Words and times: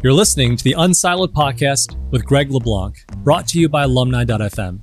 You're 0.00 0.12
listening 0.12 0.56
to 0.56 0.62
the 0.62 0.76
Unsiloed 0.78 1.32
podcast 1.32 1.96
with 2.12 2.24
Greg 2.24 2.52
LeBlanc, 2.52 3.04
brought 3.24 3.48
to 3.48 3.58
you 3.58 3.68
by 3.68 3.82
alumni.fm. 3.82 4.78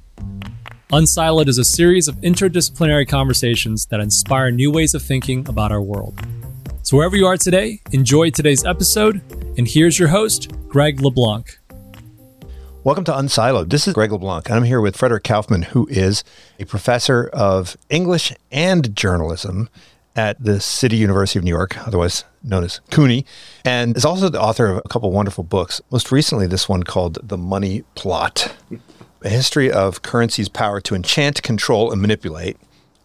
Unsiloed 0.91 1.47
is 1.47 1.57
a 1.57 1.63
series 1.63 2.09
of 2.09 2.17
interdisciplinary 2.17 3.07
conversations 3.07 3.85
that 3.85 4.01
inspire 4.01 4.51
new 4.51 4.69
ways 4.69 4.93
of 4.93 5.01
thinking 5.01 5.47
about 5.47 5.71
our 5.71 5.81
world. 5.81 6.19
So, 6.83 6.97
wherever 6.97 7.15
you 7.15 7.27
are 7.27 7.37
today, 7.37 7.79
enjoy 7.93 8.31
today's 8.31 8.65
episode. 8.65 9.21
And 9.57 9.65
here's 9.65 9.97
your 9.97 10.09
host, 10.09 10.51
Greg 10.67 10.99
LeBlanc. 10.99 11.59
Welcome 12.83 13.05
to 13.05 13.13
Unsiloed. 13.13 13.69
This 13.69 13.87
is 13.87 13.93
Greg 13.93 14.11
LeBlanc, 14.11 14.49
and 14.49 14.57
I'm 14.57 14.63
here 14.65 14.81
with 14.81 14.97
Frederick 14.97 15.23
Kaufman, 15.23 15.61
who 15.61 15.87
is 15.87 16.25
a 16.59 16.65
professor 16.65 17.29
of 17.31 17.77
English 17.89 18.33
and 18.51 18.93
journalism 18.93 19.69
at 20.15 20.41
the 20.43 20.59
City 20.59 20.97
University 20.97 21.39
of 21.39 21.45
New 21.45 21.49
York, 21.49 21.77
otherwise 21.85 22.23
known 22.41 22.63
as 22.63 22.79
CUNY, 22.89 23.25
and 23.63 23.97
is 23.97 24.05
also 24.05 24.29
the 24.29 24.41
author 24.41 24.67
of 24.67 24.77
a 24.85 24.89
couple 24.89 25.11
wonderful 25.11 25.43
books. 25.43 25.81
Most 25.91 26.11
recently, 26.11 26.47
this 26.47 26.69
one 26.69 26.83
called 26.83 27.17
The 27.21 27.37
Money 27.37 27.83
Plot 27.95 28.55
A 29.23 29.29
History 29.29 29.71
of 29.71 30.01
Currency's 30.01 30.49
Power 30.49 30.79
to 30.81 30.95
Enchant, 30.95 31.43
Control, 31.43 31.91
and 31.91 32.01
Manipulate. 32.01 32.57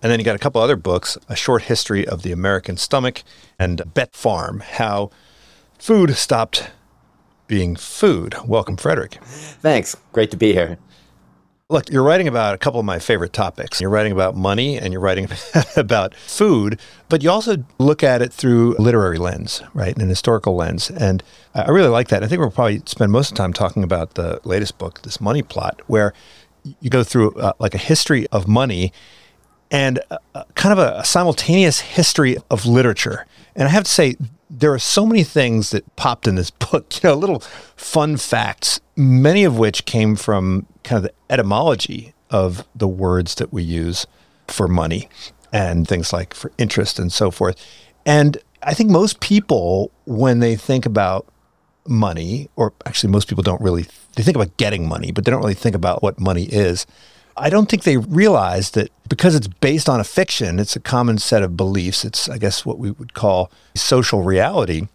And 0.02 0.10
then 0.10 0.18
you 0.18 0.24
got 0.24 0.36
a 0.36 0.38
couple 0.38 0.60
other 0.60 0.76
books 0.76 1.18
A 1.28 1.36
Short 1.36 1.62
History 1.62 2.06
of 2.06 2.22
the 2.22 2.32
American 2.32 2.76
Stomach 2.76 3.22
and 3.58 3.82
Bet 3.92 4.14
Farm 4.14 4.60
How 4.60 5.10
Food 5.78 6.14
Stopped 6.16 6.70
Being 7.46 7.76
Food. 7.76 8.34
Welcome, 8.46 8.76
Frederick. 8.76 9.18
Thanks. 9.24 9.96
Great 10.12 10.30
to 10.30 10.36
be 10.36 10.52
here. 10.52 10.78
Look, 11.70 11.88
you're 11.88 12.02
writing 12.02 12.26
about 12.26 12.52
a 12.52 12.58
couple 12.58 12.80
of 12.80 12.84
my 12.84 12.98
favorite 12.98 13.32
topics. 13.32 13.80
You're 13.80 13.90
writing 13.90 14.10
about 14.10 14.34
money 14.34 14.76
and 14.76 14.92
you're 14.92 15.00
writing 15.00 15.28
about 15.76 16.16
food, 16.16 16.80
but 17.08 17.22
you 17.22 17.30
also 17.30 17.64
look 17.78 18.02
at 18.02 18.20
it 18.20 18.32
through 18.32 18.76
a 18.76 18.82
literary 18.82 19.18
lens, 19.18 19.62
right? 19.72 19.92
And 19.92 20.02
an 20.02 20.08
historical 20.08 20.56
lens. 20.56 20.90
And 20.90 21.22
I 21.54 21.70
really 21.70 21.88
like 21.88 22.08
that. 22.08 22.24
I 22.24 22.26
think 22.26 22.40
we'll 22.40 22.50
probably 22.50 22.82
spend 22.86 23.12
most 23.12 23.30
of 23.30 23.36
the 23.36 23.42
time 23.42 23.52
talking 23.52 23.84
about 23.84 24.14
the 24.14 24.40
latest 24.42 24.78
book, 24.78 25.02
this 25.02 25.20
money 25.20 25.42
plot, 25.42 25.80
where 25.86 26.12
you 26.80 26.90
go 26.90 27.04
through 27.04 27.34
uh, 27.34 27.52
like 27.60 27.76
a 27.76 27.78
history 27.78 28.26
of 28.32 28.48
money 28.48 28.92
and 29.70 30.00
a, 30.34 30.44
kind 30.56 30.72
of 30.72 30.80
a, 30.80 30.98
a 30.98 31.04
simultaneous 31.04 31.78
history 31.78 32.36
of 32.50 32.66
literature. 32.66 33.26
And 33.54 33.68
I 33.68 33.70
have 33.70 33.84
to 33.84 33.90
say, 33.90 34.16
there 34.50 34.72
are 34.72 34.80
so 34.80 35.06
many 35.06 35.22
things 35.22 35.70
that 35.70 35.94
popped 35.94 36.26
in 36.26 36.34
this 36.34 36.50
book, 36.72 37.00
you 37.00 37.08
know, 37.08 37.14
little 37.14 37.38
fun 37.76 38.16
facts, 38.16 38.80
many 38.96 39.44
of 39.44 39.56
which 39.56 39.84
came 39.84 40.16
from 40.16 40.66
kind 40.84 40.98
of 40.98 41.10
the 41.10 41.32
etymology 41.32 42.14
of 42.30 42.66
the 42.74 42.88
words 42.88 43.34
that 43.36 43.52
we 43.52 43.62
use 43.62 44.06
for 44.46 44.68
money 44.68 45.08
and 45.52 45.86
things 45.86 46.12
like 46.12 46.34
for 46.34 46.52
interest 46.58 46.98
and 46.98 47.12
so 47.12 47.30
forth. 47.30 47.56
And 48.06 48.38
I 48.62 48.74
think 48.74 48.90
most 48.90 49.20
people, 49.20 49.90
when 50.04 50.40
they 50.40 50.56
think 50.56 50.86
about 50.86 51.26
money, 51.86 52.48
or 52.56 52.72
actually 52.86 53.10
most 53.10 53.28
people 53.28 53.42
don't 53.42 53.60
really, 53.60 53.86
they 54.16 54.22
think 54.22 54.36
about 54.36 54.56
getting 54.56 54.88
money, 54.88 55.12
but 55.12 55.24
they 55.24 55.30
don't 55.30 55.40
really 55.40 55.54
think 55.54 55.74
about 55.74 56.02
what 56.02 56.20
money 56.20 56.44
is. 56.44 56.86
I 57.36 57.48
don't 57.48 57.68
think 57.68 57.84
they 57.84 57.96
realize 57.96 58.72
that 58.72 58.90
because 59.08 59.34
it's 59.34 59.46
based 59.46 59.88
on 59.88 59.98
a 59.98 60.04
fiction, 60.04 60.58
it's 60.58 60.76
a 60.76 60.80
common 60.80 61.18
set 61.18 61.42
of 61.42 61.56
beliefs. 61.56 62.04
It's, 62.04 62.28
I 62.28 62.38
guess, 62.38 62.66
what 62.66 62.78
we 62.78 62.90
would 62.90 63.14
call 63.14 63.50
social 63.74 64.22
reality, 64.22 64.88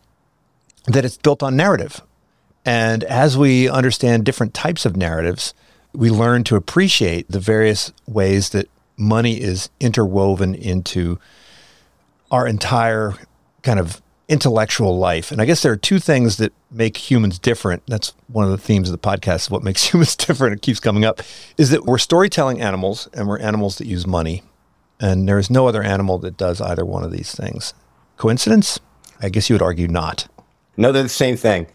that 0.86 1.05
it's 1.05 1.17
built 1.17 1.42
on 1.42 1.55
narrative. 1.55 2.02
And 2.66 3.03
as 3.03 3.38
we 3.38 3.67
understand 3.70 4.25
different 4.25 4.53
types 4.53 4.86
of 4.86 4.95
narratives, 4.95 5.53
we 5.95 6.09
learn 6.09 6.43
to 6.45 6.55
appreciate 6.55 7.29
the 7.29 7.39
various 7.39 7.91
ways 8.07 8.49
that 8.49 8.69
money 8.97 9.41
is 9.41 9.69
interwoven 9.79 10.55
into 10.55 11.19
our 12.31 12.47
entire 12.47 13.13
kind 13.63 13.79
of 13.79 14.02
intellectual 14.27 14.97
life. 14.97 15.31
And 15.31 15.41
I 15.41 15.45
guess 15.45 15.61
there 15.61 15.71
are 15.71 15.77
two 15.77 15.99
things 15.99 16.37
that 16.37 16.52
make 16.71 16.97
humans 16.97 17.37
different. 17.37 17.83
That's 17.87 18.13
one 18.27 18.45
of 18.45 18.52
the 18.52 18.57
themes 18.57 18.89
of 18.89 18.91
the 18.99 19.09
podcast. 19.09 19.49
What 19.49 19.63
makes 19.63 19.83
humans 19.93 20.15
different, 20.15 20.55
it 20.55 20.61
keeps 20.61 20.79
coming 20.79 21.05
up, 21.05 21.21
is 21.57 21.69
that 21.69 21.85
we're 21.85 21.97
storytelling 21.97 22.61
animals 22.61 23.07
and 23.13 23.27
we're 23.27 23.39
animals 23.39 23.77
that 23.77 23.87
use 23.87 24.08
money. 24.08 24.43
And 24.99 25.27
there 25.27 25.37
is 25.37 25.49
no 25.49 25.67
other 25.67 25.83
animal 25.83 26.17
that 26.20 26.37
does 26.37 26.61
either 26.61 26.86
one 26.86 27.03
of 27.03 27.11
these 27.11 27.33
things. 27.33 27.73
Coincidence? 28.17 28.80
I 29.21 29.30
guess 29.30 29.49
you 29.49 29.53
would 29.53 29.61
argue 29.61 29.87
not. 29.87 30.27
No, 30.77 30.91
they're 30.91 31.03
the 31.03 31.09
same 31.09 31.37
thing. 31.37 31.67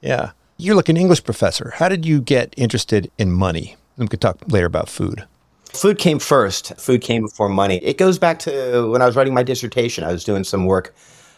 Yeah. 0.00 0.32
You're 0.60 0.74
like 0.74 0.88
an 0.88 0.96
English 0.96 1.22
professor. 1.22 1.70
How 1.76 1.88
did 1.88 2.04
you 2.04 2.20
get 2.20 2.52
interested 2.56 3.12
in 3.16 3.30
money? 3.30 3.76
We 3.96 4.08
could 4.08 4.20
talk 4.20 4.38
later 4.48 4.66
about 4.66 4.88
food. 4.88 5.24
Food 5.66 5.98
came 5.98 6.18
first. 6.18 6.74
Food 6.80 7.00
came 7.00 7.22
before 7.22 7.48
money. 7.48 7.76
It 7.76 7.96
goes 7.96 8.18
back 8.18 8.40
to 8.40 8.90
when 8.90 9.00
I 9.00 9.06
was 9.06 9.14
writing 9.14 9.32
my 9.32 9.44
dissertation. 9.44 10.02
I 10.02 10.10
was 10.10 10.24
doing 10.24 10.42
some 10.42 10.66
work 10.66 10.96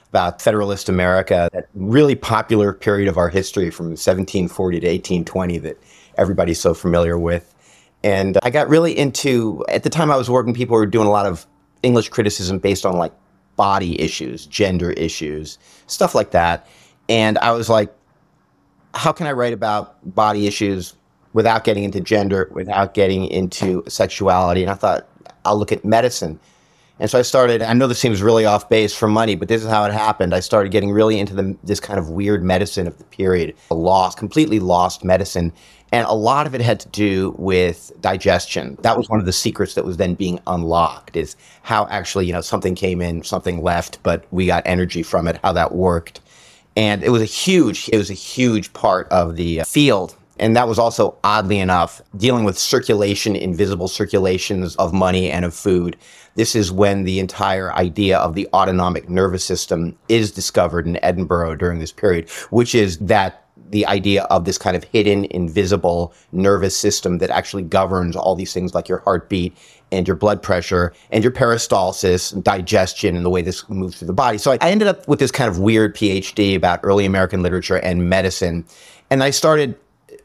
about 0.08 0.40
Federalist 0.40 0.88
America, 0.88 1.50
that 1.52 1.68
really 1.74 2.14
popular 2.14 2.72
period 2.72 3.08
of 3.08 3.18
our 3.18 3.28
history 3.28 3.68
from 3.68 3.88
1740 3.88 4.80
to 4.80 4.86
1820 4.86 5.58
that 5.58 5.76
everybody's 6.16 6.58
so 6.58 6.72
familiar 6.72 7.18
with. 7.18 7.54
And 8.02 8.38
I 8.42 8.48
got 8.48 8.70
really 8.70 8.96
into, 8.96 9.62
at 9.68 9.82
the 9.82 9.90
time 9.90 10.10
I 10.10 10.16
was 10.16 10.30
working, 10.30 10.54
people 10.54 10.76
were 10.76 10.86
doing 10.86 11.06
a 11.06 11.10
lot 11.10 11.26
of 11.26 11.46
English 11.82 12.08
criticism 12.08 12.58
based 12.58 12.86
on 12.86 12.96
like 12.96 13.12
body 13.56 14.00
issues, 14.00 14.46
gender 14.46 14.92
issues, 14.92 15.58
stuff 15.88 16.14
like 16.14 16.30
that. 16.30 16.66
And 17.10 17.36
I 17.38 17.52
was 17.52 17.68
like, 17.68 17.94
how 18.94 19.12
can 19.12 19.26
I 19.26 19.32
write 19.32 19.52
about 19.52 19.96
body 20.14 20.46
issues 20.46 20.94
without 21.32 21.64
getting 21.64 21.84
into 21.84 22.00
gender, 22.00 22.48
without 22.52 22.94
getting 22.94 23.26
into 23.26 23.84
sexuality? 23.88 24.62
And 24.62 24.70
I 24.70 24.74
thought, 24.74 25.06
I'll 25.44 25.58
look 25.58 25.72
at 25.72 25.84
medicine 25.84 26.38
and 27.00 27.10
so 27.10 27.18
I 27.18 27.22
started, 27.22 27.62
I 27.62 27.72
know 27.72 27.86
this 27.86 27.98
seems 27.98 28.20
really 28.20 28.44
off 28.44 28.68
base 28.68 28.94
for 28.94 29.08
money, 29.08 29.34
but 29.34 29.48
this 29.48 29.64
is 29.64 29.70
how 29.70 29.84
it 29.86 29.92
happened. 29.92 30.34
I 30.34 30.40
started 30.40 30.70
getting 30.70 30.90
really 30.90 31.18
into 31.18 31.34
the, 31.34 31.56
this 31.64 31.80
kind 31.80 31.98
of 31.98 32.10
weird 32.10 32.44
medicine 32.44 32.86
of 32.86 32.98
the 32.98 33.04
period, 33.04 33.56
the 33.68 33.74
lost, 33.74 34.18
completely 34.18 34.60
lost 34.60 35.02
medicine. 35.02 35.50
And 35.92 36.06
a 36.06 36.12
lot 36.12 36.46
of 36.46 36.54
it 36.54 36.60
had 36.60 36.78
to 36.80 36.88
do 36.90 37.34
with 37.38 37.90
digestion. 38.02 38.76
That 38.82 38.98
was 38.98 39.08
one 39.08 39.18
of 39.18 39.24
the 39.24 39.32
secrets 39.32 39.74
that 39.74 39.84
was 39.86 39.96
then 39.96 40.14
being 40.14 40.40
unlocked 40.46 41.16
is 41.16 41.36
how 41.62 41.86
actually, 41.88 42.26
you 42.26 42.34
know, 42.34 42.42
something 42.42 42.74
came 42.74 43.00
in, 43.00 43.24
something 43.24 43.62
left, 43.62 43.98
but 44.02 44.26
we 44.30 44.44
got 44.44 44.62
energy 44.66 45.02
from 45.02 45.26
it, 45.26 45.40
how 45.42 45.54
that 45.54 45.72
worked. 45.74 46.20
And 46.76 47.02
it 47.02 47.10
was 47.10 47.22
a 47.22 47.26
huge, 47.26 47.88
it 47.92 47.98
was 47.98 48.10
a 48.10 48.14
huge 48.14 48.72
part 48.72 49.08
of 49.08 49.36
the 49.36 49.60
uh, 49.60 49.64
field 49.64 50.16
and 50.40 50.56
that 50.56 50.66
was 50.66 50.78
also, 50.78 51.18
oddly 51.22 51.58
enough, 51.58 52.00
dealing 52.16 52.44
with 52.44 52.58
circulation, 52.58 53.36
invisible 53.36 53.88
circulations 53.88 54.74
of 54.76 54.94
money 54.94 55.30
and 55.30 55.44
of 55.44 55.54
food. 55.54 55.98
This 56.34 56.56
is 56.56 56.72
when 56.72 57.04
the 57.04 57.20
entire 57.20 57.74
idea 57.74 58.16
of 58.18 58.34
the 58.34 58.48
autonomic 58.54 59.10
nervous 59.10 59.44
system 59.44 59.98
is 60.08 60.32
discovered 60.32 60.86
in 60.86 60.98
Edinburgh 61.04 61.56
during 61.56 61.78
this 61.78 61.92
period, 61.92 62.30
which 62.48 62.74
is 62.74 62.96
that 62.98 63.44
the 63.70 63.86
idea 63.86 64.24
of 64.24 64.44
this 64.44 64.58
kind 64.58 64.76
of 64.76 64.84
hidden, 64.84 65.26
invisible 65.30 66.12
nervous 66.32 66.76
system 66.76 67.18
that 67.18 67.30
actually 67.30 67.62
governs 67.62 68.16
all 68.16 68.34
these 68.34 68.52
things 68.52 68.74
like 68.74 68.88
your 68.88 68.98
heartbeat 68.98 69.56
and 69.92 70.06
your 70.06 70.16
blood 70.16 70.42
pressure 70.42 70.92
and 71.10 71.24
your 71.24 71.32
peristalsis, 71.32 72.32
and 72.32 72.44
digestion, 72.44 73.16
and 73.16 73.24
the 73.24 73.30
way 73.30 73.42
this 73.42 73.68
moves 73.68 73.98
through 73.98 74.06
the 74.06 74.12
body. 74.12 74.38
So 74.38 74.52
I, 74.52 74.58
I 74.60 74.70
ended 74.70 74.88
up 74.88 75.06
with 75.08 75.18
this 75.18 75.30
kind 75.30 75.50
of 75.50 75.58
weird 75.58 75.96
PhD 75.96 76.54
about 76.54 76.80
early 76.82 77.04
American 77.04 77.42
literature 77.42 77.76
and 77.76 78.08
medicine. 78.08 78.64
And 79.10 79.22
I 79.22 79.30
started 79.30 79.76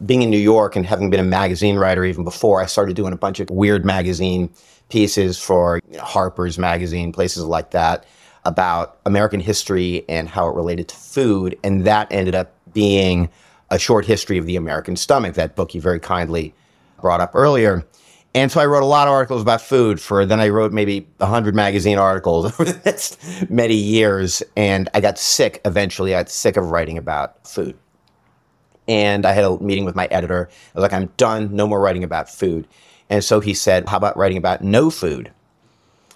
being 0.06 0.22
in 0.22 0.30
New 0.30 0.38
York 0.38 0.76
and 0.76 0.86
having 0.86 1.10
been 1.10 1.20
a 1.20 1.24
magazine 1.24 1.78
writer 1.78 2.04
even 2.04 2.24
before, 2.24 2.62
I 2.62 2.66
started 2.66 2.96
doing 2.96 3.14
a 3.14 3.18
bunch 3.18 3.40
of 3.40 3.50
weird 3.50 3.86
magazine 3.86 4.50
pieces 4.90 5.40
for 5.40 5.80
you 5.90 5.98
know, 5.98 6.04
Harper's 6.04 6.60
Magazine, 6.60 7.12
places 7.12 7.44
like 7.44 7.72
that, 7.72 8.06
about 8.44 9.00
American 9.06 9.40
history 9.40 10.06
and 10.08 10.30
how 10.30 10.48
it 10.48 10.56
related 10.56 10.88
to 10.90 10.96
food. 10.96 11.58
And 11.64 11.86
that 11.86 12.12
ended 12.12 12.36
up 12.36 12.55
being 12.76 13.30
a 13.72 13.80
short 13.80 14.06
history 14.06 14.38
of 14.38 14.46
the 14.46 14.56
American 14.56 14.96
stomach, 14.96 15.34
that 15.34 15.56
book 15.56 15.74
you 15.74 15.82
very 15.82 16.00
kindly 16.00 16.54
brought 17.02 17.22
up 17.22 17.32
earlier. 17.34 17.84
And 18.36 18.52
so 18.52 18.60
I 18.60 18.66
wrote 18.66 18.84
a 18.84 18.86
lot 18.86 19.08
of 19.08 19.14
articles 19.14 19.42
about 19.42 19.62
food 19.62 20.00
for, 20.00 20.26
then 20.26 20.42
I 20.42 20.50
wrote 20.50 20.74
maybe 20.74 21.08
100 21.18 21.56
magazine 21.56 21.98
articles 21.98 22.46
over 22.60 22.66
the 22.66 22.80
next 22.86 23.18
many 23.50 23.76
years. 23.76 24.44
And 24.56 24.90
I 24.94 25.00
got 25.00 25.18
sick 25.18 25.62
eventually. 25.66 26.14
I 26.14 26.20
got 26.20 26.30
sick 26.30 26.58
of 26.58 26.70
writing 26.70 26.98
about 26.98 27.48
food. 27.48 27.76
And 28.88 29.26
I 29.26 29.32
had 29.32 29.46
a 29.46 29.58
meeting 29.60 29.86
with 29.86 29.96
my 29.96 30.06
editor. 30.12 30.50
I 30.52 30.78
was 30.78 30.84
like, 30.84 30.94
I'm 30.94 31.08
done. 31.18 31.56
No 31.56 31.66
more 31.66 31.80
writing 31.80 32.04
about 32.04 32.30
food. 32.30 32.68
And 33.10 33.24
so 33.24 33.40
he 33.40 33.54
said, 33.54 33.88
How 33.88 33.98
about 33.98 34.18
writing 34.18 34.38
about 34.38 34.62
no 34.62 34.90
food? 34.90 35.32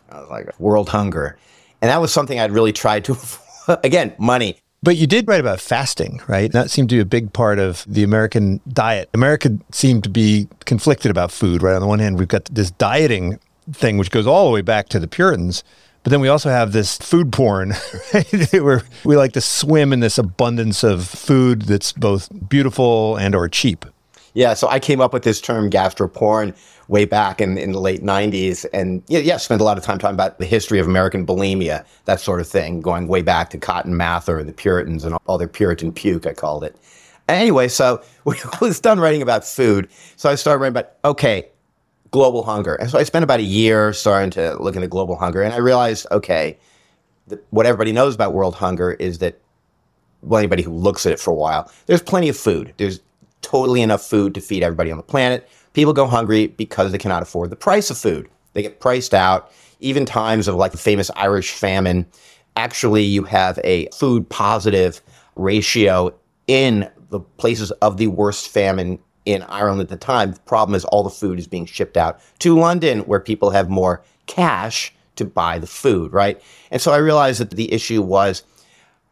I 0.09 0.19
was 0.19 0.29
like, 0.29 0.59
World 0.59 0.89
hunger. 0.89 1.37
And 1.81 1.89
that 1.89 2.01
was 2.01 2.11
something 2.11 2.39
I'd 2.39 2.51
really 2.51 2.73
tried 2.73 3.05
to, 3.05 3.17
again, 3.83 4.13
money. 4.19 4.57
But 4.81 4.95
you 4.95 5.07
did 5.07 5.27
write 5.27 5.41
about 5.41 5.59
fasting, 5.59 6.21
right? 6.27 6.51
That 6.51 6.71
seemed 6.71 6.89
to 6.89 6.95
be 6.95 7.01
a 7.01 7.05
big 7.05 7.33
part 7.33 7.59
of 7.59 7.83
the 7.87 8.03
American 8.03 8.61
diet. 8.71 9.09
America 9.13 9.57
seemed 9.71 10.03
to 10.05 10.09
be 10.09 10.47
conflicted 10.65 11.11
about 11.11 11.31
food, 11.31 11.61
right? 11.61 11.75
On 11.75 11.81
the 11.81 11.87
one 11.87 11.99
hand, 11.99 12.17
we've 12.17 12.29
got 12.29 12.45
this 12.45 12.71
dieting 12.71 13.39
thing, 13.71 13.97
which 13.97 14.09
goes 14.09 14.25
all 14.25 14.45
the 14.45 14.51
way 14.51 14.61
back 14.61 14.87
to 14.89 14.99
the 14.99 15.07
Puritans. 15.07 15.63
But 16.03 16.11
then 16.11 16.21
we 16.21 16.29
also 16.29 16.49
have 16.49 16.71
this 16.71 16.97
food 16.97 17.33
porn, 17.33 17.73
right? 18.13 18.53
where 18.53 18.83
we 19.03 19.17
like 19.17 19.33
to 19.33 19.41
swim 19.41 19.91
in 19.91 19.99
this 19.99 20.17
abundance 20.17 20.81
of 20.83 21.05
food 21.05 21.63
that's 21.63 21.91
both 21.91 22.29
beautiful 22.47 23.17
and 23.17 23.35
or 23.35 23.49
cheap. 23.49 23.85
Yeah, 24.33 24.53
so 24.53 24.69
I 24.69 24.79
came 24.79 25.01
up 25.01 25.11
with 25.11 25.23
this 25.23 25.41
term 25.41 25.69
gastroporn 25.69 26.55
way 26.89 27.05
back 27.05 27.39
in, 27.39 27.57
in 27.57 27.71
the 27.71 27.79
late 27.79 28.01
90s. 28.01 28.65
And 28.73 29.01
yeah, 29.07 29.19
yeah, 29.19 29.37
spent 29.37 29.61
a 29.61 29.63
lot 29.63 29.77
of 29.77 29.83
time 29.83 29.99
talking 29.99 30.15
about 30.15 30.39
the 30.39 30.45
history 30.45 30.79
of 30.79 30.87
American 30.87 31.25
bulimia, 31.25 31.85
that 32.05 32.19
sort 32.19 32.41
of 32.41 32.47
thing, 32.47 32.81
going 32.81 33.07
way 33.07 33.21
back 33.21 33.51
to 33.51 33.57
Cotton 33.57 33.95
Mather 33.95 34.39
and 34.39 34.49
the 34.49 34.53
Puritans 34.53 35.05
and 35.05 35.15
all 35.27 35.37
their 35.37 35.47
Puritan 35.47 35.93
puke, 35.93 36.25
I 36.25 36.33
called 36.33 36.63
it. 36.63 36.75
Anyway, 37.29 37.67
so 37.67 38.03
I 38.27 38.57
was 38.59 38.79
done 38.79 38.99
writing 38.99 39.21
about 39.21 39.45
food. 39.45 39.87
So 40.17 40.29
I 40.29 40.35
started 40.35 40.59
writing 40.59 40.73
about, 40.73 40.93
okay, 41.05 41.47
global 42.09 42.43
hunger. 42.43 42.73
And 42.73 42.89
so 42.89 42.97
I 42.97 43.03
spent 43.03 43.23
about 43.23 43.39
a 43.39 43.43
year 43.43 43.93
starting 43.93 44.31
to 44.31 44.61
look 44.61 44.75
into 44.75 44.87
global 44.87 45.15
hunger. 45.15 45.43
And 45.43 45.53
I 45.53 45.57
realized, 45.57 46.07
okay, 46.11 46.57
what 47.51 47.67
everybody 47.67 47.91
knows 47.91 48.15
about 48.15 48.33
world 48.33 48.55
hunger 48.55 48.93
is 48.93 49.19
that, 49.19 49.39
well, 50.23 50.39
anybody 50.39 50.63
who 50.63 50.73
looks 50.73 51.05
at 51.05 51.11
it 51.11 51.19
for 51.19 51.29
a 51.29 51.35
while, 51.35 51.71
there's 51.85 52.01
plenty 52.01 52.29
of 52.29 52.35
food. 52.35 52.73
There's 52.77 52.99
totally 53.41 53.83
enough 53.83 54.01
food 54.01 54.33
to 54.33 54.41
feed 54.41 54.63
everybody 54.63 54.89
on 54.89 54.97
the 54.97 55.03
planet. 55.03 55.47
People 55.73 55.93
go 55.93 56.07
hungry 56.07 56.47
because 56.47 56.91
they 56.91 56.97
cannot 56.97 57.21
afford 57.21 57.49
the 57.49 57.55
price 57.55 57.89
of 57.89 57.97
food. 57.97 58.29
They 58.53 58.61
get 58.61 58.79
priced 58.79 59.13
out. 59.13 59.51
Even 59.79 60.05
times 60.05 60.47
of 60.47 60.55
like 60.55 60.71
the 60.71 60.77
famous 60.77 61.09
Irish 61.15 61.51
famine, 61.51 62.05
actually, 62.55 63.03
you 63.03 63.23
have 63.23 63.59
a 63.63 63.87
food 63.93 64.27
positive 64.29 65.01
ratio 65.35 66.13
in 66.47 66.89
the 67.09 67.19
places 67.19 67.71
of 67.71 67.97
the 67.97 68.07
worst 68.07 68.49
famine 68.49 68.99
in 69.25 69.43
Ireland 69.43 69.81
at 69.81 69.89
the 69.89 69.97
time. 69.97 70.33
The 70.33 70.39
problem 70.41 70.75
is 70.75 70.85
all 70.85 71.03
the 71.03 71.09
food 71.09 71.39
is 71.39 71.47
being 71.47 71.65
shipped 71.65 71.97
out 71.97 72.19
to 72.39 72.57
London, 72.57 72.99
where 73.01 73.19
people 73.19 73.51
have 73.51 73.69
more 73.69 74.03
cash 74.25 74.93
to 75.15 75.25
buy 75.25 75.59
the 75.59 75.67
food, 75.67 76.11
right? 76.11 76.41
And 76.71 76.81
so 76.81 76.91
I 76.91 76.97
realized 76.97 77.39
that 77.39 77.51
the 77.51 77.71
issue 77.71 78.01
was 78.01 78.43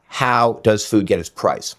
how 0.07 0.59
does 0.63 0.85
food 0.85 1.05
get 1.05 1.19
its 1.19 1.29
price? 1.29 1.75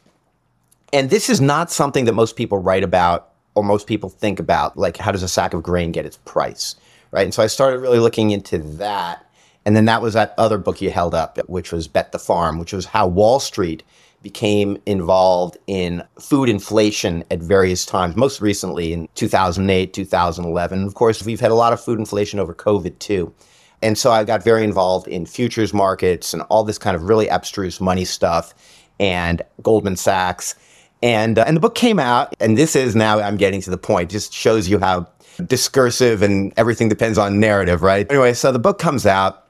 And 0.92 1.10
this 1.10 1.28
is 1.28 1.40
not 1.40 1.70
something 1.70 2.04
that 2.04 2.12
most 2.12 2.36
people 2.36 2.58
write 2.58 2.84
about 2.84 3.27
or 3.58 3.64
most 3.64 3.86
people 3.86 4.08
think 4.08 4.38
about, 4.38 4.76
like 4.76 4.96
how 4.96 5.10
does 5.10 5.22
a 5.22 5.28
sack 5.28 5.52
of 5.52 5.62
grain 5.62 5.90
get 5.90 6.06
its 6.06 6.18
price, 6.18 6.76
right? 7.10 7.24
And 7.24 7.34
so 7.34 7.42
I 7.42 7.48
started 7.48 7.80
really 7.80 7.98
looking 7.98 8.30
into 8.30 8.58
that. 8.58 9.26
And 9.66 9.74
then 9.74 9.86
that 9.86 10.00
was 10.00 10.14
that 10.14 10.34
other 10.38 10.58
book 10.58 10.80
you 10.80 10.90
held 10.90 11.14
up, 11.14 11.38
which 11.48 11.72
was 11.72 11.88
Bet 11.88 12.12
the 12.12 12.18
Farm, 12.18 12.58
which 12.58 12.72
was 12.72 12.86
how 12.86 13.08
Wall 13.08 13.40
Street 13.40 13.82
became 14.22 14.80
involved 14.86 15.58
in 15.66 16.04
food 16.20 16.48
inflation 16.48 17.24
at 17.30 17.40
various 17.40 17.84
times, 17.84 18.16
most 18.16 18.40
recently 18.40 18.92
in 18.92 19.08
2008, 19.14 19.92
2011. 19.92 20.84
Of 20.84 20.94
course, 20.94 21.24
we've 21.24 21.40
had 21.40 21.50
a 21.50 21.56
lot 21.56 21.72
of 21.72 21.80
food 21.80 21.98
inflation 21.98 22.38
over 22.38 22.54
COVID 22.54 22.98
too. 23.00 23.34
And 23.82 23.98
so 23.98 24.10
I 24.10 24.24
got 24.24 24.42
very 24.42 24.64
involved 24.64 25.08
in 25.08 25.26
futures 25.26 25.74
markets 25.74 26.32
and 26.32 26.42
all 26.42 26.64
this 26.64 26.78
kind 26.78 26.96
of 26.96 27.04
really 27.04 27.28
abstruse 27.28 27.80
money 27.80 28.04
stuff 28.04 28.54
and 29.00 29.42
Goldman 29.62 29.96
Sachs. 29.96 30.54
And, 31.02 31.38
uh, 31.38 31.44
and 31.46 31.56
the 31.56 31.60
book 31.60 31.74
came 31.74 31.98
out, 31.98 32.34
and 32.40 32.58
this 32.58 32.74
is 32.74 32.96
now 32.96 33.20
I'm 33.20 33.36
getting 33.36 33.60
to 33.62 33.70
the 33.70 33.78
point, 33.78 34.10
just 34.10 34.32
shows 34.32 34.68
you 34.68 34.78
how 34.78 35.06
discursive 35.46 36.22
and 36.22 36.52
everything 36.56 36.88
depends 36.88 37.18
on 37.18 37.38
narrative, 37.38 37.82
right? 37.82 38.10
Anyway, 38.10 38.34
so 38.34 38.50
the 38.50 38.58
book 38.58 38.78
comes 38.78 39.06
out, 39.06 39.46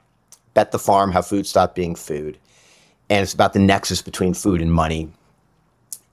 Bet 0.54 0.72
the 0.72 0.78
Farm 0.78 1.12
How 1.12 1.22
Food 1.22 1.46
Stopped 1.46 1.74
Being 1.74 1.94
Food. 1.94 2.38
And 3.08 3.22
it's 3.22 3.32
about 3.32 3.54
the 3.54 3.58
nexus 3.58 4.02
between 4.02 4.34
food 4.34 4.60
and 4.60 4.70
money. 4.70 5.10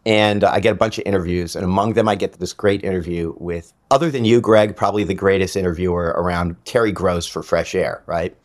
And 0.05 0.43
uh, 0.43 0.51
I 0.51 0.59
get 0.59 0.71
a 0.71 0.75
bunch 0.75 0.97
of 0.97 1.03
interviews, 1.05 1.55
and 1.55 1.65
among 1.65 1.93
them, 1.93 2.07
I 2.07 2.15
get 2.15 2.33
this 2.33 2.53
great 2.53 2.83
interview 2.83 3.33
with, 3.37 3.73
other 3.89 4.11
than 4.11 4.23
you, 4.23 4.39
Greg, 4.39 4.75
probably 4.75 5.03
the 5.03 5.15
greatest 5.15 5.57
interviewer 5.57 6.13
around, 6.15 6.55
Terry 6.63 6.91
Gross 6.91 7.25
for 7.25 7.41
Fresh 7.43 7.75
Air, 7.75 8.03
right? 8.05 8.35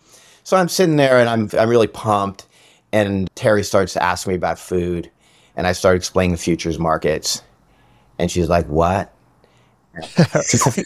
So 0.42 0.56
I'm 0.56 0.68
sitting 0.68 0.96
there 0.96 1.20
and 1.20 1.28
I'm, 1.28 1.50
I'm 1.58 1.68
really 1.68 1.86
pumped. 1.86 2.46
And 2.92 3.32
Terry 3.36 3.62
starts 3.62 3.92
to 3.92 4.02
ask 4.02 4.26
me 4.26 4.34
about 4.34 4.58
food. 4.58 5.10
And 5.56 5.66
I 5.66 5.72
started 5.72 5.96
explaining 5.96 6.32
the 6.32 6.38
futures 6.38 6.78
markets. 6.78 7.42
And 8.18 8.30
she's 8.30 8.48
like, 8.48 8.66
What? 8.66 9.14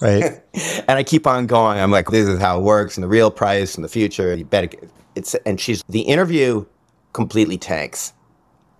right. 0.00 0.40
and 0.88 0.90
I 0.90 1.02
keep 1.02 1.26
on 1.26 1.46
going. 1.46 1.78
I'm 1.78 1.90
like, 1.90 2.10
This 2.10 2.28
is 2.28 2.40
how 2.40 2.58
it 2.58 2.62
works, 2.62 2.96
and 2.96 3.04
the 3.04 3.08
real 3.08 3.30
price 3.30 3.74
and 3.74 3.84
the 3.84 3.88
future. 3.88 4.34
You 4.34 4.44
bet 4.44 4.74
it's, 5.14 5.34
and 5.46 5.60
she's, 5.60 5.82
the 5.88 6.02
interview 6.02 6.64
completely 7.12 7.58
tanks. 7.58 8.12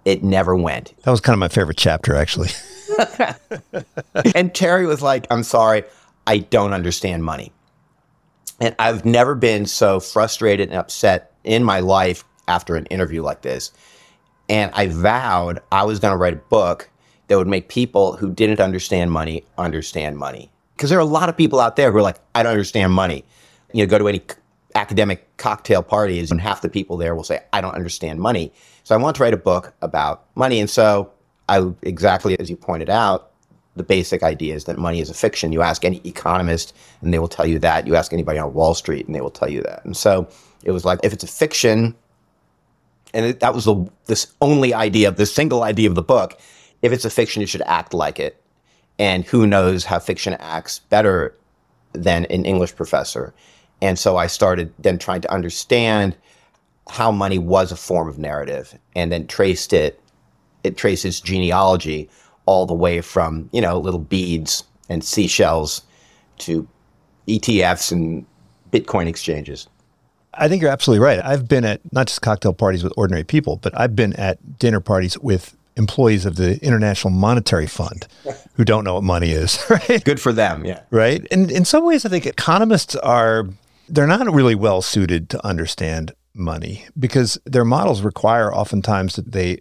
It 0.05 0.23
never 0.23 0.55
went. 0.55 0.93
That 1.03 1.11
was 1.11 1.21
kind 1.21 1.35
of 1.35 1.39
my 1.39 1.49
favorite 1.49 1.79
chapter, 1.79 2.15
actually. 2.15 2.51
and 4.35 4.55
Terry 4.55 4.87
was 4.87 5.01
like, 5.01 5.27
I'm 5.31 5.43
sorry, 5.43 5.85
I 6.27 6.39
don't 6.39 6.75
understand 6.75 7.25
money. 7.25 7.53
And 8.61 8.75
I've 8.79 9.05
never 9.05 9.35
been 9.35 9.65
so 9.65 10.01
frustrated 10.01 10.69
and 10.69 10.79
upset 10.79 11.33
in 11.43 11.65
my 11.65 11.81
life 11.81 12.25
after 12.49 12.77
an 12.77 12.87
interview 12.87 13.23
like 13.23 13.43
this. 13.43 13.73
And 14.49 14.71
I 14.75 14.89
vowed 14.89 15.61
I 15.73 15.85
was 15.85 15.99
going 15.99 16.13
to 16.13 16.19
write 16.19 16.35
a 16.35 16.37
book 16.37 16.91
that 17.29 17.39
would 17.39 17.49
make 17.49 17.69
people 17.69 18.17
who 18.17 18.31
didn't 18.31 18.61
understand 18.61 19.11
money 19.11 19.45
understand 19.57 20.19
money. 20.19 20.51
Because 20.77 20.91
there 20.91 20.99
are 20.99 21.03
a 21.03 21.07
lot 21.07 21.29
of 21.29 21.37
people 21.37 21.61
out 21.61 21.77
there 21.77 21.91
who 21.91 21.99
are 21.99 22.03
like, 22.03 22.19
I 22.35 22.43
don't 22.43 22.53
understand 22.53 22.93
money. 22.93 23.25
You 23.73 23.85
know, 23.85 23.91
go 23.91 23.99
to 23.99 24.09
any 24.09 24.23
academic 24.75 25.37
cocktail 25.37 25.83
parties, 25.83 26.31
and 26.31 26.41
half 26.41 26.63
the 26.63 26.69
people 26.69 26.97
there 26.97 27.15
will 27.15 27.25
say, 27.25 27.41
I 27.53 27.61
don't 27.61 27.75
understand 27.75 28.19
money. 28.19 28.53
So 28.83 28.95
I 28.95 28.99
want 28.99 29.17
to 29.17 29.23
write 29.23 29.35
a 29.35 29.39
book 29.39 29.73
about 29.83 30.25
money. 30.35 30.61
And 30.61 30.69
so 30.69 31.13
I 31.49 31.71
exactly 31.83 32.39
as 32.39 32.51
you 32.51 32.57
pointed 32.57 32.91
out, 32.91 33.31
the 33.77 33.83
basic 33.83 34.23
idea 34.23 34.55
is 34.55 34.65
that 34.65 34.79
money 34.79 35.01
is 35.01 35.11
a 35.11 35.15
fiction. 35.15 35.53
You 35.53 35.63
ask 35.63 35.85
any 35.85 36.01
economist 36.05 36.77
and 37.01 37.13
they 37.13 37.19
will 37.19 37.29
tell 37.29 37.47
you 37.47 37.59
that. 37.61 37.87
You 37.87 37.97
ask 37.97 38.13
anybody 38.13 38.39
on 38.39 38.55
Wall 38.55 38.75
Street 38.75 39.07
and 39.07 39.15
they 39.15 39.21
will 39.21 39.31
tell 39.31 39.51
you 39.51 39.63
that. 39.63 39.85
And 39.85 39.97
so 39.97 40.29
it 40.63 40.71
was 40.71 40.85
like, 40.85 41.01
if 41.03 41.13
it's 41.13 41.25
a 41.25 41.29
fiction, 41.29 41.95
and 43.15 43.27
it, 43.27 43.41
that 43.41 43.55
was 43.55 43.65
the 43.65 43.87
this 44.07 44.35
only 44.41 44.75
idea, 44.75 45.11
the 45.11 45.25
single 45.25 45.63
idea 45.63 45.89
of 45.89 45.95
the 45.95 46.03
book. 46.03 46.39
If 46.83 46.93
it's 46.93 47.05
a 47.05 47.11
fiction, 47.11 47.43
it 47.43 47.49
should 47.49 47.63
act 47.63 47.95
like 47.95 48.21
it. 48.21 48.43
And 48.99 49.25
who 49.25 49.47
knows 49.47 49.85
how 49.85 49.99
fiction 49.99 50.35
acts 50.35 50.81
better 50.81 51.35
than 51.93 52.27
an 52.27 52.45
English 52.45 52.77
professor. 52.77 53.33
And 53.81 53.99
so 53.99 54.17
I 54.17 54.27
started 54.27 54.73
then 54.79 54.99
trying 54.99 55.21
to 55.23 55.33
understand 55.33 56.17
how 56.91 57.11
money 57.11 57.39
was 57.39 57.73
a 57.73 57.77
form 57.77 58.09
of 58.09 58.19
narrative 58.19 58.79
and 58.95 59.11
then 59.11 59.27
traced 59.27 59.73
it, 59.73 60.01
it 60.63 60.77
traces 60.77 61.21
genealogy 61.21 62.11
all 62.47 62.67
the 62.67 62.75
way 62.75 63.01
from, 63.01 63.49
you 63.53 63.61
know, 63.61 63.79
little 63.79 64.01
beads 64.01 64.65
and 64.89 65.03
seashells 65.03 65.83
to 66.39 66.69
ETFs 67.27 67.91
and 67.91 68.27
Bitcoin 68.71 69.07
exchanges. 69.07 69.69
I 70.39 70.49
think 70.49 70.63
you're 70.63 70.71
absolutely 70.71 71.05
right. 71.05 71.21
I've 71.25 71.49
been 71.49 71.65
at 71.65 71.81
not 71.93 72.07
just 72.07 72.23
cocktail 72.23 72.53
parties 72.53 72.83
with 72.83 72.93
ordinary 72.97 73.25
people, 73.25 73.57
but 73.57 73.79
I've 73.79 73.97
been 73.97 74.13
at 74.15 74.59
dinner 74.59 74.81
parties 74.81 75.19
with 75.19 75.57
employees 75.77 76.25
of 76.25 76.37
the 76.37 76.63
International 76.65 77.11
Monetary 77.11 77.67
Fund 77.67 78.07
who 78.55 78.65
don't 78.65 78.85
know 78.85 78.95
what 78.95 79.03
money 79.05 79.31
is, 79.31 79.59
right? 79.71 80.03
Good 80.05 80.21
for 80.21 80.33
them, 80.33 80.65
yeah. 80.65 80.81
Right? 80.91 81.27
And 81.31 81.51
in 81.51 81.65
some 81.65 81.85
ways 81.85 82.05
I 82.05 82.09
think 82.09 82.27
economists 82.27 82.95
are 82.97 83.49
they're 83.89 84.07
not 84.07 84.33
really 84.33 84.55
well 84.55 84.83
suited 84.83 85.29
to 85.31 85.47
understand 85.47 86.13
money 86.35 86.87
because 86.99 87.39
their 87.45 87.65
models 87.65 88.03
require 88.03 88.53
oftentimes 88.53 89.17
that 89.17 89.33
they 89.33 89.61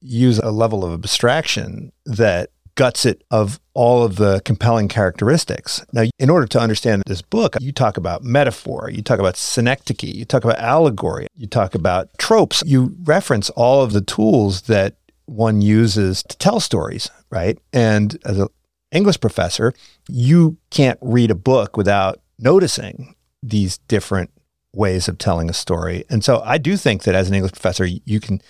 use 0.00 0.38
a 0.38 0.50
level 0.50 0.84
of 0.84 0.92
abstraction 0.92 1.92
that 2.04 2.50
guts 2.76 3.06
it 3.06 3.22
of 3.30 3.60
all 3.72 4.04
of 4.04 4.16
the 4.16 4.40
compelling 4.44 4.88
characteristics. 4.88 5.84
Now, 5.92 6.04
in 6.18 6.30
order 6.30 6.46
to 6.46 6.60
understand 6.60 7.02
this 7.06 7.22
book, 7.22 7.56
you 7.60 7.72
talk 7.72 7.96
about 7.96 8.22
metaphor, 8.22 8.90
you 8.90 9.02
talk 9.02 9.18
about 9.18 9.36
synecdoche, 9.36 10.14
you 10.14 10.24
talk 10.24 10.44
about 10.44 10.58
allegory, 10.58 11.26
you 11.36 11.46
talk 11.46 11.74
about 11.74 12.08
tropes, 12.18 12.62
you 12.66 12.96
reference 13.04 13.50
all 13.50 13.82
of 13.82 13.92
the 13.92 14.00
tools 14.00 14.62
that 14.62 14.96
one 15.26 15.62
uses 15.62 16.22
to 16.24 16.36
tell 16.36 16.60
stories, 16.60 17.10
right? 17.30 17.58
And 17.72 18.18
as 18.24 18.38
an 18.38 18.48
English 18.92 19.20
professor, 19.20 19.72
you 20.08 20.56
can't 20.70 20.98
read 21.00 21.30
a 21.30 21.36
book 21.36 21.76
without 21.76 22.20
noticing 22.38 23.14
these 23.42 23.78
different 23.78 24.30
ways 24.72 25.08
of 25.08 25.18
telling 25.18 25.48
a 25.48 25.54
story. 25.54 26.04
And 26.10 26.24
so 26.24 26.42
I 26.44 26.58
do 26.58 26.76
think 26.76 27.04
that 27.04 27.14
as 27.14 27.28
an 27.28 27.34
English 27.34 27.52
professor, 27.52 27.84
you 27.84 28.20
can 28.20 28.40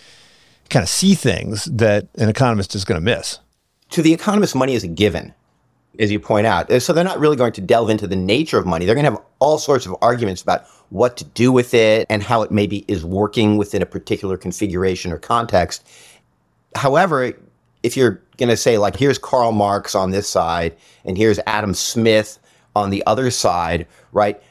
kind 0.70 0.82
of 0.82 0.88
see 0.88 1.14
things 1.14 1.66
that 1.66 2.08
an 2.16 2.28
economist 2.28 2.74
is 2.74 2.84
going 2.84 2.98
to 2.98 3.04
miss. 3.04 3.38
To 3.90 4.02
the 4.02 4.12
economist, 4.12 4.54
money 4.54 4.74
is 4.74 4.84
a 4.84 4.88
given, 4.88 5.32
as 5.98 6.10
you 6.10 6.18
point 6.18 6.46
out. 6.46 6.70
So 6.82 6.92
they're 6.92 7.04
not 7.04 7.18
really 7.18 7.36
going 7.36 7.52
to 7.52 7.60
delve 7.60 7.90
into 7.90 8.06
the 8.06 8.16
nature 8.16 8.58
of 8.58 8.66
money. 8.66 8.86
They're 8.86 8.94
going 8.94 9.04
to 9.04 9.12
have 9.12 9.22
all 9.38 9.58
sorts 9.58 9.86
of 9.86 9.94
arguments 10.02 10.42
about 10.42 10.66
what 10.90 11.16
to 11.18 11.24
do 11.24 11.52
with 11.52 11.74
it 11.74 12.06
and 12.10 12.22
how 12.22 12.42
it 12.42 12.50
maybe 12.50 12.84
is 12.88 13.04
working 13.04 13.56
within 13.56 13.82
a 13.82 13.86
particular 13.86 14.36
configuration 14.36 15.12
or 15.12 15.18
context. 15.18 15.88
However, 16.74 17.32
if 17.82 17.96
you're 17.96 18.20
going 18.38 18.48
to 18.48 18.56
say, 18.56 18.78
like, 18.78 18.96
here's 18.96 19.18
Karl 19.18 19.52
Marx 19.52 19.94
on 19.94 20.10
this 20.10 20.28
side 20.28 20.76
and 21.04 21.16
here's 21.16 21.38
Adam 21.46 21.74
Smith 21.74 22.38
on 22.74 22.90
the 22.90 23.04
other 23.06 23.30
side, 23.30 23.86
right? 24.12 24.42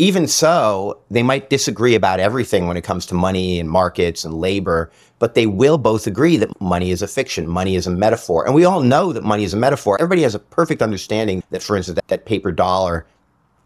Even 0.00 0.26
so, 0.26 0.98
they 1.10 1.22
might 1.22 1.50
disagree 1.50 1.94
about 1.94 2.20
everything 2.20 2.66
when 2.66 2.76
it 2.76 2.84
comes 2.84 3.06
to 3.06 3.14
money 3.14 3.60
and 3.60 3.68
markets 3.68 4.24
and 4.24 4.34
labor, 4.34 4.90
but 5.18 5.34
they 5.34 5.46
will 5.46 5.78
both 5.78 6.06
agree 6.06 6.36
that 6.38 6.60
money 6.60 6.90
is 6.90 7.02
a 7.02 7.08
fiction, 7.08 7.46
money 7.46 7.76
is 7.76 7.86
a 7.86 7.90
metaphor. 7.90 8.44
And 8.44 8.54
we 8.54 8.64
all 8.64 8.80
know 8.80 9.12
that 9.12 9.24
money 9.24 9.44
is 9.44 9.54
a 9.54 9.58
metaphor. 9.58 9.96
Everybody 10.00 10.22
has 10.22 10.34
a 10.34 10.38
perfect 10.38 10.82
understanding 10.82 11.42
that, 11.50 11.62
for 11.62 11.76
instance, 11.76 11.96
that, 11.96 12.08
that 12.08 12.24
paper 12.24 12.50
dollar 12.50 13.06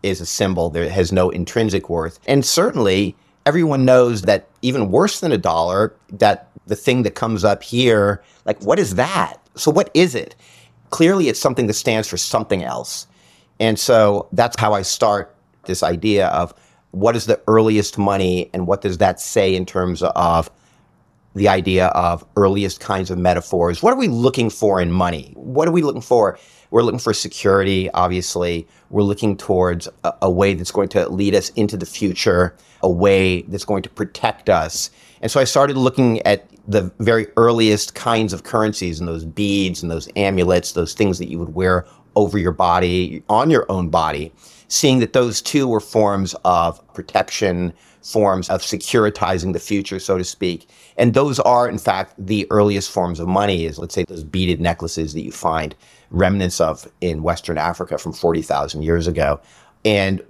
is 0.03 0.21
a 0.21 0.26
symbol 0.26 0.71
that 0.71 0.91
has 0.91 1.12
no 1.12 1.31
intrinsic 1.31 1.88
worth. 1.88 2.19
And 2.26 2.45
certainly, 2.45 3.17
everyone 3.47 3.85
knows 3.85 4.23
that 4.23 4.49
even 4.62 4.91
worse 4.91 5.21
than 5.21 5.33
a 5.33 5.38
dollar, 5.38 5.95
that 6.11 6.50
the 6.67 6.76
thing 6.76 7.05
that 7.05 7.14
comes 7.14 7.45
up 7.45 7.62
here, 7.62 8.23
like, 8.45 8.61
what 8.62 8.79
is 8.79 8.97
that? 8.97 9.37
So, 9.55 9.71
what 9.71 9.91
is 9.95 10.14
it? 10.14 10.35
clearly 10.95 11.29
it's 11.29 11.41
something 11.41 11.67
that 11.67 11.75
stands 11.75 12.07
for 12.07 12.17
something 12.17 12.62
else. 12.62 13.09
And 13.59 13.81
so 13.81 14.29
that's 14.31 14.57
how 14.61 14.75
I 14.75 14.83
start 14.83 15.34
this 15.66 15.83
idea 15.83 16.28
of 16.28 16.54
what 16.90 17.16
is 17.16 17.26
the 17.26 17.40
earliest 17.49 17.99
money 17.99 18.50
and 18.52 18.66
what 18.66 18.80
does 18.80 18.99
that 18.99 19.21
say 19.21 19.54
in 19.54 19.66
terms 19.66 20.02
of 20.02 20.50
the 21.35 21.49
idea 21.49 21.87
of 21.88 22.25
earliest 22.37 22.80
kinds 22.80 23.11
of 23.11 23.18
metaphors. 23.18 23.83
What 23.83 23.92
are 23.92 23.97
we 23.97 24.09
looking 24.09 24.50
for 24.50 24.80
in 24.80 24.92
money? 24.92 25.33
What 25.37 25.66
are 25.66 25.73
we 25.73 25.83
looking 25.83 26.00
for? 26.00 26.38
We're 26.71 26.83
looking 26.83 27.00
for 27.00 27.12
security, 27.12 27.90
obviously. 27.90 28.66
We're 28.90 29.02
looking 29.02 29.37
towards 29.37 29.88
a, 30.04 30.14
a, 30.23 30.30
way 30.30 30.54
that's 30.54 30.71
going 30.71 30.88
to 30.90 31.09
lead 31.09 31.35
us 31.35 31.50
into 31.50 31.76
the 31.76 31.87
future, 31.87 32.56
a 32.83 32.90
way 32.90 33.42
that's 33.42 33.64
going 33.64 33.83
to 33.83 33.90
protect 33.90 34.49
us. 34.49 34.90
And 35.21 35.30
so 35.30 35.40
I 35.40 35.44
started 35.44 35.76
looking 35.76 36.21
at 36.23 36.49
the 36.66 36.92
very 36.99 37.26
earliest 37.37 37.94
kinds 37.94 38.33
of 38.33 38.44
currencies 38.44 38.99
and 38.99 39.09
those 39.09 39.25
beads 39.25 39.83
and 39.83 39.90
those 39.90 40.09
amulets, 40.16 40.73
those 40.73 40.94
things 40.94 41.18
that 41.18 41.28
you 41.28 41.38
would 41.38 41.54
wear 41.54 41.87
over 42.16 42.38
your 42.38 42.52
body, 42.52 43.23
on 43.28 43.50
your 43.50 43.66
own 43.68 43.88
body, 43.88 44.33
seeing 44.75 44.99
that 44.99 45.12
those 45.12 45.40
two 45.40 45.69
were 45.69 45.78
forms 45.78 46.35
of 46.45 46.85
protection, 46.95 47.73
forms 48.02 48.50
of 48.50 48.61
securitizing 48.61 49.52
the 49.52 49.61
future, 49.61 50.00
so 50.00 50.19
to 50.19 50.25
speak. 50.25 50.69
And 50.97 51.14
those 51.14 51.38
are, 51.38 51.69
in 51.69 51.78
fact, 51.78 52.12
the 52.19 52.45
earliest 52.50 52.90
forms 52.90 53.21
of 53.21 53.28
money 53.28 53.66
is, 53.66 53.78
let's 53.78 53.95
say, 53.95 54.02
those 54.02 54.25
beaded 54.25 54.61
necklaces 54.61 55.12
that 55.14 55.23
you 55.23 55.31
find 55.31 55.76
remnants 56.11 56.61
of 56.61 56.90
in 57.00 57.23
Western 57.23 57.57
Africa 57.57 57.99
from 57.99 58.12
40,000 58.12 58.83
years 58.83 59.07
ago. 59.07 59.40
And 59.85 60.21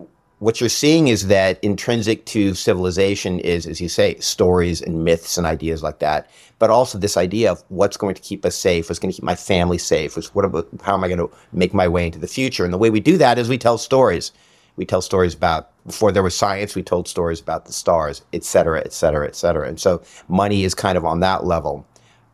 what 0.44 0.60
you're 0.60 0.68
seeing 0.68 1.08
is 1.08 1.28
that 1.28 1.58
intrinsic 1.64 2.26
to 2.26 2.52
civilization 2.52 3.40
is, 3.40 3.66
as 3.66 3.80
you 3.80 3.88
say, 3.88 4.14
stories 4.16 4.82
and 4.82 5.02
myths 5.02 5.38
and 5.38 5.46
ideas 5.46 5.82
like 5.82 6.00
that, 6.00 6.28
but 6.58 6.68
also 6.68 6.98
this 6.98 7.16
idea 7.16 7.50
of 7.50 7.64
what's 7.68 7.96
going 7.96 8.14
to 8.14 8.20
keep 8.20 8.44
us 8.44 8.54
safe, 8.54 8.90
what's 8.90 8.98
going 8.98 9.10
to 9.10 9.16
keep 9.16 9.24
my 9.24 9.34
family 9.34 9.78
safe, 9.78 10.16
what 10.34 10.44
about, 10.44 10.68
how 10.82 10.92
am 10.92 11.02
I 11.02 11.08
going 11.08 11.18
to 11.18 11.30
make 11.54 11.72
my 11.72 11.88
way 11.88 12.04
into 12.04 12.18
the 12.18 12.26
future? 12.26 12.62
And 12.62 12.74
the 12.74 12.78
way 12.78 12.90
we 12.90 13.00
do 13.00 13.16
that 13.16 13.38
is 13.38 13.48
we 13.48 13.56
tell 13.56 13.78
stories. 13.78 14.32
We 14.76 14.84
tell 14.84 15.00
stories 15.00 15.34
about 15.34 15.70
before 15.86 16.12
there 16.12 16.22
was 16.22 16.36
science, 16.36 16.74
we 16.74 16.82
told 16.82 17.08
stories 17.08 17.40
about 17.40 17.64
the 17.64 17.72
stars, 17.72 18.20
et 18.34 18.44
cetera, 18.44 18.82
et 18.84 18.92
cetera, 18.92 19.26
et 19.26 19.36
cetera. 19.36 19.66
And 19.66 19.80
so 19.80 20.02
money 20.28 20.64
is 20.64 20.74
kind 20.74 20.98
of 20.98 21.06
on 21.06 21.20
that 21.20 21.46
level 21.46 21.86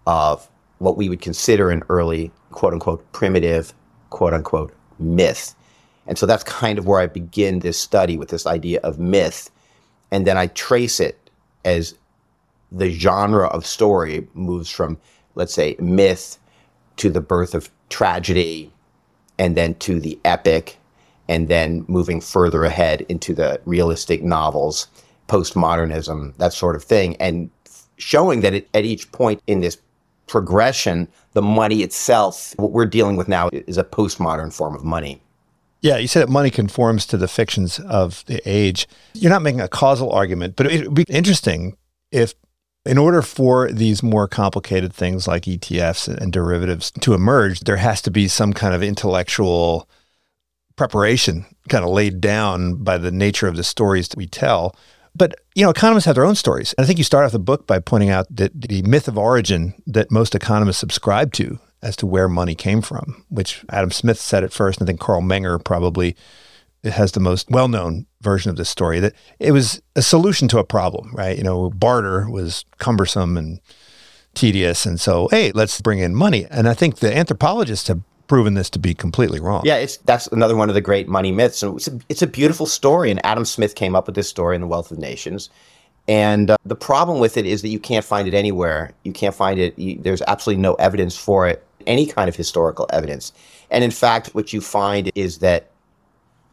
of 0.08 0.50
what 0.78 0.96
we 0.96 1.08
would 1.08 1.20
consider 1.20 1.70
an 1.70 1.84
early, 1.88 2.32
quote 2.50 2.72
unquote, 2.72 3.12
primitive, 3.12 3.72
quote 4.08 4.34
unquote, 4.34 4.74
myth. 4.98 5.54
And 6.10 6.18
so 6.18 6.26
that's 6.26 6.42
kind 6.42 6.76
of 6.76 6.86
where 6.86 6.98
I 6.98 7.06
begin 7.06 7.60
this 7.60 7.78
study 7.78 8.18
with 8.18 8.30
this 8.30 8.44
idea 8.44 8.80
of 8.80 8.98
myth. 8.98 9.48
And 10.10 10.26
then 10.26 10.36
I 10.36 10.48
trace 10.48 10.98
it 10.98 11.30
as 11.64 11.94
the 12.72 12.90
genre 12.90 13.46
of 13.46 13.64
story 13.64 14.26
moves 14.34 14.68
from, 14.68 14.98
let's 15.36 15.54
say, 15.54 15.76
myth 15.78 16.36
to 16.96 17.10
the 17.10 17.20
birth 17.20 17.54
of 17.54 17.70
tragedy, 17.90 18.72
and 19.38 19.56
then 19.56 19.74
to 19.76 20.00
the 20.00 20.18
epic, 20.24 20.78
and 21.28 21.46
then 21.46 21.84
moving 21.86 22.20
further 22.20 22.64
ahead 22.64 23.02
into 23.08 23.32
the 23.32 23.60
realistic 23.64 24.20
novels, 24.24 24.88
postmodernism, 25.28 26.36
that 26.38 26.52
sort 26.52 26.74
of 26.74 26.82
thing, 26.82 27.14
and 27.18 27.50
showing 27.98 28.40
that 28.40 28.52
it, 28.52 28.68
at 28.74 28.84
each 28.84 29.12
point 29.12 29.40
in 29.46 29.60
this 29.60 29.78
progression, 30.26 31.06
the 31.34 31.42
money 31.42 31.82
itself, 31.82 32.52
what 32.56 32.72
we're 32.72 32.84
dealing 32.84 33.14
with 33.16 33.28
now, 33.28 33.48
is 33.52 33.78
a 33.78 33.84
postmodern 33.84 34.52
form 34.52 34.74
of 34.74 34.82
money. 34.82 35.22
Yeah, 35.80 35.96
you 35.96 36.08
said 36.08 36.22
that 36.22 36.28
money 36.28 36.50
conforms 36.50 37.06
to 37.06 37.16
the 37.16 37.28
fictions 37.28 37.78
of 37.80 38.24
the 38.26 38.42
age. 38.44 38.86
You're 39.14 39.30
not 39.30 39.42
making 39.42 39.60
a 39.60 39.68
causal 39.68 40.12
argument, 40.12 40.56
but 40.56 40.66
it 40.66 40.84
would 40.84 40.94
be 40.94 41.04
interesting 41.08 41.76
if, 42.10 42.34
in 42.84 42.98
order 42.98 43.22
for 43.22 43.70
these 43.72 44.02
more 44.02 44.28
complicated 44.28 44.92
things 44.92 45.26
like 45.26 45.44
ETFs 45.44 46.08
and 46.08 46.32
derivatives 46.32 46.90
to 47.00 47.14
emerge, 47.14 47.60
there 47.60 47.76
has 47.76 48.02
to 48.02 48.10
be 48.10 48.28
some 48.28 48.52
kind 48.52 48.74
of 48.74 48.82
intellectual 48.82 49.88
preparation 50.76 51.46
kind 51.68 51.84
of 51.84 51.90
laid 51.90 52.20
down 52.20 52.76
by 52.76 52.98
the 52.98 53.10
nature 53.10 53.46
of 53.46 53.56
the 53.56 53.64
stories 53.64 54.08
that 54.08 54.16
we 54.16 54.26
tell. 54.26 54.74
But 55.14 55.34
you 55.54 55.64
know, 55.64 55.70
economists 55.70 56.06
have 56.06 56.14
their 56.14 56.24
own 56.24 56.34
stories. 56.34 56.72
And 56.74 56.84
I 56.84 56.86
think 56.86 56.98
you 56.98 57.04
start 57.04 57.24
off 57.24 57.32
the 57.32 57.38
book 57.38 57.66
by 57.66 57.78
pointing 57.80 58.10
out 58.10 58.26
that 58.30 58.58
the 58.60 58.82
myth 58.82 59.08
of 59.08 59.18
origin 59.18 59.74
that 59.86 60.10
most 60.10 60.34
economists 60.34 60.78
subscribe 60.78 61.32
to 61.34 61.58
as 61.82 61.96
to 61.96 62.06
where 62.06 62.28
money 62.28 62.54
came 62.54 62.82
from, 62.82 63.24
which 63.28 63.64
Adam 63.70 63.90
Smith 63.90 64.20
said 64.20 64.44
at 64.44 64.52
first, 64.52 64.80
and 64.80 64.86
I 64.86 64.88
think 64.88 65.00
Carl 65.00 65.22
Menger 65.22 65.64
probably 65.64 66.16
has 66.84 67.12
the 67.12 67.20
most 67.20 67.50
well-known 67.50 68.06
version 68.22 68.50
of 68.50 68.56
this 68.56 68.68
story 68.68 69.00
that 69.00 69.14
it 69.38 69.52
was 69.52 69.82
a 69.96 70.02
solution 70.02 70.48
to 70.48 70.58
a 70.58 70.64
problem, 70.64 71.14
right? 71.14 71.36
You 71.36 71.44
know, 71.44 71.70
barter 71.70 72.28
was 72.30 72.64
cumbersome 72.78 73.36
and 73.36 73.60
tedious, 74.34 74.86
and 74.86 75.00
so 75.00 75.28
hey, 75.28 75.52
let's 75.52 75.80
bring 75.80 75.98
in 75.98 76.14
money. 76.14 76.46
And 76.50 76.68
I 76.68 76.74
think 76.74 76.96
the 76.96 77.16
anthropologists 77.16 77.88
have 77.88 78.00
proven 78.28 78.54
this 78.54 78.70
to 78.70 78.78
be 78.78 78.94
completely 78.94 79.40
wrong. 79.40 79.62
Yeah, 79.64 79.76
it's 79.76 79.96
that's 79.98 80.28
another 80.28 80.56
one 80.56 80.68
of 80.68 80.74
the 80.74 80.80
great 80.80 81.08
money 81.08 81.32
myths, 81.32 81.62
and 81.62 81.76
it's 81.76 81.88
a, 81.88 81.98
it's 82.08 82.22
a 82.22 82.26
beautiful 82.26 82.66
story. 82.66 83.10
And 83.10 83.24
Adam 83.26 83.44
Smith 83.44 83.74
came 83.74 83.96
up 83.96 84.06
with 84.06 84.14
this 84.14 84.28
story 84.28 84.54
in 84.54 84.60
The 84.60 84.68
Wealth 84.68 84.90
of 84.90 84.98
Nations. 84.98 85.50
And 86.08 86.50
uh, 86.50 86.56
the 86.64 86.76
problem 86.76 87.20
with 87.20 87.36
it 87.36 87.44
is 87.44 87.62
that 87.62 87.68
you 87.68 87.78
can't 87.78 88.04
find 88.04 88.26
it 88.26 88.34
anywhere. 88.34 88.92
You 89.04 89.12
can't 89.12 89.34
find 89.34 89.60
it. 89.60 89.78
You, 89.78 89.98
there's 90.00 90.22
absolutely 90.22 90.62
no 90.62 90.74
evidence 90.74 91.16
for 91.16 91.46
it, 91.46 91.64
any 91.86 92.06
kind 92.06 92.28
of 92.28 92.36
historical 92.36 92.86
evidence. 92.92 93.32
And 93.70 93.84
in 93.84 93.90
fact, 93.90 94.34
what 94.34 94.52
you 94.52 94.60
find 94.60 95.10
is 95.14 95.38
that 95.38 95.70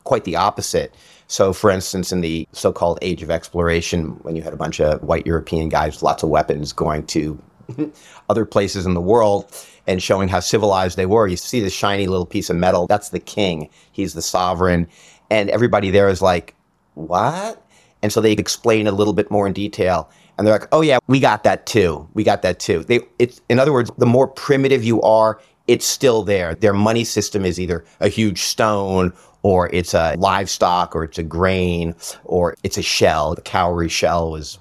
quite 0.03 0.23
the 0.23 0.35
opposite. 0.35 0.93
So, 1.27 1.51
for 1.51 1.69
instance, 1.69 2.11
in 2.11 2.21
the 2.21 2.47
so 2.53 2.71
called 2.71 2.99
age 3.01 3.21
of 3.21 3.29
exploration, 3.29 4.11
when 4.23 4.35
you 4.35 4.41
had 4.41 4.53
a 4.53 4.57
bunch 4.57 4.79
of 4.79 5.03
white 5.03 5.27
European 5.27 5.67
guys 5.67 5.95
with 5.95 6.03
lots 6.03 6.23
of 6.23 6.29
weapons 6.29 6.71
going 6.71 7.05
to 7.07 7.37
other 8.29 8.45
places 8.45 8.85
in 8.85 8.93
the 8.93 9.01
world 9.01 9.51
and 9.87 10.01
showing 10.01 10.27
how 10.27 10.39
civilized 10.39 10.97
they 10.97 11.05
were. 11.05 11.27
You 11.27 11.37
see 11.37 11.59
this 11.59 11.73
shiny 11.73 12.07
little 12.07 12.25
piece 12.25 12.49
of 12.49 12.55
metal. 12.55 12.87
That's 12.87 13.09
the 13.09 13.19
king. 13.19 13.69
He's 13.91 14.13
the 14.13 14.21
sovereign. 14.21 14.87
And 15.29 15.49
everybody 15.49 15.91
there 15.91 16.09
is 16.09 16.21
like, 16.21 16.55
what? 16.93 17.61
And 18.01 18.13
so 18.13 18.21
they 18.21 18.33
explain 18.33 18.87
a 18.87 18.91
little 18.91 19.13
bit 19.13 19.31
more 19.31 19.47
in 19.47 19.53
detail. 19.53 20.09
And 20.37 20.45
they're 20.45 20.59
like, 20.59 20.67
oh, 20.71 20.81
yeah, 20.81 20.99
we 21.07 21.19
got 21.19 21.43
that 21.43 21.65
too. 21.65 22.07
We 22.13 22.23
got 22.23 22.41
that 22.43 22.59
too. 22.59 22.83
They, 22.83 22.99
it's, 23.17 23.41
in 23.49 23.59
other 23.59 23.73
words, 23.73 23.89
the 23.97 24.05
more 24.05 24.27
primitive 24.27 24.83
you 24.83 25.01
are, 25.01 25.39
it's 25.67 25.85
still 25.85 26.23
there. 26.23 26.55
Their 26.55 26.73
money 26.73 27.03
system 27.03 27.43
is 27.43 27.59
either 27.59 27.83
a 27.99 28.07
huge 28.07 28.41
stone 28.43 29.13
or 29.41 29.69
it's 29.73 29.93
a 29.93 30.15
livestock 30.17 30.95
or 30.95 31.03
it's 31.03 31.17
a 31.17 31.23
grain 31.23 31.95
or 32.23 32.55
it's 32.63 32.77
a 32.77 32.81
shell. 32.81 33.35
The 33.35 33.41
cowrie 33.41 33.89
shell 33.89 34.31
was 34.31 34.59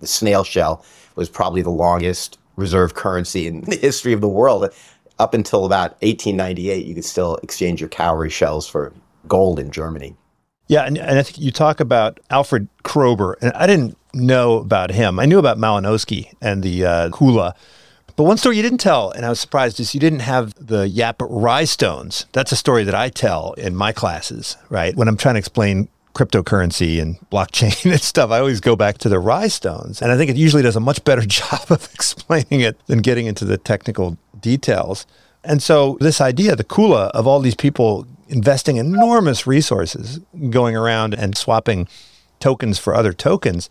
the 0.00 0.06
snail 0.06 0.44
shell 0.44 0.84
was 1.16 1.28
probably 1.28 1.62
the 1.62 1.70
longest 1.70 2.38
reserve 2.56 2.94
currency 2.94 3.46
in 3.46 3.62
the 3.62 3.76
history 3.76 4.12
of 4.12 4.20
the 4.20 4.28
world. 4.28 4.68
Up 5.18 5.32
until 5.32 5.64
about 5.64 5.92
1898, 6.02 6.84
you 6.84 6.94
could 6.94 7.04
still 7.04 7.36
exchange 7.36 7.80
your 7.80 7.88
cowrie 7.88 8.30
shells 8.30 8.68
for 8.68 8.92
gold 9.26 9.58
in 9.58 9.70
Germany. 9.70 10.14
Yeah, 10.68 10.82
and, 10.82 10.98
and 10.98 11.18
I 11.18 11.22
think 11.22 11.38
you 11.38 11.50
talk 11.50 11.80
about 11.80 12.20
Alfred 12.28 12.68
Kroeber, 12.84 13.36
and 13.40 13.52
I 13.52 13.66
didn't 13.66 13.96
know 14.16 14.58
about 14.58 14.90
him. 14.90 15.18
I 15.18 15.26
knew 15.26 15.38
about 15.38 15.58
Malinowski 15.58 16.32
and 16.40 16.62
the 16.62 16.84
uh, 16.84 17.08
Kula. 17.10 17.54
But 18.16 18.24
one 18.24 18.38
story 18.38 18.56
you 18.56 18.62
didn't 18.62 18.78
tell, 18.78 19.10
and 19.10 19.26
I 19.26 19.28
was 19.28 19.38
surprised, 19.38 19.78
is 19.78 19.92
you 19.92 20.00
didn't 20.00 20.20
have 20.20 20.54
the 20.54 20.88
Yap 20.88 21.16
Rai 21.20 21.66
stones. 21.66 22.24
That's 22.32 22.50
a 22.50 22.56
story 22.56 22.82
that 22.84 22.94
I 22.94 23.10
tell 23.10 23.52
in 23.54 23.76
my 23.76 23.92
classes, 23.92 24.56
right? 24.70 24.96
When 24.96 25.06
I'm 25.06 25.18
trying 25.18 25.34
to 25.34 25.38
explain 25.38 25.88
cryptocurrency 26.14 27.00
and 27.00 27.20
blockchain 27.30 27.90
and 27.92 28.00
stuff, 28.00 28.30
I 28.30 28.38
always 28.38 28.60
go 28.60 28.74
back 28.74 28.96
to 28.98 29.10
the 29.10 29.18
Rai 29.18 29.50
stones. 29.50 30.00
And 30.00 30.10
I 30.10 30.16
think 30.16 30.30
it 30.30 30.36
usually 30.36 30.62
does 30.62 30.76
a 30.76 30.80
much 30.80 31.04
better 31.04 31.20
job 31.26 31.66
of 31.68 31.88
explaining 31.92 32.60
it 32.60 32.78
than 32.86 33.00
getting 33.00 33.26
into 33.26 33.44
the 33.44 33.58
technical 33.58 34.16
details. 34.40 35.06
And 35.44 35.62
so, 35.62 35.98
this 36.00 36.20
idea, 36.20 36.56
the 36.56 36.64
Kula, 36.64 37.10
of 37.10 37.26
all 37.26 37.40
these 37.40 37.54
people 37.54 38.06
investing 38.28 38.78
enormous 38.78 39.46
resources 39.46 40.20
going 40.50 40.74
around 40.74 41.14
and 41.14 41.36
swapping 41.36 41.86
tokens 42.40 42.78
for 42.78 42.94
other 42.94 43.12
tokens, 43.12 43.70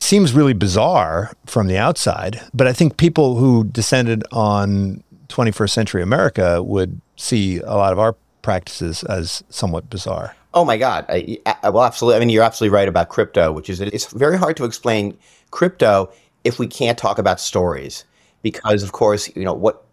seems 0.00 0.32
really 0.32 0.52
bizarre 0.52 1.32
from 1.46 1.66
the 1.66 1.78
outside. 1.78 2.40
But 2.52 2.66
I 2.66 2.72
think 2.72 2.96
people 2.96 3.36
who 3.36 3.64
descended 3.64 4.24
on 4.32 5.02
21st 5.28 5.70
century 5.70 6.02
America 6.02 6.62
would 6.62 7.00
see 7.16 7.58
a 7.60 7.74
lot 7.74 7.92
of 7.92 7.98
our 7.98 8.14
practices 8.42 9.02
as 9.04 9.42
somewhat 9.48 9.88
bizarre. 9.90 10.36
Oh 10.52 10.64
my 10.64 10.76
God. 10.76 11.04
I, 11.08 11.38
I, 11.62 11.70
well, 11.70 11.82
absolutely. 11.82 12.16
I 12.16 12.20
mean, 12.20 12.28
you're 12.28 12.44
absolutely 12.44 12.74
right 12.74 12.86
about 12.86 13.08
crypto, 13.08 13.50
which 13.50 13.68
is 13.68 13.80
it's 13.80 14.12
very 14.12 14.38
hard 14.38 14.56
to 14.58 14.64
explain 14.64 15.16
crypto 15.50 16.12
if 16.44 16.58
we 16.58 16.66
can't 16.66 16.98
talk 16.98 17.18
about 17.18 17.40
stories, 17.40 18.04
because 18.42 18.82
of 18.82 18.92
course, 18.92 19.34
you 19.34 19.44
know 19.44 19.54
what 19.54 19.84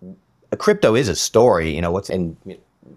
a 0.51 0.57
crypto 0.57 0.95
is 0.95 1.07
a 1.07 1.15
story. 1.15 1.73
You 1.73 1.81
know 1.81 1.91
what's 1.91 2.09
and 2.09 2.35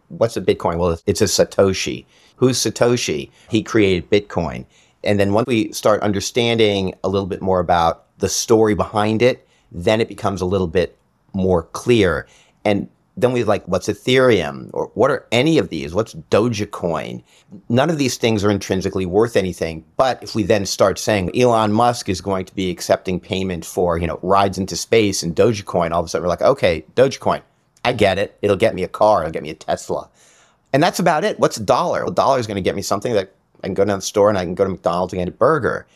what's 0.08 0.36
a 0.36 0.42
Bitcoin? 0.42 0.78
Well, 0.78 0.98
it's 1.06 1.22
a 1.22 1.24
Satoshi. 1.24 2.04
Who's 2.36 2.58
Satoshi? 2.58 3.30
He 3.48 3.62
created 3.62 4.10
Bitcoin, 4.10 4.66
and 5.04 5.20
then 5.20 5.32
once 5.32 5.46
we 5.46 5.72
start 5.72 6.02
understanding 6.02 6.94
a 7.04 7.08
little 7.08 7.26
bit 7.26 7.42
more 7.42 7.60
about 7.60 8.06
the 8.18 8.28
story 8.28 8.74
behind 8.74 9.22
it, 9.22 9.46
then 9.70 10.00
it 10.00 10.08
becomes 10.08 10.40
a 10.40 10.46
little 10.46 10.66
bit 10.66 10.96
more 11.32 11.64
clear. 11.64 12.26
And 12.64 12.88
then 13.16 13.32
we 13.32 13.44
like, 13.44 13.66
what's 13.68 13.88
Ethereum? 13.88 14.70
Or 14.72 14.90
what 14.94 15.10
are 15.10 15.26
any 15.30 15.58
of 15.58 15.68
these? 15.68 15.94
What's 15.94 16.14
Dogecoin? 16.14 17.22
None 17.68 17.90
of 17.90 17.98
these 17.98 18.16
things 18.16 18.42
are 18.44 18.50
intrinsically 18.50 19.06
worth 19.06 19.36
anything. 19.36 19.84
But 19.96 20.22
if 20.22 20.34
we 20.34 20.42
then 20.42 20.66
start 20.66 20.98
saying 20.98 21.36
Elon 21.38 21.72
Musk 21.72 22.08
is 22.08 22.20
going 22.20 22.44
to 22.46 22.54
be 22.54 22.70
accepting 22.70 23.20
payment 23.20 23.64
for, 23.64 23.98
you 23.98 24.06
know, 24.06 24.18
rides 24.22 24.58
into 24.58 24.76
space 24.76 25.22
and 25.22 25.34
Dogecoin, 25.34 25.92
all 25.92 26.00
of 26.00 26.06
a 26.06 26.08
sudden 26.08 26.24
we're 26.24 26.28
like, 26.28 26.42
okay, 26.42 26.84
Dogecoin, 26.96 27.42
I 27.84 27.92
get 27.92 28.18
it. 28.18 28.36
It'll 28.42 28.56
get 28.56 28.74
me 28.74 28.82
a 28.82 28.88
car. 28.88 29.22
It'll 29.22 29.32
get 29.32 29.42
me 29.42 29.50
a 29.50 29.54
Tesla. 29.54 30.08
And 30.72 30.82
that's 30.82 30.98
about 30.98 31.22
it. 31.22 31.38
What's 31.38 31.56
a 31.56 31.62
dollar? 31.62 32.04
A 32.04 32.10
dollar 32.10 32.40
is 32.40 32.48
going 32.48 32.56
to 32.56 32.62
get 32.62 32.74
me 32.74 32.82
something 32.82 33.12
that 33.12 33.32
I 33.64 33.66
can 33.66 33.74
go 33.74 33.84
down 33.86 33.98
the 33.98 34.02
store 34.02 34.28
and 34.28 34.36
I 34.36 34.44
can 34.44 34.54
go 34.54 34.64
to 34.64 34.70
McDonald's 34.70 35.14
and 35.14 35.20
get 35.20 35.28
a 35.28 35.32
burger. 35.32 35.86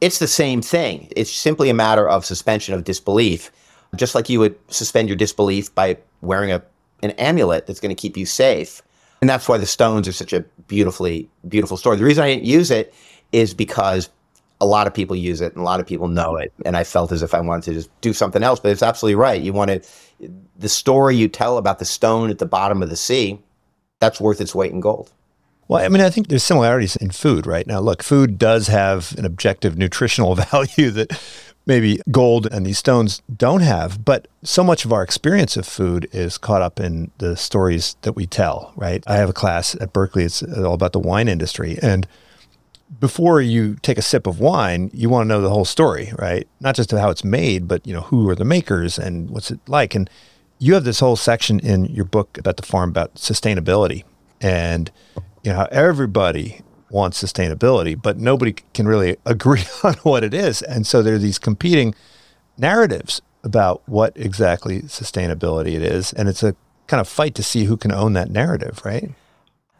It's 0.00 0.18
the 0.18 0.26
same 0.26 0.62
thing. 0.62 1.08
It's 1.14 1.30
simply 1.30 1.68
a 1.68 1.74
matter 1.74 2.08
of 2.08 2.24
suspension 2.24 2.72
of 2.72 2.84
disbelief, 2.84 3.52
just 3.96 4.14
like 4.14 4.30
you 4.30 4.40
would 4.40 4.56
suspend 4.72 5.08
your 5.08 5.16
disbelief 5.16 5.74
by 5.74 5.98
wearing 6.22 6.52
a, 6.52 6.62
an 7.02 7.10
amulet 7.12 7.66
that's 7.66 7.80
going 7.80 7.94
to 7.94 8.00
keep 8.00 8.16
you 8.16 8.24
safe. 8.24 8.80
And 9.20 9.28
that's 9.28 9.46
why 9.46 9.58
the 9.58 9.66
stones 9.66 10.08
are 10.08 10.12
such 10.12 10.32
a 10.32 10.40
beautifully, 10.68 11.28
beautiful 11.48 11.76
story. 11.76 11.98
The 11.98 12.04
reason 12.04 12.24
I 12.24 12.28
didn't 12.28 12.44
use 12.44 12.70
it 12.70 12.94
is 13.32 13.52
because 13.52 14.08
a 14.62 14.66
lot 14.66 14.86
of 14.86 14.94
people 14.94 15.14
use 15.14 15.42
it 15.42 15.52
and 15.52 15.60
a 15.60 15.64
lot 15.64 15.80
of 15.80 15.86
people 15.86 16.08
know 16.08 16.36
it. 16.36 16.50
And 16.64 16.78
I 16.78 16.84
felt 16.84 17.12
as 17.12 17.22
if 17.22 17.34
I 17.34 17.40
wanted 17.40 17.64
to 17.64 17.74
just 17.74 18.00
do 18.00 18.14
something 18.14 18.42
else. 18.42 18.58
But 18.58 18.72
it's 18.72 18.82
absolutely 18.82 19.16
right. 19.16 19.42
You 19.42 19.52
want 19.52 19.70
to, 19.70 19.82
the 20.56 20.68
story 20.70 21.14
you 21.14 21.28
tell 21.28 21.58
about 21.58 21.78
the 21.78 21.84
stone 21.84 22.30
at 22.30 22.38
the 22.38 22.46
bottom 22.46 22.82
of 22.82 22.88
the 22.88 22.96
sea, 22.96 23.38
that's 24.00 24.18
worth 24.18 24.40
its 24.40 24.54
weight 24.54 24.72
in 24.72 24.80
gold. 24.80 25.12
Well, 25.68 25.84
I 25.84 25.88
mean, 25.88 26.00
I 26.00 26.08
think 26.08 26.28
there's 26.28 26.44
similarities 26.44 26.96
in 26.96 27.10
food, 27.10 27.46
right? 27.46 27.66
Now, 27.66 27.80
look, 27.80 28.02
food 28.02 28.38
does 28.38 28.68
have 28.68 29.14
an 29.18 29.26
objective 29.26 29.76
nutritional 29.76 30.34
value 30.50 30.90
that 30.90 31.20
maybe 31.66 32.00
gold 32.10 32.46
and 32.46 32.64
these 32.64 32.78
stones 32.78 33.20
don't 33.36 33.60
have, 33.60 34.02
but 34.02 34.26
so 34.42 34.64
much 34.64 34.86
of 34.86 34.92
our 34.92 35.02
experience 35.02 35.58
of 35.58 35.66
food 35.66 36.08
is 36.10 36.38
caught 36.38 36.62
up 36.62 36.80
in 36.80 37.10
the 37.18 37.36
stories 37.36 37.96
that 38.00 38.14
we 38.14 38.26
tell, 38.26 38.72
right? 38.74 39.04
I 39.06 39.16
have 39.16 39.28
a 39.28 39.34
class 39.34 39.74
at 39.74 39.92
Berkeley, 39.92 40.24
it's 40.24 40.42
all 40.42 40.72
about 40.72 40.94
the 40.94 40.98
wine 40.98 41.28
industry. 41.28 41.78
And 41.82 42.08
before 42.98 43.42
you 43.42 43.76
take 43.82 43.98
a 43.98 44.02
sip 44.02 44.26
of 44.26 44.40
wine, 44.40 44.90
you 44.94 45.10
want 45.10 45.26
to 45.26 45.28
know 45.28 45.42
the 45.42 45.50
whole 45.50 45.66
story, 45.66 46.10
right? 46.18 46.48
Not 46.60 46.74
just 46.74 46.90
how 46.90 47.10
it's 47.10 47.22
made, 47.22 47.68
but 47.68 47.86
you 47.86 47.92
know, 47.92 48.00
who 48.00 48.26
are 48.30 48.34
the 48.34 48.46
makers 48.46 48.98
and 48.98 49.28
what's 49.28 49.50
it 49.50 49.60
like? 49.66 49.94
And 49.94 50.08
you 50.58 50.72
have 50.72 50.84
this 50.84 51.00
whole 51.00 51.16
section 51.16 51.60
in 51.60 51.84
your 51.84 52.06
book 52.06 52.38
about 52.38 52.56
the 52.56 52.62
farm 52.62 52.88
about 52.88 53.16
sustainability 53.16 54.04
and 54.40 54.90
you 55.42 55.52
know 55.52 55.66
everybody 55.70 56.62
wants 56.90 57.22
sustainability, 57.22 58.00
but 58.00 58.18
nobody 58.18 58.54
can 58.74 58.86
really 58.88 59.16
agree 59.26 59.64
on 59.82 59.94
what 60.02 60.24
it 60.24 60.34
is. 60.34 60.62
And 60.62 60.86
so 60.86 61.02
there 61.02 61.14
are 61.14 61.18
these 61.18 61.38
competing 61.38 61.94
narratives 62.56 63.20
about 63.44 63.82
what 63.86 64.12
exactly 64.16 64.82
sustainability 64.82 65.74
it 65.74 65.82
is. 65.82 66.12
And 66.12 66.28
it's 66.28 66.42
a 66.42 66.56
kind 66.86 67.00
of 67.00 67.08
fight 67.08 67.34
to 67.36 67.42
see 67.42 67.64
who 67.64 67.76
can 67.76 67.92
own 67.92 68.14
that 68.14 68.30
narrative, 68.30 68.80
right? 68.84 69.10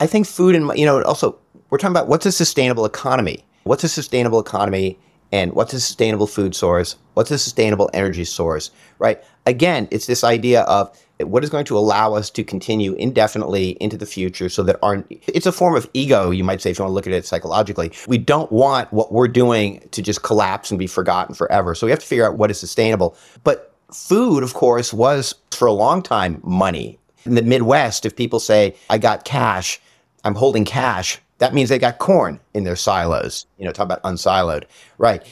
I 0.00 0.06
think 0.06 0.26
food 0.26 0.54
and, 0.54 0.70
you 0.78 0.86
know, 0.86 1.02
also 1.02 1.38
we're 1.70 1.78
talking 1.78 1.96
about 1.96 2.08
what's 2.08 2.26
a 2.26 2.32
sustainable 2.32 2.84
economy? 2.84 3.44
What's 3.64 3.84
a 3.84 3.88
sustainable 3.88 4.40
economy 4.40 4.98
and 5.32 5.52
what's 5.52 5.72
a 5.74 5.80
sustainable 5.80 6.26
food 6.26 6.54
source? 6.54 6.96
What's 7.14 7.30
a 7.30 7.38
sustainable 7.38 7.90
energy 7.92 8.24
source, 8.24 8.70
right? 8.98 9.22
Again, 9.44 9.88
it's 9.90 10.06
this 10.06 10.24
idea 10.24 10.62
of 10.62 10.96
what 11.20 11.42
is 11.42 11.50
going 11.50 11.64
to 11.64 11.76
allow 11.76 12.14
us 12.14 12.30
to 12.30 12.44
continue 12.44 12.94
indefinitely 12.94 13.70
into 13.80 13.96
the 13.96 14.06
future 14.06 14.48
so 14.48 14.62
that 14.62 14.78
our 14.82 15.04
it's 15.10 15.46
a 15.46 15.52
form 15.52 15.74
of 15.74 15.88
ego 15.94 16.30
you 16.30 16.44
might 16.44 16.60
say 16.60 16.70
if 16.70 16.78
you 16.78 16.84
want 16.84 16.90
to 16.90 16.94
look 16.94 17.06
at 17.06 17.12
it 17.12 17.26
psychologically. 17.26 17.92
We 18.06 18.18
don't 18.18 18.50
want 18.52 18.92
what 18.92 19.12
we're 19.12 19.28
doing 19.28 19.86
to 19.90 20.02
just 20.02 20.22
collapse 20.22 20.70
and 20.70 20.78
be 20.78 20.86
forgotten 20.86 21.34
forever. 21.34 21.74
So 21.74 21.86
we 21.86 21.90
have 21.90 22.00
to 22.00 22.06
figure 22.06 22.26
out 22.26 22.38
what 22.38 22.50
is 22.50 22.60
sustainable. 22.60 23.16
But 23.44 23.74
food 23.92 24.42
of 24.42 24.54
course 24.54 24.92
was 24.92 25.34
for 25.50 25.66
a 25.66 25.72
long 25.72 26.02
time 26.02 26.40
money. 26.44 26.98
In 27.24 27.34
the 27.34 27.42
midwest 27.42 28.06
if 28.06 28.16
people 28.16 28.40
say 28.40 28.74
i 28.90 28.98
got 28.98 29.24
cash 29.24 29.80
i'm 30.24 30.34
holding 30.34 30.64
cash 30.64 31.20
that 31.38 31.54
means 31.54 31.68
they 31.68 31.78
got 31.78 31.98
corn 31.98 32.40
in 32.52 32.64
their 32.64 32.76
silos. 32.76 33.46
You 33.58 33.64
know 33.64 33.72
talk 33.72 33.84
about 33.84 34.02
unsiloed. 34.02 34.64
Right. 34.98 35.22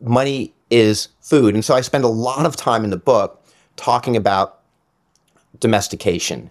Money 0.00 0.54
is 0.70 1.08
food. 1.20 1.54
And 1.54 1.64
so 1.64 1.74
i 1.74 1.80
spend 1.80 2.04
a 2.04 2.08
lot 2.08 2.46
of 2.46 2.56
time 2.56 2.84
in 2.84 2.90
the 2.90 2.96
book 2.96 3.44
talking 3.76 4.16
about 4.16 4.60
domestication 5.64 6.50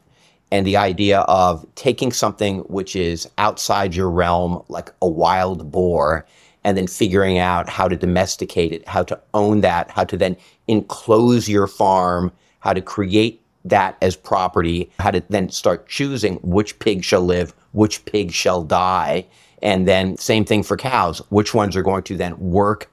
and 0.52 0.66
the 0.66 0.76
idea 0.76 1.20
of 1.22 1.64
taking 1.76 2.12
something 2.12 2.60
which 2.62 2.96
is 2.96 3.30
outside 3.38 3.94
your 3.94 4.10
realm, 4.10 4.64
like 4.70 4.92
a 5.04 5.08
wild 5.08 5.72
boar, 5.72 6.26
and 6.64 6.76
then 6.76 6.88
figuring 6.88 7.38
out 7.38 7.70
how 7.70 7.88
to 7.88 7.96
domesticate 7.96 8.72
it, 8.72 8.88
how 8.88 9.04
to 9.04 9.20
own 9.36 9.62
that, 9.62 9.92
how 9.92 10.04
to 10.04 10.18
then 10.18 10.36
enclose 10.68 11.48
your 11.48 11.68
farm, 11.68 12.32
how 12.60 12.74
to 12.74 12.82
create 12.82 13.40
that 13.64 13.96
as 14.02 14.16
property, 14.16 14.90
how 14.98 15.12
to 15.12 15.24
then 15.30 15.48
start 15.50 15.88
choosing 15.88 16.38
which 16.38 16.80
pig 16.80 17.04
shall 17.04 17.22
live, 17.22 17.54
which 17.74 18.04
pig 18.06 18.32
shall 18.32 18.64
die. 18.64 19.26
And 19.62 19.88
then 19.88 20.18
same 20.18 20.44
thing 20.44 20.64
for 20.64 20.76
cows, 20.76 21.20
which 21.30 21.54
ones 21.54 21.76
are 21.76 21.84
going 21.84 22.04
to 22.04 22.18
then 22.18 22.38
work 22.40 22.92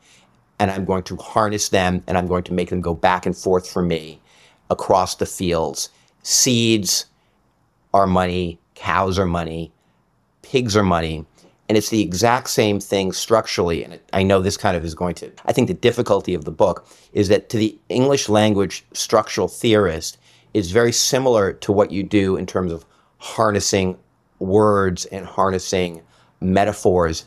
and 0.59 0.71
I'm 0.71 0.85
going 0.85 1.05
to 1.05 1.17
harness 1.17 1.71
them 1.71 2.05
and 2.07 2.19
I'm 2.19 2.27
going 2.27 2.45
to 2.45 2.53
make 2.53 2.69
them 2.69 2.83
go 2.83 2.95
back 2.95 3.25
and 3.25 3.35
forth 3.35 3.69
for 3.69 3.81
me 3.81 4.21
across 4.69 5.15
the 5.15 5.27
fields 5.27 5.89
seeds 6.23 7.07
are 7.93 8.07
money, 8.07 8.59
cows 8.75 9.19
are 9.19 9.27
money, 9.27 9.73
pigs 10.43 10.77
are 10.77 10.83
money. 10.83 11.25
And 11.69 11.79
it's 11.79 11.91
the 11.91 12.03
exact 12.03 12.51
same 12.51 12.81
thing 12.81 13.13
structurally. 13.13 13.85
And 13.85 14.01
I 14.13 14.25
know 14.25 14.41
this 14.41 14.57
kind 14.57 14.77
of 14.77 14.85
is 14.85 14.95
going 14.95 15.15
to, 15.17 15.31
I 15.47 15.53
think 15.53 15.69
the 15.69 15.75
difficulty 15.75 16.35
of 16.35 16.45
the 16.45 16.51
book 16.51 16.85
is 17.13 17.29
that 17.29 17.49
to 17.51 17.59
the 17.59 17.79
English 17.89 18.29
language 18.29 18.85
structural 18.93 19.47
theorist, 19.47 20.19
is 20.55 20.73
very 20.73 20.93
similar 20.93 21.53
to 21.53 21.73
what 21.73 21.91
you 21.91 22.03
do 22.03 22.37
in 22.37 22.47
terms 22.47 22.73
of 22.73 22.85
harnessing 23.19 23.97
words 24.39 25.05
and 25.07 25.27
harnessing 25.27 26.03
metaphors 26.41 27.25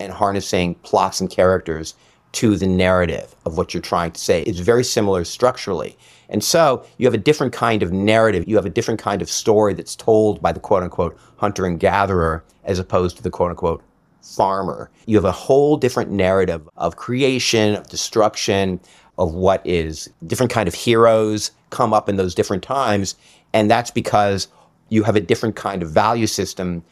and 0.00 0.12
harnessing 0.12 0.74
plots 0.76 1.20
and 1.20 1.30
characters 1.30 1.94
to 2.32 2.56
the 2.56 2.66
narrative 2.66 3.34
of 3.46 3.56
what 3.56 3.72
you're 3.72 3.80
trying 3.80 4.10
to 4.12 4.20
say. 4.20 4.42
It's 4.42 4.58
very 4.58 4.84
similar 4.84 5.24
structurally. 5.24 5.96
And 6.28 6.42
so 6.42 6.84
you 6.98 7.06
have 7.06 7.14
a 7.14 7.18
different 7.18 7.52
kind 7.52 7.82
of 7.82 7.92
narrative. 7.92 8.44
You 8.46 8.56
have 8.56 8.66
a 8.66 8.70
different 8.70 9.00
kind 9.00 9.22
of 9.22 9.30
story 9.30 9.74
that's 9.74 9.96
told 9.96 10.42
by 10.42 10.52
the 10.52 10.60
quote 10.60 10.82
unquote 10.82 11.18
hunter 11.36 11.66
and 11.66 11.78
gatherer 11.78 12.44
as 12.64 12.78
opposed 12.78 13.16
to 13.16 13.22
the 13.22 13.30
quote 13.30 13.50
unquote 13.50 13.82
farmer. 14.22 14.90
You 15.06 15.16
have 15.16 15.24
a 15.24 15.32
whole 15.32 15.76
different 15.76 16.10
narrative 16.10 16.68
of 16.76 16.96
creation, 16.96 17.76
of 17.76 17.88
destruction, 17.88 18.80
of 19.18 19.34
what 19.34 19.64
is 19.64 20.10
different 20.26 20.52
kind 20.52 20.68
of 20.68 20.74
heroes 20.74 21.52
come 21.70 21.94
up 21.94 22.08
in 22.08 22.16
those 22.16 22.34
different 22.34 22.62
times. 22.62 23.14
And 23.52 23.70
that's 23.70 23.90
because 23.90 24.48
you 24.88 25.02
have 25.02 25.16
a 25.16 25.20
different 25.20 25.56
kind 25.56 25.82
of 25.82 25.90
value 25.90 26.26
system 26.26 26.84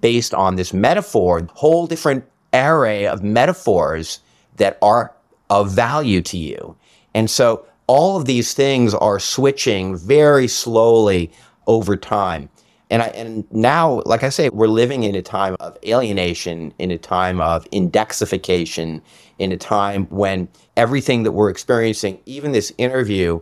based 0.00 0.34
on 0.34 0.56
this 0.56 0.72
metaphor, 0.72 1.46
whole 1.54 1.86
different 1.86 2.24
array 2.52 3.06
of 3.06 3.22
metaphors 3.22 4.20
that 4.56 4.78
are 4.82 5.14
of 5.50 5.70
value 5.70 6.20
to 6.22 6.36
you. 6.36 6.76
And 7.14 7.30
so 7.30 7.64
all 7.86 8.16
of 8.16 8.24
these 8.26 8.54
things 8.54 8.94
are 8.94 9.18
switching 9.18 9.96
very 9.96 10.48
slowly 10.48 11.32
over 11.66 11.96
time. 11.96 12.48
And 12.90 13.02
I, 13.02 13.06
and 13.08 13.50
now, 13.50 14.02
like 14.04 14.22
I 14.22 14.28
say, 14.28 14.50
we're 14.50 14.66
living 14.66 15.04
in 15.04 15.14
a 15.14 15.22
time 15.22 15.56
of 15.60 15.78
alienation, 15.86 16.74
in 16.78 16.90
a 16.90 16.98
time 16.98 17.40
of 17.40 17.64
indexification, 17.70 19.00
in 19.38 19.50
a 19.50 19.56
time 19.56 20.06
when 20.10 20.48
everything 20.76 21.22
that 21.22 21.32
we're 21.32 21.48
experiencing, 21.48 22.20
even 22.26 22.52
this 22.52 22.70
interview, 22.76 23.40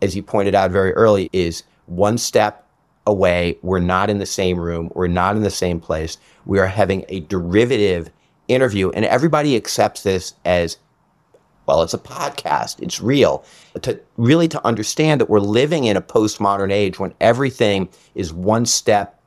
as 0.00 0.14
you 0.14 0.22
pointed 0.22 0.54
out 0.54 0.70
very 0.70 0.92
early, 0.92 1.28
is 1.32 1.64
one 1.86 2.16
step 2.16 2.68
away. 3.04 3.58
We're 3.62 3.80
not 3.80 4.08
in 4.08 4.18
the 4.18 4.26
same 4.26 4.58
room. 4.58 4.88
We're 4.94 5.08
not 5.08 5.34
in 5.34 5.42
the 5.42 5.50
same 5.50 5.80
place. 5.80 6.18
We 6.46 6.60
are 6.60 6.66
having 6.66 7.04
a 7.08 7.20
derivative 7.20 8.08
interview, 8.46 8.90
and 8.90 9.04
everybody 9.04 9.56
accepts 9.56 10.04
this 10.04 10.34
as 10.44 10.78
well, 11.66 11.82
it's 11.82 11.94
a 11.94 11.98
podcast. 11.98 12.80
It's 12.80 13.00
real. 13.00 13.44
To 13.80 14.00
really 14.16 14.48
to 14.48 14.66
understand 14.66 15.20
that 15.20 15.30
we're 15.30 15.40
living 15.40 15.84
in 15.84 15.96
a 15.96 16.02
postmodern 16.02 16.72
age 16.72 16.98
when 16.98 17.14
everything 17.20 17.88
is 18.14 18.32
one 18.32 18.66
step 18.66 19.20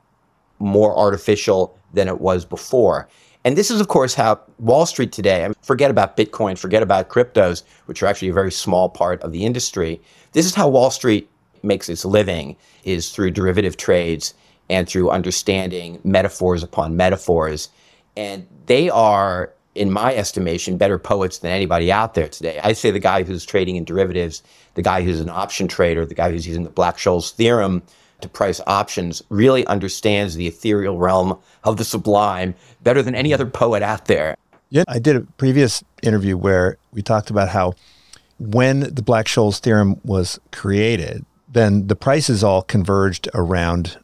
more 0.58 0.96
artificial 0.96 1.78
than 1.92 2.08
it 2.08 2.20
was 2.20 2.44
before. 2.44 3.08
And 3.44 3.56
this 3.56 3.70
is, 3.70 3.80
of 3.80 3.88
course, 3.88 4.12
how 4.12 4.40
Wall 4.58 4.86
Street 4.86 5.12
today, 5.12 5.44
I 5.44 5.48
mean, 5.48 5.54
forget 5.62 5.90
about 5.90 6.16
Bitcoin, 6.16 6.58
forget 6.58 6.82
about 6.82 7.08
cryptos, 7.08 7.62
which 7.86 8.02
are 8.02 8.06
actually 8.06 8.28
a 8.28 8.34
very 8.34 8.50
small 8.50 8.88
part 8.88 9.22
of 9.22 9.32
the 9.32 9.44
industry. 9.44 10.00
This 10.32 10.46
is 10.46 10.54
how 10.54 10.68
Wall 10.68 10.90
Street 10.90 11.30
makes 11.62 11.88
its 11.88 12.04
living 12.04 12.56
is 12.84 13.10
through 13.10 13.30
derivative 13.30 13.76
trades 13.76 14.34
and 14.68 14.88
through 14.88 15.10
understanding 15.10 16.00
metaphors 16.02 16.62
upon 16.62 16.96
metaphors. 16.96 17.68
And 18.16 18.46
they 18.66 18.90
are 18.90 19.52
in 19.76 19.90
my 19.90 20.14
estimation, 20.14 20.76
better 20.76 20.98
poets 20.98 21.38
than 21.38 21.50
anybody 21.50 21.92
out 21.92 22.14
there 22.14 22.28
today. 22.28 22.60
I 22.62 22.72
say 22.72 22.90
the 22.90 22.98
guy 22.98 23.22
who's 23.22 23.44
trading 23.44 23.76
in 23.76 23.84
derivatives, 23.84 24.42
the 24.74 24.82
guy 24.82 25.02
who's 25.02 25.20
an 25.20 25.28
option 25.28 25.68
trader, 25.68 26.04
the 26.06 26.14
guy 26.14 26.30
who's 26.30 26.46
using 26.46 26.64
the 26.64 26.70
Black 26.70 26.96
Scholes 26.96 27.32
theorem 27.32 27.82
to 28.20 28.28
price 28.28 28.60
options 28.66 29.22
really 29.28 29.66
understands 29.66 30.34
the 30.34 30.46
ethereal 30.46 30.98
realm 30.98 31.38
of 31.64 31.76
the 31.76 31.84
sublime 31.84 32.54
better 32.82 33.02
than 33.02 33.14
any 33.14 33.34
other 33.34 33.46
poet 33.46 33.82
out 33.82 34.06
there. 34.06 34.36
Yeah, 34.70 34.84
I 34.88 34.98
did 34.98 35.16
a 35.16 35.20
previous 35.20 35.84
interview 36.02 36.36
where 36.36 36.78
we 36.92 37.02
talked 37.02 37.30
about 37.30 37.50
how 37.50 37.74
when 38.38 38.80
the 38.80 39.02
Black 39.02 39.26
Scholes 39.26 39.58
theorem 39.58 40.00
was 40.02 40.40
created, 40.52 41.24
then 41.48 41.86
the 41.86 41.96
prices 41.96 42.42
all 42.42 42.62
converged 42.62 43.28
around 43.34 43.98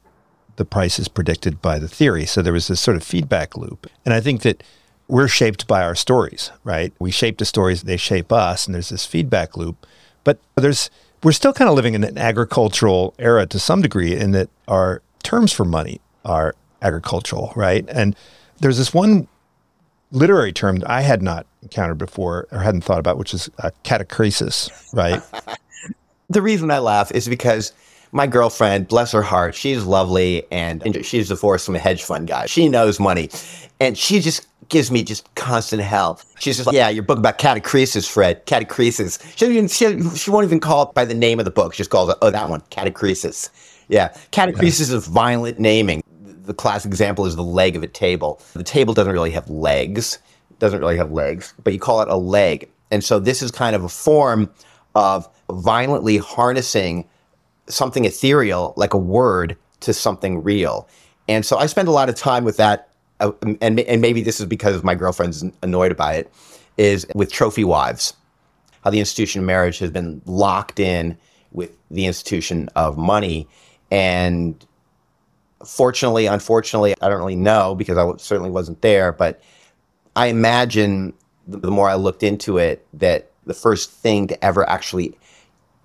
the 0.57 0.65
prices 0.65 1.09
predicted 1.09 1.61
by 1.61 1.79
the 1.79 1.89
theory. 1.89 2.27
So 2.27 2.43
there 2.43 2.53
was 2.53 2.69
this 2.69 2.81
sort 2.81 2.97
of 2.97 3.03
feedback 3.03 3.57
loop. 3.57 3.87
And 4.05 4.15
I 4.15 4.21
think 4.21 4.43
that 4.43 4.63
we're 5.09 5.29
shaped 5.29 5.67
by 5.67 5.83
our 5.83 5.95
stories, 5.95 6.51
right? 6.65 6.93
We 6.99 7.11
shape 7.11 7.39
the 7.39 7.45
stories, 7.45 7.83
they 7.83 7.97
shape 7.97 8.33
us, 8.33 8.67
and 8.67 8.75
there's 8.75 8.89
this 8.89 9.05
feedback 9.05 9.57
loop. 9.57 9.87
But 10.25 10.39
there's 10.57 10.91
we're 11.23 11.33
still 11.33 11.53
kind 11.53 11.69
of 11.69 11.77
living 11.77 11.95
in 11.95 12.03
an 12.03 12.19
agricultural 12.19 13.15
era 13.19 13.47
to 13.47 13.59
some 13.59 13.81
degree 13.81 14.17
in 14.17 14.33
that 14.33 14.49
our 14.67 15.03
terms 15.23 15.53
for 15.53 15.65
money 15.65 16.01
are 16.25 16.55
agricultural, 16.81 17.53
right? 17.55 17.85
And 17.89 18.17
there's 18.59 18.79
this 18.79 18.93
one 18.93 19.29
literary 20.11 20.53
term 20.53 20.81
that 20.81 20.91
I 20.91 21.03
had 21.03 21.23
not 21.23 21.47
encountered 21.63 21.99
before 21.99 22.49
or 22.51 22.59
hadn't 22.59 22.83
thought 22.83 22.99
about, 22.99 23.19
which 23.19 23.35
is 23.35 23.49
uh, 23.63 23.71
catachresis, 23.85 24.71
right? 24.93 25.23
the 26.29 26.43
reason 26.43 26.71
I 26.71 26.79
laugh 26.79 27.13
is 27.13 27.29
because 27.29 27.73
my 28.13 28.27
girlfriend, 28.27 28.89
bless 28.89 29.11
her 29.13 29.23
heart, 29.23 29.55
she's 29.55 29.85
lovely 29.85 30.47
and, 30.53 30.83
and 30.85 31.05
she's 31.05 31.29
divorced 31.29 31.67
from 31.67 31.75
a 31.75 31.79
hedge 31.79 32.03
fund 32.03 32.29
guy. 32.29 32.47
She 32.47 32.69
knows 32.69 33.01
money. 33.01 33.31
And 33.81 33.97
she 33.97 34.21
just 34.21 34.47
gives 34.69 34.91
me 34.91 35.03
just 35.03 35.35
constant 35.35 35.83
hell. 35.83 36.21
She's 36.39 36.57
just 36.57 36.67
like, 36.67 36.77
yeah, 36.77 36.91
your 36.91 37.03
book 37.03 37.19
about 37.19 37.39
catachresis, 37.39 38.09
Fred, 38.09 38.45
catachresis. 38.47 39.37
She, 39.37 39.47
even, 39.47 39.67
she, 39.67 40.17
she 40.17 40.31
won't 40.31 40.45
even 40.45 40.61
call 40.61 40.85
it 40.91 40.95
by 40.95 41.07
the 41.07 41.15
name 41.15 41.39
of 41.39 41.47
the 41.47 41.51
book. 41.51 41.73
She 41.73 41.79
just 41.79 41.91
calls 41.91 42.11
it, 42.11 42.17
oh, 42.23 42.31
that 42.31 42.49
one, 42.49 42.61
catachresis. 42.71 43.49
Yeah, 43.89 44.09
catachresis 44.31 44.93
is 44.93 45.07
violent 45.07 45.59
naming. 45.59 46.03
The 46.21 46.55
classic 46.55 46.91
example 46.91 47.25
is 47.27 47.35
the 47.35 47.43
leg 47.43 47.77
of 47.77 47.83
a 47.83 47.89
table. 47.89 48.41
The 48.53 48.63
table 48.63 48.95
doesn't 48.95 49.13
really 49.13 49.31
have 49.31 49.49
legs, 49.49 50.19
doesn't 50.59 50.81
really 50.81 50.97
have 50.97 51.13
legs, 51.13 51.55
but 51.65 51.73
you 51.73 51.79
call 51.79 52.03
it 52.03 52.09
a 52.09 52.17
leg. 52.17 52.71
And 52.91 53.03
so 53.03 53.19
this 53.19 53.43
is 53.43 53.51
kind 53.51 53.75
of 53.75 53.85
a 53.85 53.89
form 53.89 54.51
of 54.95 55.29
violently 55.51 56.19
harnessing 56.19 57.09
something 57.73 58.05
ethereal 58.05 58.75
like 58.77 58.95
a 58.95 58.99
word 58.99 59.57
to 59.81 59.93
something 59.93 60.43
real. 60.43 60.89
And 61.29 61.45
so 61.45 61.57
I 61.57 61.67
spend 61.67 61.89
a 61.89 61.93
lot 61.93 62.09
of 62.09 62.15
time 62.15 62.45
with 62.45 62.57
that. 62.57 62.89
Uh, 63.21 63.33
and, 63.61 63.81
and 63.81 64.01
maybe 64.01 64.23
this 64.23 64.41
is 64.41 64.47
because 64.47 64.83
my 64.83 64.95
girlfriend's 64.95 65.45
annoyed 65.63 65.97
by 65.97 66.15
it, 66.15 66.33
is 66.77 67.07
with 67.15 67.31
trophy 67.31 67.65
wives. 67.65 68.15
How 68.83 68.91
the 68.91 68.99
institution 68.99 69.41
of 69.41 69.47
marriage 69.47 69.79
has 69.79 69.91
been 69.91 70.23
locked 70.27 70.81
in 70.81 71.17
with 71.53 71.77
the 71.91 72.07
institution 72.07 72.69
of 72.75 72.97
money. 72.97 73.47
And 73.91 74.65
fortunately, 75.65 76.27
unfortunately, 76.27 76.95
I 77.01 77.09
don't 77.09 77.19
really 77.19 77.37
know 77.37 77.75
because 77.75 77.97
I 77.97 78.11
certainly 78.17 78.51
wasn't 78.51 78.83
there, 78.83 79.13
but 79.13 79.41
I 80.17 80.27
imagine 80.27 81.15
the 81.47 81.71
more 81.71 81.89
I 81.89 81.95
looked 81.95 82.23
into 82.23 82.59
it 82.59 82.87
that 82.95 83.31
the 83.47 83.55
first 83.55 83.91
thing 83.91 84.29
to 84.29 84.45
ever 84.45 84.69
actually 84.69 85.17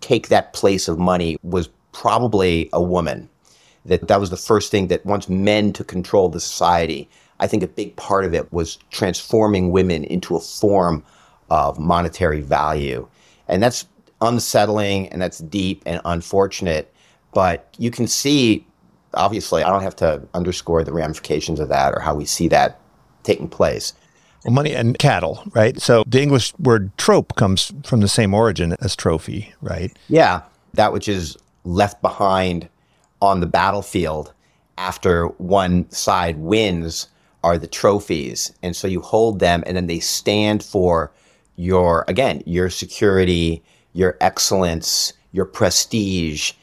take 0.01 0.29
that 0.29 0.53
place 0.53 0.87
of 0.87 0.99
money 0.99 1.37
was 1.43 1.69
probably 1.97 2.69
a 2.73 2.81
woman. 2.81 3.27
That 3.85 4.07
that 4.07 4.19
was 4.19 4.29
the 4.29 4.37
first 4.37 4.69
thing 4.69 4.87
that 4.87 5.05
once 5.05 5.27
men 5.29 5.73
took 5.73 5.87
control 5.87 6.27
of 6.27 6.33
the 6.33 6.39
society, 6.39 7.09
I 7.39 7.47
think 7.47 7.63
a 7.63 7.67
big 7.67 7.95
part 7.95 8.23
of 8.23 8.33
it 8.33 8.51
was 8.53 8.77
transforming 8.91 9.71
women 9.71 10.03
into 10.03 10.35
a 10.35 10.39
form 10.39 11.03
of 11.49 11.79
monetary 11.79 12.41
value. 12.41 13.07
And 13.47 13.63
that's 13.63 13.87
unsettling 14.21 15.07
and 15.09 15.21
that's 15.21 15.39
deep 15.39 15.81
and 15.85 16.01
unfortunate. 16.05 16.93
But 17.33 17.73
you 17.77 17.89
can 17.89 18.07
see, 18.07 18.65
obviously, 19.13 19.63
I 19.63 19.69
don't 19.69 19.83
have 19.83 19.95
to 19.97 20.21
underscore 20.33 20.83
the 20.83 20.93
ramifications 20.93 21.59
of 21.59 21.69
that 21.69 21.93
or 21.93 21.99
how 21.99 22.13
we 22.13 22.25
see 22.25 22.47
that 22.49 22.79
taking 23.23 23.47
place. 23.47 23.93
Well, 24.43 24.53
money 24.53 24.73
and 24.73 24.99
cattle, 24.99 25.43
right? 25.53 25.79
So 25.79 26.03
the 26.05 26.21
English 26.21 26.53
word 26.59 26.95
trope 26.97 27.35
comes 27.35 27.71
from 27.85 28.01
the 28.01 28.07
same 28.07 28.33
origin 28.33 28.75
as 28.81 28.95
trophy, 28.95 29.53
right? 29.61 29.95
Yeah, 30.09 30.41
that 30.73 30.93
which 30.93 31.07
is 31.07 31.37
left 31.67 32.01
behind 32.01 32.69
on 33.21 33.39
the 33.39 33.47
battlefield 33.47 34.33
after 34.77 35.27
one 35.37 35.89
side 35.91 36.37
wins 36.37 37.07
are 37.43 37.57
the 37.57 37.67
trophies. 37.67 38.51
And 38.63 38.75
so 38.75 38.87
you 38.87 39.01
hold 39.01 39.39
them 39.39 39.63
and 39.65 39.75
then 39.75 39.87
they 39.87 39.99
stand 39.99 40.63
for 40.63 41.11
your, 41.55 42.05
again, 42.07 42.41
your 42.45 42.69
security, 42.69 43.63
your 43.93 44.17
excellence, 44.21 45.13
your 45.31 45.45
prestige. 45.45 46.53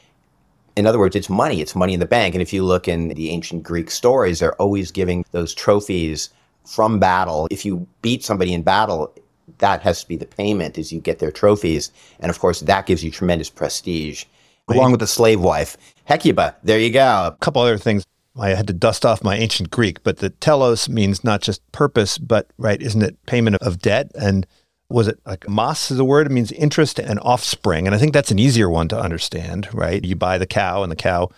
In 0.75 0.85
other 0.85 0.99
words, 0.99 1.15
it's 1.15 1.29
money. 1.29 1.61
It's 1.61 1.75
money 1.75 1.93
in 1.93 1.99
the 1.99 2.05
bank. 2.05 2.35
And 2.35 2.41
if 2.41 2.53
you 2.53 2.63
look 2.63 2.87
in 2.87 3.09
the 3.09 3.29
ancient 3.29 3.63
Greek 3.63 3.91
stories, 3.91 4.39
they're 4.39 4.61
always 4.61 4.91
giving 4.91 5.25
those 5.31 5.53
trophies 5.53 6.29
from 6.65 6.99
battle. 6.99 7.47
If 7.51 7.65
you 7.65 7.87
beat 8.01 8.23
somebody 8.23 8.53
in 8.53 8.63
battle, 8.63 9.13
that 9.59 9.81
has 9.81 10.01
to 10.01 10.07
be 10.07 10.17
the 10.17 10.25
payment 10.25 10.77
is 10.77 10.91
you 10.91 10.99
get 10.99 11.19
their 11.19 11.31
trophies. 11.31 11.91
And 12.19 12.29
of 12.29 12.39
course, 12.39 12.61
that 12.61 12.85
gives 12.85 13.03
you 13.03 13.11
tremendous 13.11 13.49
prestige. 13.49 14.25
Along 14.67 14.91
with 14.91 14.99
the 14.99 15.07
slave 15.07 15.39
wife. 15.39 15.77
Hecuba, 16.05 16.55
there 16.63 16.79
you 16.79 16.91
go. 16.91 17.31
A 17.33 17.37
couple 17.39 17.61
other 17.61 17.77
things. 17.77 18.03
I 18.37 18.49
had 18.49 18.67
to 18.67 18.73
dust 18.73 19.05
off 19.05 19.23
my 19.23 19.37
ancient 19.37 19.69
Greek, 19.71 20.03
but 20.03 20.17
the 20.17 20.29
telos 20.29 20.89
means 20.89 21.23
not 21.23 21.41
just 21.41 21.61
purpose, 21.71 22.17
but 22.17 22.51
right, 22.57 22.81
isn't 22.81 23.01
it 23.01 23.23
payment 23.27 23.55
of 23.57 23.79
debt? 23.79 24.11
And 24.19 24.45
was 24.89 25.07
it 25.07 25.19
like 25.25 25.47
mas 25.47 25.89
is 25.89 25.99
a 25.99 26.03
word? 26.03 26.27
It 26.27 26.31
means 26.31 26.51
interest 26.51 26.99
and 26.99 27.19
offspring. 27.21 27.85
And 27.85 27.95
I 27.95 27.99
think 27.99 28.13
that's 28.13 28.31
an 28.31 28.39
easier 28.39 28.69
one 28.69 28.87
to 28.89 28.99
understand, 28.99 29.73
right? 29.73 30.03
You 30.03 30.15
buy 30.15 30.37
the 30.37 30.45
cow 30.45 30.83
and 30.83 30.91
the 30.91 30.97
cow 30.97 31.29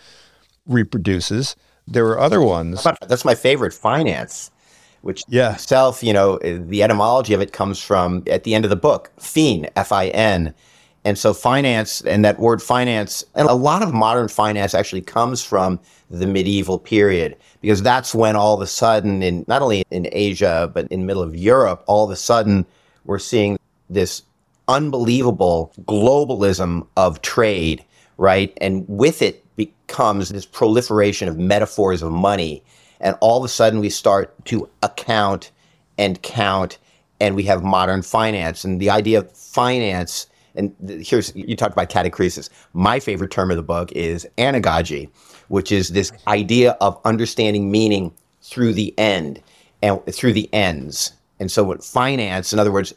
reproduces. 0.66 1.56
There 1.86 2.04
were 2.04 2.20
other 2.20 2.42
ones. 2.42 2.86
That's 3.08 3.26
my 3.26 3.36
favorite, 3.36 3.74
finance 3.74 4.52
which 5.02 5.24
yeah. 5.30 5.54
itself, 5.54 6.04
you 6.04 6.12
know, 6.12 6.38
the 6.40 6.84
etymology 6.84 7.34
of 7.34 7.40
it 7.40 7.54
comes 7.54 7.82
from 7.82 8.24
at 8.28 8.44
the 8.44 8.54
end 8.54 8.66
of 8.66 8.70
the 8.70 8.76
book, 8.76 9.12
fin, 9.20 9.70
F 9.76 9.92
I 9.92 10.08
N. 10.08 10.54
And 11.08 11.18
so 11.18 11.34
finance 11.34 12.02
and 12.02 12.26
that 12.26 12.38
word 12.38 12.62
finance, 12.62 13.24
and 13.34 13.48
a 13.48 13.54
lot 13.54 13.82
of 13.82 13.94
modern 13.94 14.28
finance 14.28 14.74
actually 14.74 15.04
comes 15.04 15.42
from 15.42 15.80
the 16.10 16.28
medieval 16.28 16.78
period 16.78 17.38
because 17.62 17.82
that's 17.82 18.14
when 18.14 18.36
all 18.36 18.54
of 18.54 18.60
a 18.60 18.68
sudden 18.68 19.24
in 19.24 19.46
not 19.48 19.62
only 19.62 19.86
in 19.90 20.10
Asia 20.12 20.70
but 20.74 20.86
in 20.92 21.06
middle 21.06 21.24
of 21.24 21.34
Europe, 21.34 21.82
all 21.88 22.04
of 22.04 22.12
a 22.12 22.18
sudden 22.18 22.66
we're 23.06 23.20
seeing 23.20 23.58
this 23.90 24.24
unbelievable 24.68 25.72
globalism 25.84 26.86
of 26.98 27.22
trade, 27.22 27.86
right? 28.18 28.52
And 28.60 28.84
with 28.90 29.22
it 29.22 29.46
becomes 29.56 30.28
this 30.28 30.46
proliferation 30.46 31.30
of 31.30 31.40
metaphors 31.40 32.02
of 32.02 32.12
money 32.12 32.62
and 33.00 33.16
all 33.22 33.38
of 33.38 33.46
a 33.46 33.48
sudden 33.48 33.80
we 33.80 33.90
start 33.90 34.34
to 34.44 34.68
account 34.84 35.52
and 35.98 36.22
count 36.22 36.78
and 37.22 37.34
we 37.34 37.44
have 37.44 37.64
modern 37.64 38.02
finance 38.02 38.66
and 38.66 38.82
the 38.82 38.90
idea 38.90 39.20
of 39.20 39.32
finance 39.32 40.28
and 40.58 40.76
here's 41.06 41.34
you 41.36 41.56
talked 41.56 41.74
about 41.74 41.90
catachresis 41.90 42.50
my 42.74 43.00
favorite 43.00 43.32
term 43.32 43.52
of 43.52 43.58
the 43.58 43.64
book 43.64 43.92
is 43.94 44.28
anagogy 44.38 45.10
which 45.48 45.72
is 45.72 45.90
this 45.90 46.12
idea 46.28 46.72
of 46.82 47.00
understanding 47.06 47.72
meaning 47.72 48.14
through 48.42 48.74
the 48.74 48.94
end 48.98 49.42
and 49.82 50.04
through 50.08 50.34
the 50.34 50.52
ends. 50.54 51.14
And 51.40 51.52
so 51.52 51.64
with 51.64 51.86
finance 51.86 52.52
in 52.52 52.60
other 52.60 52.72
words 52.72 52.94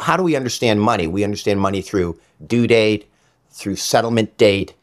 how 0.00 0.16
do 0.16 0.22
we 0.22 0.36
understand 0.36 0.80
money? 0.80 1.06
We 1.06 1.24
understand 1.24 1.60
money 1.60 1.82
through 1.82 2.18
due 2.46 2.66
date 2.66 3.08
through 3.52 3.76
settlement 3.76 4.36
date. 4.38 4.74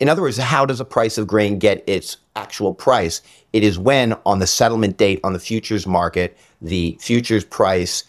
In 0.00 0.08
other 0.08 0.22
words, 0.22 0.36
how 0.36 0.64
does 0.64 0.80
a 0.80 0.84
price 0.84 1.18
of 1.18 1.26
grain 1.26 1.58
get 1.58 1.84
its 1.86 2.16
actual 2.34 2.74
price? 2.74 3.20
It 3.52 3.62
is 3.62 3.78
when, 3.78 4.14
on 4.24 4.38
the 4.38 4.46
settlement 4.46 4.96
date 4.96 5.20
on 5.22 5.32
the 5.32 5.38
futures 5.38 5.86
market, 5.86 6.36
the 6.60 6.96
futures 7.00 7.44
price 7.44 8.04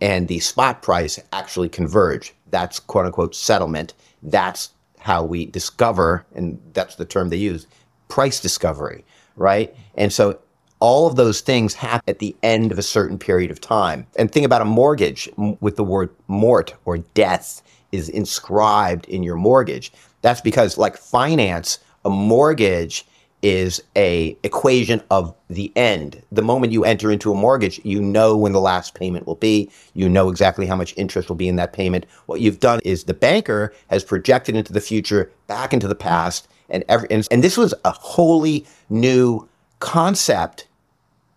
and 0.00 0.28
the 0.28 0.40
spot 0.40 0.82
price 0.82 1.18
actually 1.32 1.68
converge. 1.68 2.34
That's 2.50 2.78
quote 2.78 3.06
unquote 3.06 3.34
settlement. 3.34 3.94
That's 4.22 4.70
how 4.98 5.24
we 5.24 5.46
discover, 5.46 6.26
and 6.34 6.60
that's 6.72 6.96
the 6.96 7.04
term 7.04 7.28
they 7.28 7.36
use, 7.36 7.66
price 8.08 8.40
discovery, 8.40 9.04
right? 9.36 9.74
And 9.94 10.12
so 10.12 10.38
all 10.80 11.06
of 11.06 11.16
those 11.16 11.40
things 11.40 11.74
happen 11.74 12.02
at 12.08 12.18
the 12.18 12.36
end 12.42 12.72
of 12.72 12.78
a 12.78 12.82
certain 12.82 13.18
period 13.18 13.50
of 13.50 13.60
time. 13.60 14.06
And 14.18 14.30
think 14.30 14.44
about 14.44 14.62
a 14.62 14.66
mortgage 14.66 15.28
with 15.60 15.76
the 15.76 15.84
word 15.84 16.10
mort 16.28 16.74
or 16.84 16.98
death 16.98 17.62
is 17.92 18.08
inscribed 18.08 19.06
in 19.08 19.22
your 19.22 19.36
mortgage. 19.36 19.92
That's 20.22 20.40
because 20.40 20.76
like 20.76 20.96
finance, 20.96 21.78
a 22.04 22.10
mortgage 22.10 23.06
is 23.46 23.80
a 23.94 24.36
equation 24.42 25.00
of 25.08 25.32
the 25.48 25.72
end. 25.76 26.20
The 26.32 26.42
moment 26.42 26.72
you 26.72 26.84
enter 26.84 27.12
into 27.12 27.30
a 27.30 27.36
mortgage, 27.36 27.80
you 27.84 28.02
know 28.02 28.36
when 28.36 28.50
the 28.50 28.60
last 28.60 28.94
payment 28.94 29.24
will 29.24 29.36
be. 29.36 29.70
You 29.94 30.08
know 30.08 30.28
exactly 30.30 30.66
how 30.66 30.74
much 30.74 30.92
interest 30.96 31.28
will 31.28 31.36
be 31.36 31.46
in 31.46 31.54
that 31.54 31.72
payment. 31.72 32.06
What 32.26 32.40
you've 32.40 32.58
done 32.58 32.80
is 32.84 33.04
the 33.04 33.14
banker 33.14 33.72
has 33.86 34.02
projected 34.02 34.56
into 34.56 34.72
the 34.72 34.80
future, 34.80 35.30
back 35.46 35.72
into 35.72 35.86
the 35.86 35.94
past, 35.94 36.48
and 36.70 36.82
every 36.88 37.06
and, 37.08 37.24
and 37.30 37.44
this 37.44 37.56
was 37.56 37.72
a 37.84 37.92
wholly 37.92 38.66
new 38.90 39.48
concept 39.78 40.66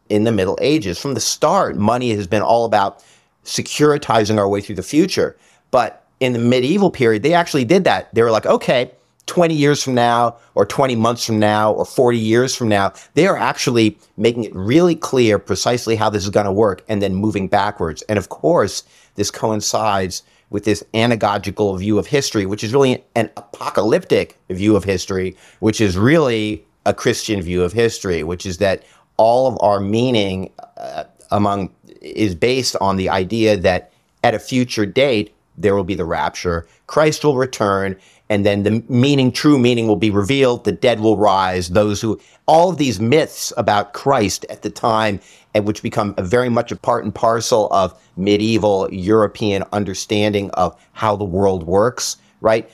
in 0.10 0.24
the 0.24 0.32
Middle 0.32 0.58
Ages. 0.62 0.98
From 0.98 1.14
the 1.14 1.20
start, 1.20 1.76
money 1.76 2.10
has 2.16 2.26
been 2.26 2.42
all 2.42 2.66
about 2.66 3.04
securitizing 3.46 4.40
our 4.40 4.50
way 4.50 4.62
through 4.62 4.78
the 4.78 4.82
future. 4.82 5.38
But 5.70 6.08
in 6.20 6.34
the 6.34 6.40
medieval 6.40 6.90
period, 6.90 7.22
they 7.22 7.36
actually 7.36 7.66
did 7.66 7.84
that. 7.84 8.12
They 8.16 8.24
were 8.24 8.32
like, 8.32 8.48
okay, 8.48 8.94
20 9.30 9.54
years 9.54 9.82
from 9.82 9.94
now, 9.94 10.36
or 10.56 10.66
20 10.66 10.96
months 10.96 11.26
from 11.26 11.40
now, 11.40 11.72
or 11.72 11.86
40 11.86 12.18
years 12.18 12.56
from 12.56 12.68
now, 12.68 12.92
they 13.14 13.28
are 13.28 13.38
actually 13.38 13.98
making 14.18 14.44
it 14.44 14.56
really 14.56 14.96
clear 14.96 15.40
precisely 15.40 15.96
how 15.96 16.10
this 16.10 16.24
is 16.24 16.30
going 16.30 16.48
to 16.48 16.52
work 16.52 16.84
and 16.90 17.02
then 17.02 17.14
moving 17.16 17.48
backwards. 17.48 18.02
And 18.10 18.18
of 18.18 18.30
course, 18.30 18.84
this 19.16 19.30
coincides 19.30 20.24
with 20.50 20.66
this 20.66 20.84
anagogical 20.96 21.78
view 21.78 22.00
of 22.00 22.08
history, 22.08 22.48
which 22.48 22.64
is 22.64 22.74
really 22.74 23.04
an 23.16 23.30
apocalyptic 23.38 24.38
view 24.50 24.76
of 24.76 24.84
history, 24.84 25.38
which 25.60 25.80
is 25.80 25.96
really 25.96 26.66
a 26.88 26.94
Christian 26.94 27.42
view 27.42 27.62
of 27.64 27.72
history, 27.72 28.24
which 28.24 28.48
is 28.48 28.58
that 28.58 28.84
all 29.18 29.48
of 29.48 29.58
our 29.62 29.80
meaning 29.80 30.52
uh, 30.78 31.04
among 31.30 31.70
is 32.02 32.34
based 32.34 32.76
on 32.82 32.98
the 32.98 33.10
idea 33.10 33.56
that 33.58 33.92
at 34.24 34.34
a 34.34 34.40
future 34.40 34.88
date 34.88 35.36
there 35.56 35.76
will 35.76 35.84
be 35.84 35.94
the 35.94 36.06
rapture. 36.06 36.66
Christ 36.88 37.24
will 37.24 37.36
return, 37.36 37.96
and 38.30 38.46
then 38.46 38.64
the 38.64 38.84
meaning, 38.88 39.32
true 39.32 39.58
meaning, 39.58 39.88
will 39.88 39.96
be 39.96 40.12
revealed. 40.12 40.64
The 40.64 40.72
dead 40.72 41.00
will 41.00 41.18
rise. 41.18 41.70
Those 41.70 42.00
who, 42.00 42.20
all 42.46 42.70
of 42.70 42.78
these 42.78 43.00
myths 43.00 43.52
about 43.58 43.94
Christ 43.94 44.46
at 44.50 44.62
the 44.62 44.70
time, 44.70 45.20
and 45.56 45.66
which 45.66 45.82
become 45.82 46.14
very 46.20 46.50
much 46.50 46.72
a 46.72 46.76
part 46.76 47.04
and 47.04 47.14
parcel 47.14 47.68
of 47.72 48.00
medieval 48.16 48.88
European 48.92 49.64
understanding 49.74 50.52
of 50.52 50.80
how 50.94 51.16
the 51.16 51.26
world 51.26 51.64
works, 51.64 52.18
right? 52.42 52.70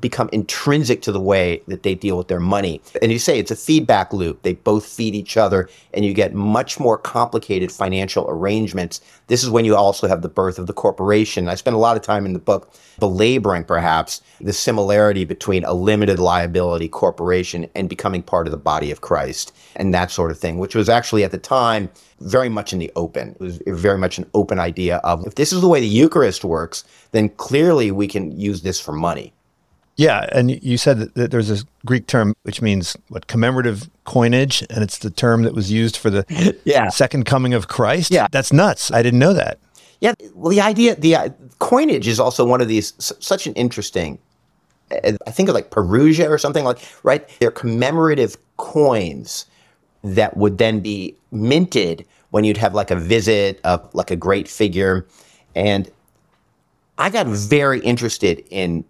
Become 0.00 0.28
intrinsic 0.32 1.02
to 1.02 1.12
the 1.12 1.20
way 1.20 1.62
that 1.68 1.82
they 1.82 1.94
deal 1.94 2.16
with 2.18 2.28
their 2.28 2.40
money. 2.40 2.80
And 3.00 3.10
you 3.10 3.18
say 3.18 3.38
it's 3.38 3.50
a 3.50 3.56
feedback 3.56 4.12
loop. 4.12 4.42
They 4.42 4.54
both 4.54 4.86
feed 4.86 5.14
each 5.14 5.36
other 5.36 5.68
and 5.94 6.04
you 6.04 6.12
get 6.12 6.34
much 6.34 6.78
more 6.78 6.98
complicated 6.98 7.72
financial 7.72 8.28
arrangements. 8.28 9.00
This 9.28 9.42
is 9.42 9.50
when 9.50 9.64
you 9.64 9.74
also 9.74 10.06
have 10.06 10.22
the 10.22 10.28
birth 10.28 10.58
of 10.58 10.66
the 10.66 10.72
corporation. 10.72 11.48
I 11.48 11.54
spend 11.54 11.74
a 11.74 11.80
lot 11.80 11.96
of 11.96 12.02
time 12.02 12.26
in 12.26 12.34
the 12.34 12.38
book 12.38 12.74
belaboring 12.98 13.64
perhaps 13.64 14.20
the 14.40 14.52
similarity 14.52 15.24
between 15.24 15.64
a 15.64 15.72
limited 15.72 16.18
liability 16.18 16.88
corporation 16.88 17.68
and 17.74 17.88
becoming 17.88 18.22
part 18.22 18.46
of 18.46 18.50
the 18.50 18.56
body 18.58 18.90
of 18.90 19.00
Christ 19.00 19.54
and 19.76 19.94
that 19.94 20.10
sort 20.10 20.30
of 20.30 20.38
thing, 20.38 20.58
which 20.58 20.74
was 20.74 20.88
actually 20.88 21.24
at 21.24 21.30
the 21.30 21.38
time 21.38 21.90
very 22.20 22.48
much 22.48 22.72
in 22.72 22.78
the 22.78 22.90
open. 22.96 23.30
It 23.30 23.40
was 23.40 23.60
very 23.66 23.98
much 23.98 24.18
an 24.18 24.28
open 24.34 24.58
idea 24.58 24.96
of 24.98 25.26
if 25.26 25.34
this 25.34 25.52
is 25.52 25.60
the 25.60 25.68
way 25.68 25.80
the 25.80 25.86
Eucharist 25.86 26.44
works, 26.44 26.84
then 27.12 27.28
clearly 27.30 27.90
we 27.90 28.08
can 28.08 28.38
use 28.38 28.62
this 28.62 28.80
for 28.80 28.92
money. 28.92 29.32
Yeah, 29.96 30.28
and 30.30 30.62
you 30.62 30.76
said 30.76 30.98
that, 30.98 31.14
that 31.14 31.30
there's 31.30 31.48
this 31.48 31.64
Greek 31.86 32.06
term 32.06 32.34
which 32.42 32.60
means 32.60 32.96
what 33.08 33.26
commemorative 33.26 33.88
coinage, 34.04 34.62
and 34.68 34.82
it's 34.82 34.98
the 34.98 35.10
term 35.10 35.42
that 35.42 35.54
was 35.54 35.72
used 35.72 35.96
for 35.96 36.10
the 36.10 36.56
yeah. 36.64 36.88
second 36.88 37.24
coming 37.24 37.54
of 37.54 37.68
Christ. 37.68 38.10
Yeah, 38.10 38.28
that's 38.30 38.52
nuts. 38.52 38.90
I 38.90 39.02
didn't 39.02 39.18
know 39.18 39.32
that. 39.32 39.58
Yeah, 40.00 40.12
well, 40.34 40.50
the 40.50 40.60
idea, 40.60 40.94
the 40.96 41.16
uh, 41.16 41.28
coinage 41.58 42.06
is 42.06 42.20
also 42.20 42.44
one 42.44 42.60
of 42.60 42.68
these 42.68 42.92
such 42.98 43.46
an 43.46 43.54
interesting. 43.54 44.18
Uh, 44.90 45.12
I 45.26 45.30
think 45.30 45.48
of 45.48 45.54
like 45.54 45.70
parousia 45.70 46.28
or 46.28 46.36
something 46.36 46.64
like 46.64 46.78
right. 47.02 47.26
They're 47.40 47.50
commemorative 47.50 48.36
coins 48.58 49.46
that 50.04 50.36
would 50.36 50.58
then 50.58 50.80
be 50.80 51.16
minted 51.32 52.04
when 52.30 52.44
you'd 52.44 52.58
have 52.58 52.74
like 52.74 52.90
a 52.90 52.96
visit 52.96 53.60
of 53.64 53.88
like 53.94 54.10
a 54.10 54.16
great 54.16 54.46
figure, 54.46 55.06
and 55.54 55.90
I 56.98 57.08
got 57.08 57.26
very 57.26 57.80
interested 57.80 58.44
in 58.50 58.84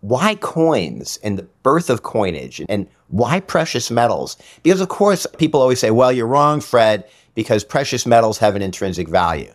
why 0.00 0.36
coins 0.36 1.18
and 1.22 1.38
the 1.38 1.42
birth 1.62 1.90
of 1.90 2.02
coinage 2.02 2.62
and 2.68 2.86
why 3.08 3.40
precious 3.40 3.90
metals? 3.90 4.36
Because, 4.62 4.80
of 4.80 4.88
course, 4.88 5.26
people 5.38 5.60
always 5.60 5.80
say, 5.80 5.90
well, 5.90 6.12
you're 6.12 6.26
wrong, 6.26 6.60
Fred, 6.60 7.04
because 7.34 7.64
precious 7.64 8.06
metals 8.06 8.38
have 8.38 8.54
an 8.56 8.62
intrinsic 8.62 9.08
value. 9.08 9.52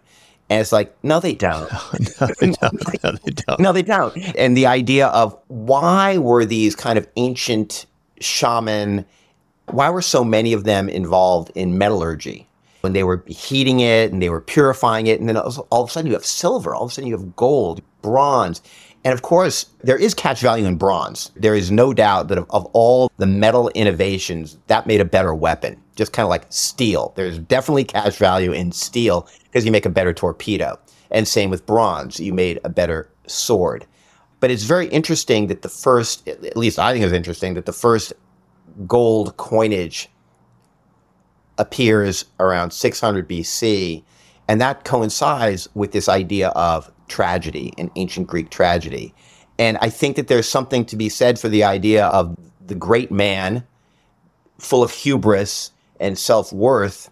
And 0.49 0.59
it's 0.59 0.71
like, 0.71 0.95
no, 1.03 1.19
they 1.19 1.33
don't. 1.33 1.71
no, 2.19 2.27
they 2.39 2.51
don't. 2.51 3.03
No, 3.03 3.11
they 3.11 3.31
don't. 3.31 3.59
no, 3.59 3.71
they 3.71 3.81
don't. 3.81 4.15
And 4.37 4.55
the 4.57 4.67
idea 4.67 5.07
of 5.07 5.37
why 5.47 6.17
were 6.17 6.45
these 6.45 6.75
kind 6.75 6.97
of 6.97 7.07
ancient 7.15 7.85
shaman, 8.19 9.05
why 9.67 9.89
were 9.89 10.01
so 10.01 10.23
many 10.23 10.53
of 10.53 10.63
them 10.63 10.89
involved 10.89 11.51
in 11.55 11.77
metallurgy? 11.77 12.47
When 12.81 12.91
they 12.91 13.03
were 13.03 13.23
heating 13.27 13.79
it 13.79 14.11
and 14.11 14.21
they 14.21 14.29
were 14.29 14.41
purifying 14.41 15.07
it, 15.07 15.19
and 15.21 15.29
then 15.29 15.37
all 15.37 15.83
of 15.83 15.89
a 15.89 15.91
sudden 15.91 16.07
you 16.07 16.13
have 16.13 16.25
silver, 16.25 16.75
all 16.75 16.83
of 16.83 16.91
a 16.91 16.93
sudden 16.93 17.09
you 17.09 17.17
have 17.17 17.33
gold, 17.37 17.81
bronze. 18.01 18.61
And 19.03 19.13
of 19.13 19.21
course, 19.21 19.65
there 19.83 19.97
is 19.97 20.13
cash 20.13 20.39
value 20.41 20.65
in 20.65 20.77
bronze. 20.77 21.31
There 21.35 21.55
is 21.55 21.71
no 21.71 21.93
doubt 21.93 22.29
that 22.29 22.37
of, 22.37 22.45
of, 22.51 22.65
all 22.67 23.11
the 23.17 23.25
metal 23.25 23.69
innovations, 23.75 24.57
that 24.67 24.87
made 24.87 25.01
a 25.01 25.05
better 25.05 25.33
weapon. 25.33 25.81
Just 25.95 26.13
kind 26.13 26.23
of 26.23 26.29
like 26.29 26.45
steel. 26.49 27.11
There's 27.15 27.37
definitely 27.37 27.83
cash 27.83 28.15
value 28.15 28.53
in 28.53 28.71
steel 28.71 29.27
because 29.43 29.65
you 29.65 29.71
make 29.71 29.85
a 29.85 29.89
better 29.89 30.13
torpedo. 30.13 30.79
And 31.11 31.27
same 31.27 31.49
with 31.49 31.65
bronze, 31.65 32.19
you 32.19 32.33
made 32.33 32.59
a 32.63 32.69
better 32.69 33.09
sword. 33.27 33.85
But 34.39 34.51
it's 34.51 34.63
very 34.63 34.87
interesting 34.87 35.47
that 35.47 35.61
the 35.61 35.69
first, 35.69 36.27
at 36.27 36.57
least 36.57 36.79
I 36.79 36.91
think 36.91 37.03
it's 37.03 37.13
interesting, 37.13 37.53
that 37.53 37.65
the 37.65 37.73
first 37.73 38.13
gold 38.87 39.37
coinage 39.37 40.09
appears 41.57 42.25
around 42.39 42.71
600 42.71 43.29
BC. 43.29 44.03
And 44.47 44.59
that 44.61 44.83
coincides 44.83 45.69
with 45.73 45.91
this 45.91 46.09
idea 46.09 46.49
of 46.49 46.91
tragedy, 47.07 47.73
an 47.77 47.89
ancient 47.95 48.27
Greek 48.27 48.49
tragedy. 48.49 49.13
And 49.59 49.77
I 49.81 49.89
think 49.89 50.15
that 50.15 50.27
there's 50.27 50.47
something 50.47 50.85
to 50.85 50.95
be 50.95 51.09
said 51.09 51.39
for 51.39 51.47
the 51.47 51.63
idea 51.63 52.07
of 52.07 52.37
the 52.65 52.75
great 52.75 53.11
man 53.11 53.63
full 54.57 54.83
of 54.83 54.91
hubris 54.91 55.71
and 55.99 56.17
self 56.17 56.51
worth 56.51 57.09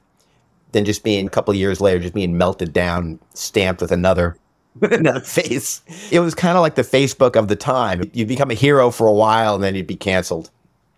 than 0.71 0.85
just 0.85 1.03
being 1.03 1.27
a 1.27 1.29
couple 1.29 1.53
years 1.53 1.81
later, 1.81 1.99
just 1.99 2.13
being 2.13 2.37
melted 2.37 2.73
down, 2.73 3.19
stamped 3.33 3.81
with 3.81 3.91
another. 3.91 4.37
With 4.79 4.93
another 4.99 5.19
face. 5.19 5.81
It 6.11 6.21
was 6.21 6.33
kind 6.33 6.57
of 6.57 6.61
like 6.61 6.75
the 6.75 6.81
Facebook 6.81 7.35
of 7.35 7.47
the 7.47 7.55
time. 7.55 8.09
You'd 8.13 8.27
become 8.27 8.51
a 8.51 8.55
hero 8.55 8.89
for 8.89 9.07
a 9.07 9.13
while 9.13 9.55
and 9.55 9.63
then 9.63 9.75
you'd 9.75 9.87
be 9.87 9.97
canceled, 9.97 10.49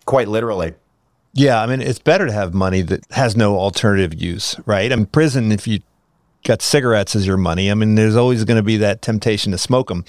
quite 0.06 0.28
literally. 0.28 0.74
Yeah, 1.32 1.60
I 1.60 1.66
mean, 1.66 1.80
it's 1.80 1.98
better 1.98 2.26
to 2.26 2.32
have 2.32 2.54
money 2.54 2.80
that 2.82 3.00
has 3.10 3.36
no 3.36 3.58
alternative 3.58 4.14
use, 4.14 4.54
right? 4.66 4.92
In 4.92 5.06
prison, 5.06 5.50
if 5.50 5.66
you 5.66 5.80
got 6.44 6.62
cigarettes 6.62 7.16
as 7.16 7.26
your 7.26 7.36
money, 7.36 7.70
I 7.70 7.74
mean, 7.74 7.94
there's 7.94 8.16
always 8.16 8.44
going 8.44 8.56
to 8.56 8.62
be 8.62 8.76
that 8.78 9.02
temptation 9.02 9.52
to 9.52 9.58
smoke 9.58 9.88
them. 9.88 10.04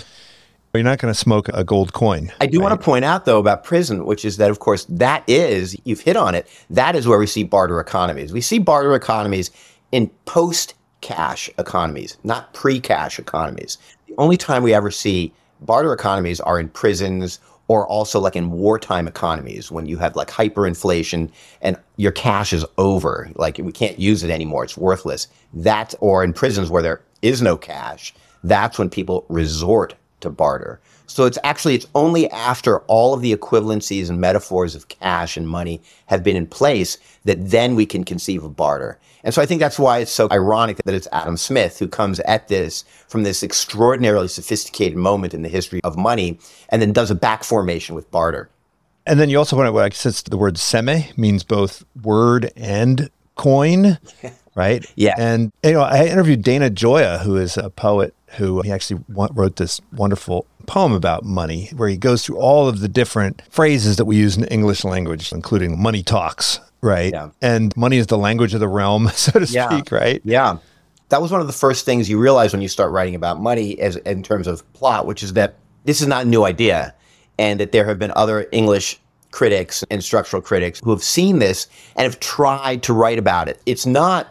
You're 0.74 0.84
not 0.84 1.00
going 1.00 1.14
to 1.14 1.18
smoke 1.18 1.48
a 1.54 1.64
gold 1.64 1.94
coin. 1.94 2.34
I 2.42 2.48
do 2.48 2.60
right? 2.60 2.66
want 2.66 2.80
to 2.80 2.84
point 2.84 3.06
out, 3.06 3.24
though, 3.24 3.40
about 3.40 3.64
prison, 3.64 4.06
which 4.06 4.26
is 4.26 4.36
that, 4.38 4.52
of 4.52 4.60
course, 4.60 4.86
that 4.90 5.24
is, 5.26 5.78
you've 5.86 6.02
hit 6.02 6.18
on 6.18 6.36
it, 6.36 6.48
that 6.70 6.98
is 6.98 7.08
where 7.08 7.18
we 7.18 7.28
see 7.28 7.44
barter 7.44 7.80
economies. 7.80 8.34
We 8.34 8.42
see 8.42 8.60
barter 8.60 8.94
economies 8.94 9.52
in 9.94 10.10
post 10.26 10.74
cash 11.00 11.50
economies, 11.58 12.18
not 12.26 12.54
pre 12.54 12.82
cash 12.82 13.20
economies. 13.20 13.78
The 14.08 14.16
only 14.18 14.36
time 14.36 14.64
we 14.64 14.74
ever 14.74 14.92
see 14.92 15.34
barter 15.62 15.94
economies 15.94 16.42
are 16.42 16.60
in 16.60 16.68
prisons 16.68 17.40
or 17.68 17.88
also 17.88 18.20
like 18.20 18.36
in 18.36 18.52
wartime 18.52 19.08
economies 19.08 19.72
when 19.72 19.86
you 19.86 19.98
have 19.98 20.16
like 20.16 20.30
hyperinflation 20.30 21.30
and 21.62 21.78
your 21.98 22.12
cash 22.12 22.54
is 22.54 22.66
over 22.78 23.30
like 23.36 23.58
we 23.58 23.72
can't 23.72 24.00
use 24.00 24.24
it 24.24 24.30
anymore 24.30 24.64
it's 24.64 24.78
worthless 24.78 25.28
that 25.54 25.94
or 26.00 26.24
in 26.24 26.34
prisons 26.34 26.70
where 26.70 26.84
there 26.84 27.02
is 27.22 27.42
no 27.42 27.58
cash 27.58 28.14
that's 28.44 28.78
when 28.78 28.90
people 28.92 29.26
resort 29.28 29.96
to 30.22 30.30
barter. 30.30 30.80
So 31.08 31.26
it's 31.26 31.38
actually 31.44 31.76
it's 31.76 31.88
only 31.96 32.30
after 32.32 32.80
all 32.82 33.14
of 33.14 33.22
the 33.22 33.36
equivalencies 33.36 34.10
and 34.10 34.20
metaphors 34.20 34.76
of 34.76 34.88
cash 34.88 35.38
and 35.38 35.48
money 35.48 35.82
have 36.08 36.24
been 36.24 36.36
in 36.36 36.48
place 36.48 36.98
that 37.26 37.50
then 37.50 37.76
we 37.76 37.86
can 37.86 38.04
conceive 38.04 38.44
of 38.44 38.56
barter 38.56 39.00
and 39.26 39.34
so 39.34 39.42
I 39.42 39.48
think 39.48 39.60
that's 39.60 39.80
why 39.80 39.98
it's 39.98 40.12
so 40.12 40.28
ironic 40.32 40.78
that 40.86 40.94
it's 40.94 41.08
Adam 41.12 41.36
Smith 41.36 41.80
who 41.80 41.88
comes 41.88 42.20
at 42.22 42.48
this 42.48 42.86
from 43.08 43.24
this 43.24 43.42
extraordinarily 43.42 44.28
sophisticated 44.28 44.98
moment 44.98 45.34
in 45.34 45.42
the 45.42 45.50
history 45.50 45.82
of 45.84 45.98
money 45.98 46.40
and 46.70 46.80
then 46.80 46.94
does 46.94 47.10
a 47.10 47.16
back 47.16 47.44
formation 47.44 47.96
with 47.96 48.10
barter. 48.12 48.50
And 49.08 49.20
then 49.20 49.32
you 49.32 49.40
also 49.40 49.58
want 49.58 49.74
to, 49.74 49.80
I 49.80 49.90
guess 49.90 50.22
the 50.22 50.38
word 50.38 50.56
seme 50.56 51.18
means 51.18 51.44
both 51.44 51.84
word 52.04 52.52
and 52.56 53.10
coin, 53.34 53.98
right? 54.56 54.86
yeah. 54.96 55.16
And, 55.18 55.52
you 55.64 55.74
know, 55.74 55.82
I 55.82 56.06
interviewed 56.06 56.44
Dana 56.44 56.70
Gioia, 56.70 57.22
who 57.22 57.36
is 57.36 57.58
a 57.58 57.72
poet 57.72 58.14
who 58.38 58.62
he 58.62 58.72
actually 58.72 59.04
wrote 59.10 59.56
this 59.56 59.82
wonderful 59.92 60.46
poem 60.66 60.92
about 60.92 61.24
money 61.24 61.70
where 61.76 61.90
he 61.90 61.98
goes 61.98 62.26
through 62.26 62.38
all 62.38 62.68
of 62.68 62.80
the 62.80 62.88
different 62.88 63.42
phrases 63.50 63.98
that 63.98 64.06
we 64.06 64.18
use 64.18 64.36
in 64.36 64.44
the 64.44 64.52
English 64.52 64.84
language, 64.84 65.32
including 65.32 65.82
money 65.82 66.04
talks, 66.04 66.60
right? 66.82 67.14
Yeah. 67.14 67.30
And 67.42 67.76
money 67.78 67.98
is 67.98 68.08
the 68.08 68.18
language 68.18 68.54
of 68.54 68.60
the 68.60 68.68
realm, 68.68 69.10
so 69.14 69.40
to 69.40 69.46
yeah. 69.46 69.70
speak, 69.70 69.92
right? 69.92 70.22
Yeah. 70.24 70.58
That 71.10 71.22
was 71.22 71.32
one 71.32 71.42
of 71.42 71.48
the 71.48 71.54
first 71.54 71.86
things 71.86 72.10
you 72.10 72.20
realize 72.20 72.52
when 72.52 72.62
you 72.62 72.68
start 72.68 72.92
writing 72.92 73.16
about 73.16 73.40
money 73.40 73.80
as 73.80 73.96
in 73.98 74.24
terms 74.24 74.48
of 74.48 74.72
plot, 74.74 75.06
which 75.06 75.22
is 75.22 75.34
that 75.34 75.56
this 75.86 76.02
is 76.02 76.08
not 76.08 76.26
a 76.26 76.28
new 76.28 76.44
idea 76.44 76.94
and 77.38 77.60
that 77.60 77.72
there 77.72 77.86
have 77.86 78.00
been 78.00 78.12
other 78.16 78.48
English 78.52 79.00
critics 79.32 79.84
and 79.92 80.04
structural 80.04 80.42
critics 80.42 80.80
who 80.84 80.90
have 80.90 81.04
seen 81.04 81.40
this 81.40 81.68
and 81.96 82.06
have 82.06 82.20
tried 82.20 82.82
to 82.84 82.94
write 82.94 83.20
about 83.20 83.48
it. 83.50 83.62
It's 83.66 83.86
not 83.86 84.30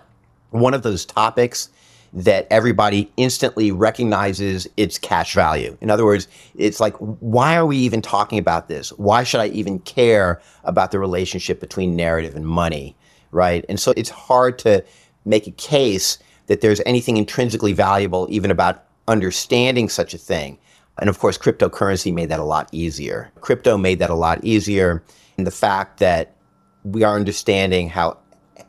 one 0.50 0.72
of 0.74 0.82
those 0.82 1.04
topics 1.04 1.68
that 2.14 2.46
everybody 2.48 3.10
instantly 3.16 3.72
recognizes 3.72 4.68
its 4.76 4.98
cash 4.98 5.34
value. 5.34 5.76
In 5.80 5.90
other 5.90 6.04
words, 6.04 6.28
it's 6.54 6.78
like, 6.78 6.94
why 6.96 7.56
are 7.56 7.66
we 7.66 7.76
even 7.78 8.00
talking 8.00 8.38
about 8.38 8.68
this? 8.68 8.90
Why 8.90 9.24
should 9.24 9.40
I 9.40 9.48
even 9.48 9.80
care 9.80 10.40
about 10.62 10.92
the 10.92 11.00
relationship 11.00 11.58
between 11.58 11.96
narrative 11.96 12.36
and 12.36 12.46
money? 12.46 12.96
Right. 13.32 13.64
And 13.68 13.80
so 13.80 13.92
it's 13.96 14.10
hard 14.10 14.60
to 14.60 14.84
make 15.24 15.48
a 15.48 15.50
case 15.52 16.18
that 16.46 16.60
there's 16.60 16.80
anything 16.86 17.16
intrinsically 17.16 17.72
valuable 17.72 18.28
even 18.30 18.52
about 18.52 18.84
understanding 19.08 19.88
such 19.88 20.14
a 20.14 20.18
thing. 20.18 20.56
And 20.98 21.10
of 21.10 21.18
course, 21.18 21.36
cryptocurrency 21.36 22.14
made 22.14 22.28
that 22.28 22.38
a 22.38 22.44
lot 22.44 22.68
easier. 22.70 23.32
Crypto 23.40 23.76
made 23.76 23.98
that 23.98 24.10
a 24.10 24.14
lot 24.14 24.44
easier. 24.44 25.02
And 25.36 25.46
the 25.48 25.50
fact 25.50 25.98
that 25.98 26.36
we 26.84 27.02
are 27.02 27.16
understanding 27.16 27.88
how 27.88 28.18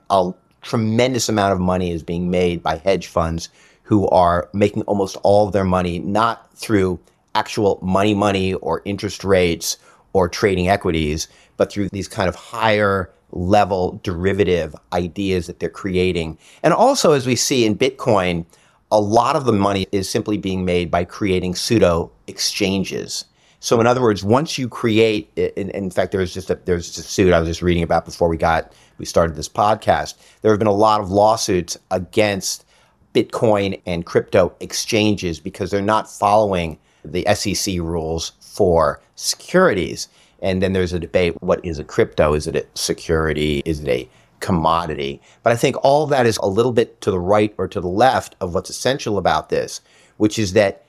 a 0.09 0.33
tremendous 0.65 1.29
amount 1.29 1.53
of 1.53 1.59
money 1.59 1.91
is 1.91 2.03
being 2.03 2.29
made 2.29 2.61
by 2.61 2.77
hedge 2.77 3.07
funds 3.07 3.49
who 3.83 4.07
are 4.09 4.49
making 4.51 4.81
almost 4.83 5.15
all 5.21 5.47
of 5.47 5.53
their 5.53 5.63
money 5.63 5.99
not 5.99 6.51
through 6.55 6.99
actual 7.35 7.79
money 7.83 8.15
money 8.15 8.55
or 8.55 8.81
interest 8.83 9.23
rates 9.23 9.77
or 10.13 10.27
trading 10.27 10.67
equities, 10.67 11.27
but 11.57 11.71
through 11.71 11.87
these 11.89 12.07
kind 12.07 12.27
of 12.27 12.35
higher 12.35 13.11
level 13.31 13.99
derivative 14.01 14.75
ideas 14.91 15.45
that 15.45 15.59
they're 15.59 15.69
creating. 15.69 16.37
And 16.63 16.73
also, 16.73 17.11
as 17.11 17.27
we 17.27 17.35
see 17.35 17.65
in 17.65 17.77
Bitcoin, 17.77 18.45
a 18.91 18.99
lot 18.99 19.35
of 19.35 19.45
the 19.45 19.53
money 19.53 19.87
is 19.91 20.09
simply 20.09 20.37
being 20.37 20.65
made 20.65 20.89
by 20.89 21.03
creating 21.03 21.55
pseudo 21.55 22.11
exchanges. 22.27 23.25
So, 23.59 23.79
in 23.79 23.87
other 23.87 24.01
words, 24.01 24.23
once 24.23 24.57
you 24.57 24.67
create, 24.67 25.31
in, 25.35 25.69
in 25.71 25.89
fact, 25.89 26.11
there's 26.11 26.33
just 26.33 26.49
a 26.49 26.59
there's 26.65 26.97
a 26.97 27.03
suit 27.03 27.33
I 27.33 27.39
was 27.39 27.49
just 27.49 27.61
reading 27.61 27.83
about 27.83 28.05
before 28.05 28.29
we 28.29 28.37
got 28.37 28.73
we 28.97 29.05
started 29.05 29.35
this 29.35 29.49
podcast. 29.49 30.15
There 30.41 30.51
have 30.51 30.59
been 30.59 30.67
a 30.67 30.73
lot 30.73 31.01
of 31.01 31.09
lawsuits 31.09 31.77
against 31.91 32.65
Bitcoin 33.13 33.81
and 33.85 34.05
crypto 34.05 34.53
exchanges 34.59 35.39
because 35.39 35.71
they're 35.71 35.81
not 35.81 36.11
following 36.11 36.77
the 37.03 37.25
SEC 37.33 37.75
rules 37.79 38.33
for 38.39 39.01
securities. 39.15 40.07
And 40.41 40.61
then 40.61 40.73
there's 40.73 40.93
a 40.93 40.99
debate: 40.99 41.41
what 41.41 41.63
is 41.65 41.79
a 41.79 41.83
crypto? 41.83 42.33
Is 42.33 42.47
it 42.47 42.55
a 42.55 42.65
security? 42.75 43.63
Is 43.65 43.81
it 43.81 43.87
a 43.87 44.09
commodity. 44.39 45.19
But 45.43 45.53
I 45.53 45.55
think 45.55 45.75
all 45.83 46.05
that 46.07 46.25
is 46.25 46.37
a 46.37 46.47
little 46.47 46.71
bit 46.71 47.01
to 47.01 47.09
the 47.09 47.19
right 47.19 47.53
or 47.57 47.67
to 47.67 47.81
the 47.81 47.87
left 47.87 48.35
of 48.39 48.53
what's 48.53 48.69
essential 48.69 49.17
about 49.17 49.49
this, 49.49 49.81
which 50.17 50.37
is 50.37 50.53
that 50.53 50.85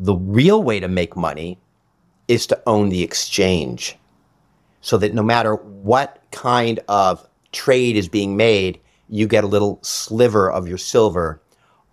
the 0.00 0.14
real 0.14 0.62
way 0.62 0.80
to 0.80 0.88
make 0.88 1.16
money 1.16 1.58
is 2.28 2.46
to 2.48 2.62
own 2.66 2.88
the 2.88 3.02
exchange. 3.02 3.96
So 4.80 4.98
that 4.98 5.14
no 5.14 5.22
matter 5.22 5.54
what 5.54 6.22
kind 6.30 6.80
of 6.88 7.26
trade 7.52 7.96
is 7.96 8.08
being 8.08 8.36
made, 8.36 8.80
you 9.08 9.26
get 9.26 9.44
a 9.44 9.48
little 9.48 9.78
sliver 9.82 10.50
of 10.50 10.68
your 10.68 10.78
silver 10.78 11.40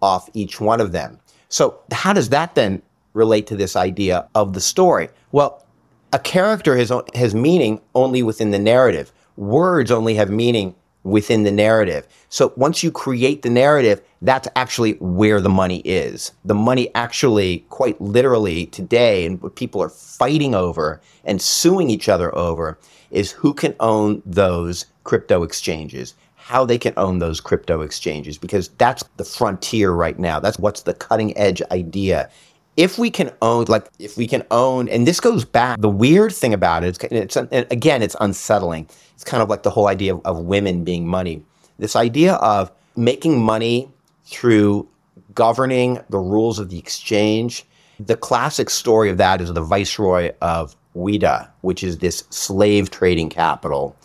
off 0.02 0.30
each 0.34 0.60
one 0.60 0.82
of 0.82 0.92
them. 0.92 1.20
So, 1.50 1.80
how 1.92 2.14
does 2.14 2.30
that 2.30 2.56
then 2.56 2.82
relate 3.14 3.48
to 3.48 3.56
this 3.56 3.76
idea 3.76 4.28
of 4.36 4.54
the 4.54 4.62
story? 4.62 5.10
Well, 5.32 5.66
a 6.14 6.20
character 6.20 6.78
has, 6.78 6.92
has 7.14 7.36
meaning 7.36 7.82
only 7.96 8.24
within 8.24 8.52
the 8.52 8.60
narrative. 8.60 9.12
Words 9.38 9.92
only 9.92 10.16
have 10.16 10.30
meaning 10.30 10.76
within 11.04 11.44
the 11.44 11.52
narrative. 11.52 12.08
So 12.30 12.54
once 12.56 12.84
you 12.84 12.92
create 12.92 13.42
the 13.42 13.50
narrative, 13.50 14.02
that's 14.22 14.48
actually 14.56 14.94
where 14.94 15.42
the 15.42 15.50
money 15.50 15.80
is. 15.80 16.32
The 16.46 16.54
money 16.54 16.94
actually, 16.94 17.66
quite 17.70 18.00
literally 18.00 18.68
today, 18.68 19.26
and 19.26 19.42
what 19.42 19.56
people 19.56 19.82
are 19.82 19.90
fighting 19.90 20.54
over 20.54 21.02
and 21.24 21.42
suing 21.42 21.90
each 21.90 22.08
other 22.08 22.36
over 22.36 22.78
is 23.10 23.32
who 23.32 23.54
can 23.54 23.76
own 23.80 24.22
those 24.26 24.86
crypto 25.04 25.44
exchanges, 25.44 26.14
how 26.36 26.66
they 26.66 26.78
can 26.78 26.94
own 26.98 27.20
those 27.20 27.42
crypto 27.42 27.82
exchanges, 27.82 28.38
because 28.38 28.70
that's 28.78 29.04
the 29.18 29.26
frontier 29.26 29.92
right 29.92 30.20
now. 30.20 30.40
That's 30.40 30.60
what's 30.60 30.84
the 30.84 30.94
cutting 30.94 31.36
edge 31.38 31.62
idea. 31.72 32.30
If 32.78 32.98
we 32.98 33.10
can 33.10 33.32
own, 33.42 33.66
like, 33.68 33.90
if 34.00 34.16
we 34.18 34.28
can 34.28 34.44
own, 34.50 34.88
and 34.88 35.06
this 35.06 35.20
goes 35.20 35.44
back, 35.44 35.82
the 35.82 35.90
weird 35.90 36.34
thing 36.34 36.54
about 36.54 36.84
it, 36.84 37.04
it's, 37.04 37.36
it's 37.36 37.36
again, 37.72 38.02
it's 38.02 38.16
unsettling 38.22 38.88
it's 39.22 39.30
kind 39.30 39.44
of 39.44 39.50
like 39.50 39.62
the 39.62 39.70
whole 39.70 39.88
idea 39.88 40.16
of, 40.16 40.22
of 40.26 40.40
women 40.40 40.84
being 40.84 41.06
money. 41.06 41.44
This 41.78 41.96
idea 41.96 42.34
of 42.38 42.72
making 42.96 43.40
money 43.40 43.88
through 44.26 44.88
governing 45.36 46.00
the 46.10 46.18
rules 46.18 46.58
of 46.58 46.70
the 46.70 46.80
exchange. 46.80 47.64
The 48.00 48.18
classic 48.18 48.72
story 48.72 49.12
of 49.12 49.18
that 49.18 49.40
is 49.40 49.54
the 49.54 49.62
viceroy 49.62 50.32
of 50.42 50.76
Ouidah, 50.96 51.48
which 51.62 51.84
is 51.84 52.00
this 52.00 52.24
slave 52.32 52.90
trading 52.90 53.30
capital 53.30 53.96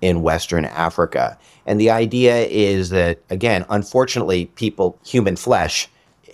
in 0.00 0.22
Western 0.22 0.64
Africa. 0.64 1.38
And 1.66 1.80
the 1.80 1.90
idea 1.90 2.44
is 2.46 2.90
that, 2.90 3.20
again, 3.30 3.64
unfortunately, 3.68 4.46
people, 4.56 4.98
human 5.06 5.36
flesh 5.36 5.88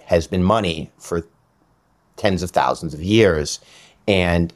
has 0.07 0.27
been 0.27 0.43
money 0.43 0.91
for 0.97 1.27
tens 2.17 2.43
of 2.43 2.53
thousands 2.53 2.95
of 2.95 3.03
years. 3.03 3.61
And 4.09 4.51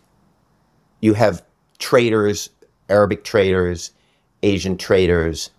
you 1.03 1.13
have 1.13 1.45
traders 1.77 2.49
Arabic 2.89 3.25
traders, 3.25 3.93
Asian 4.43 4.77
traders, 4.77 5.51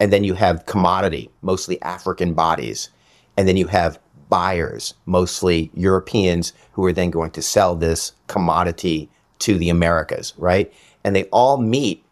and 0.00 0.12
then 0.12 0.24
you 0.24 0.34
have 0.34 0.66
commodity, 0.66 1.30
mostly 1.42 1.80
African 1.82 2.34
bodies. 2.34 2.90
And 3.36 3.46
then 3.46 3.56
you 3.56 3.66
have 3.68 3.98
buyers, 4.28 4.94
mostly 5.06 5.70
Europeans, 5.74 6.52
who 6.72 6.84
are 6.84 6.92
then 6.92 7.10
going 7.10 7.30
to 7.32 7.42
sell 7.42 7.76
this 7.76 8.12
commodity 8.26 9.08
to 9.40 9.58
the 9.58 9.68
Americas, 9.68 10.34
right? 10.36 10.72
And 11.04 11.14
they 11.14 11.24
all 11.24 11.58
meet 11.58 12.04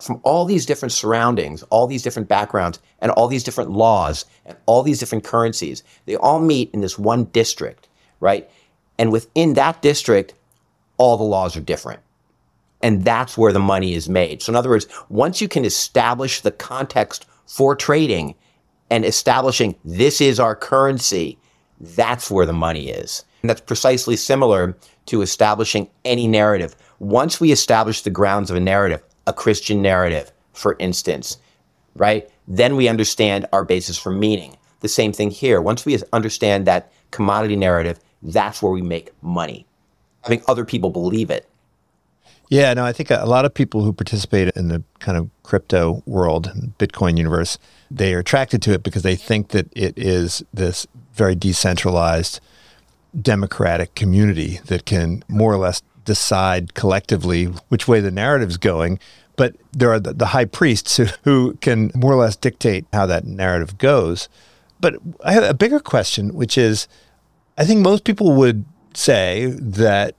from 0.00 0.20
all 0.22 0.44
these 0.44 0.66
different 0.66 0.92
surroundings, 0.92 1.62
all 1.64 1.86
these 1.86 2.02
different 2.02 2.28
backgrounds, 2.28 2.78
and 3.00 3.10
all 3.12 3.28
these 3.28 3.44
different 3.44 3.70
laws, 3.70 4.24
and 4.44 4.56
all 4.66 4.82
these 4.82 4.98
different 4.98 5.24
currencies. 5.24 5.82
They 6.06 6.16
all 6.16 6.40
meet 6.40 6.70
in 6.72 6.80
this 6.80 6.98
one 6.98 7.24
district, 7.26 7.88
right? 8.20 8.50
And 8.98 9.12
within 9.12 9.54
that 9.54 9.82
district, 9.82 10.34
all 10.98 11.16
the 11.16 11.24
laws 11.24 11.56
are 11.56 11.60
different. 11.60 12.00
And 12.84 13.02
that's 13.02 13.38
where 13.38 13.52
the 13.52 13.58
money 13.58 13.94
is 13.94 14.10
made. 14.10 14.42
So, 14.42 14.52
in 14.52 14.56
other 14.56 14.68
words, 14.68 14.86
once 15.08 15.40
you 15.40 15.48
can 15.48 15.64
establish 15.64 16.42
the 16.42 16.50
context 16.50 17.24
for 17.46 17.74
trading 17.74 18.34
and 18.90 19.06
establishing 19.06 19.74
this 19.86 20.20
is 20.20 20.38
our 20.38 20.54
currency, 20.54 21.38
that's 21.80 22.30
where 22.30 22.44
the 22.44 22.52
money 22.52 22.90
is. 22.90 23.24
And 23.40 23.48
that's 23.48 23.62
precisely 23.62 24.16
similar 24.16 24.76
to 25.06 25.22
establishing 25.22 25.88
any 26.04 26.28
narrative. 26.28 26.76
Once 26.98 27.40
we 27.40 27.52
establish 27.52 28.02
the 28.02 28.10
grounds 28.10 28.50
of 28.50 28.56
a 28.58 28.60
narrative, 28.60 29.02
a 29.26 29.32
Christian 29.32 29.80
narrative, 29.80 30.30
for 30.52 30.76
instance, 30.78 31.38
right? 31.96 32.28
Then 32.46 32.76
we 32.76 32.88
understand 32.88 33.46
our 33.54 33.64
basis 33.64 33.98
for 33.98 34.12
meaning. 34.12 34.58
The 34.80 34.88
same 34.88 35.14
thing 35.14 35.30
here. 35.30 35.62
Once 35.62 35.86
we 35.86 35.98
understand 36.12 36.66
that 36.66 36.92
commodity 37.12 37.56
narrative, 37.56 37.98
that's 38.22 38.62
where 38.62 38.72
we 38.72 38.82
make 38.82 39.10
money. 39.22 39.66
Having 40.20 40.42
other 40.48 40.66
people 40.66 40.90
believe 40.90 41.30
it. 41.30 41.48
Yeah, 42.48 42.74
no, 42.74 42.84
I 42.84 42.92
think 42.92 43.10
a 43.10 43.24
lot 43.24 43.44
of 43.44 43.54
people 43.54 43.82
who 43.82 43.92
participate 43.92 44.54
in 44.54 44.68
the 44.68 44.82
kind 44.98 45.16
of 45.16 45.30
crypto 45.42 46.02
world, 46.06 46.52
Bitcoin 46.78 47.16
universe, 47.16 47.58
they 47.90 48.14
are 48.14 48.18
attracted 48.18 48.60
to 48.62 48.72
it 48.72 48.82
because 48.82 49.02
they 49.02 49.16
think 49.16 49.48
that 49.48 49.68
it 49.74 49.96
is 49.96 50.44
this 50.52 50.86
very 51.14 51.34
decentralized, 51.34 52.40
democratic 53.20 53.94
community 53.94 54.60
that 54.66 54.84
can 54.84 55.24
more 55.28 55.52
or 55.52 55.56
less 55.56 55.82
decide 56.04 56.74
collectively 56.74 57.46
which 57.68 57.88
way 57.88 58.00
the 58.00 58.10
narrative 58.10 58.50
is 58.50 58.58
going. 58.58 58.98
But 59.36 59.56
there 59.72 59.90
are 59.90 60.00
the, 60.00 60.12
the 60.12 60.26
high 60.26 60.44
priests 60.44 60.96
who, 60.96 61.06
who 61.22 61.54
can 61.60 61.90
more 61.94 62.12
or 62.12 62.16
less 62.16 62.36
dictate 62.36 62.84
how 62.92 63.06
that 63.06 63.24
narrative 63.24 63.78
goes. 63.78 64.28
But 64.80 64.96
I 65.24 65.32
have 65.32 65.44
a 65.44 65.54
bigger 65.54 65.80
question, 65.80 66.34
which 66.34 66.58
is 66.58 66.88
I 67.56 67.64
think 67.64 67.80
most 67.80 68.04
people 68.04 68.32
would 68.34 68.64
say 68.94 69.46
that 69.58 70.14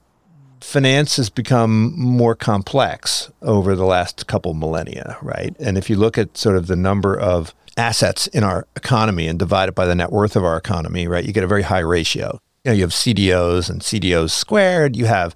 finance 0.65 1.15
has 1.17 1.29
become 1.29 1.93
more 1.97 2.35
complex 2.35 3.31
over 3.43 3.75
the 3.75 3.85
last 3.85 4.25
couple 4.25 4.53
millennia, 4.55 5.15
right? 5.21 5.55
And 5.59 5.77
if 5.77 5.89
you 5.89 5.95
look 5.95 6.17
at 6.17 6.35
sort 6.37 6.57
of 6.57 6.67
the 6.67 6.75
number 6.75 7.17
of 7.17 7.53
assets 7.77 8.25
in 8.27 8.43
our 8.43 8.67
economy 8.75 9.27
and 9.27 9.37
divide 9.37 9.69
it 9.69 9.75
by 9.75 9.85
the 9.85 9.95
net 9.95 10.11
worth 10.11 10.35
of 10.35 10.43
our 10.43 10.57
economy, 10.57 11.07
right, 11.07 11.23
you 11.23 11.31
get 11.31 11.43
a 11.43 11.47
very 11.47 11.61
high 11.61 11.79
ratio. 11.79 12.39
You 12.63 12.71
know, 12.71 12.73
you 12.73 12.81
have 12.81 12.91
CDOs 12.91 13.69
and 13.69 13.81
CDOs 13.81 14.31
squared. 14.31 14.95
You 14.95 15.05
have 15.05 15.35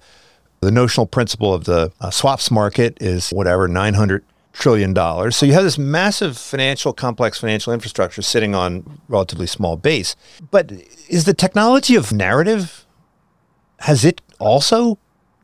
the 0.60 0.72
notional 0.72 1.06
principal 1.06 1.54
of 1.54 1.64
the 1.64 1.92
uh, 2.00 2.10
swaps 2.10 2.50
market 2.50 2.98
is 3.00 3.30
whatever, 3.30 3.68
900 3.68 4.24
trillion 4.52 4.92
dollars. 4.92 5.36
So 5.36 5.46
you 5.46 5.52
have 5.52 5.62
this 5.62 5.78
massive 5.78 6.36
financial, 6.36 6.92
complex 6.92 7.38
financial 7.38 7.72
infrastructure 7.72 8.20
sitting 8.20 8.56
on 8.56 9.00
relatively 9.08 9.46
small 9.46 9.76
base. 9.76 10.16
But 10.50 10.72
is 11.08 11.24
the 11.24 11.34
technology 11.34 11.94
of 11.94 12.12
narrative, 12.12 12.84
has 13.78 14.04
it 14.04 14.20
also 14.40 14.98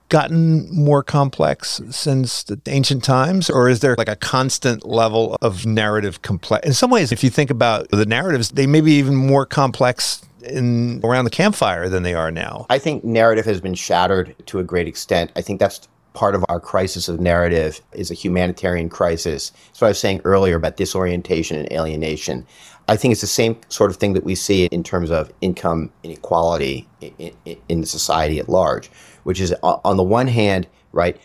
gotten 0.09 0.73
more 0.73 1.03
complex 1.03 1.81
since 1.91 2.43
the 2.45 2.61
ancient 2.67 3.03
times 3.03 3.51
or 3.51 3.69
is 3.69 3.81
there 3.81 3.95
like 3.97 4.09
a 4.09 4.17
constant 4.17 4.87
level 4.87 5.37
of 5.43 5.67
narrative 5.67 6.23
complex? 6.23 6.67
In 6.67 6.73
some 6.73 6.91
ways 6.91 7.13
if 7.13 7.25
you 7.25 7.31
think 7.31 7.51
about 7.51 7.89
the 7.91 8.07
narratives 8.07 8.51
they 8.51 8.67
may 8.67 8.81
be 8.81 8.93
even 8.93 9.17
more 9.17 9.47
complex 9.47 10.23
in 10.43 11.01
around 11.05 11.25
the 11.25 11.31
campfire 11.31 11.89
than 11.89 12.03
they 12.03 12.15
are 12.15 12.31
now. 12.31 12.67
I 12.71 12.79
think 12.79 13.05
narrative 13.05 13.45
has 13.47 13.61
been 13.61 13.75
shattered 13.75 14.35
to 14.47 14.59
a 14.59 14.65
great 14.65 14.87
extent. 14.87 15.33
I 15.37 15.43
think 15.43 15.61
that's 15.61 15.89
part 16.15 16.35
of 16.35 16.45
our 16.49 16.59
crisis 16.59 17.09
of 17.09 17.21
narrative 17.21 17.81
is 17.93 18.11
a 18.11 18.15
humanitarian 18.15 18.89
crisis. 18.89 19.53
So 19.73 19.87
i 19.87 19.91
was 19.91 20.01
saying 20.01 20.23
earlier 20.25 20.57
about 20.57 20.77
disorientation 20.77 21.59
and 21.59 21.71
alienation 21.71 22.47
I 22.89 22.97
think 22.97 23.13
it's 23.13 23.21
the 23.21 23.27
same 23.27 23.59
sort 23.69 23.91
of 23.91 23.97
thing 23.97 24.13
that 24.13 24.25
we 24.25 24.35
see 24.37 24.67
in 24.67 24.85
terms 24.85 25.11
of 25.11 25.33
income 25.41 25.91
inequality 26.05 26.87
in, 27.01 27.33
in, 27.69 27.85
society 27.85 28.39
at 28.39 28.49
large 28.49 28.91
which 29.27 29.41
is 29.41 29.53
on 29.65 29.97
the 29.97 30.05
one 30.05 30.29
hand, 30.29 30.69
right? 30.93 31.21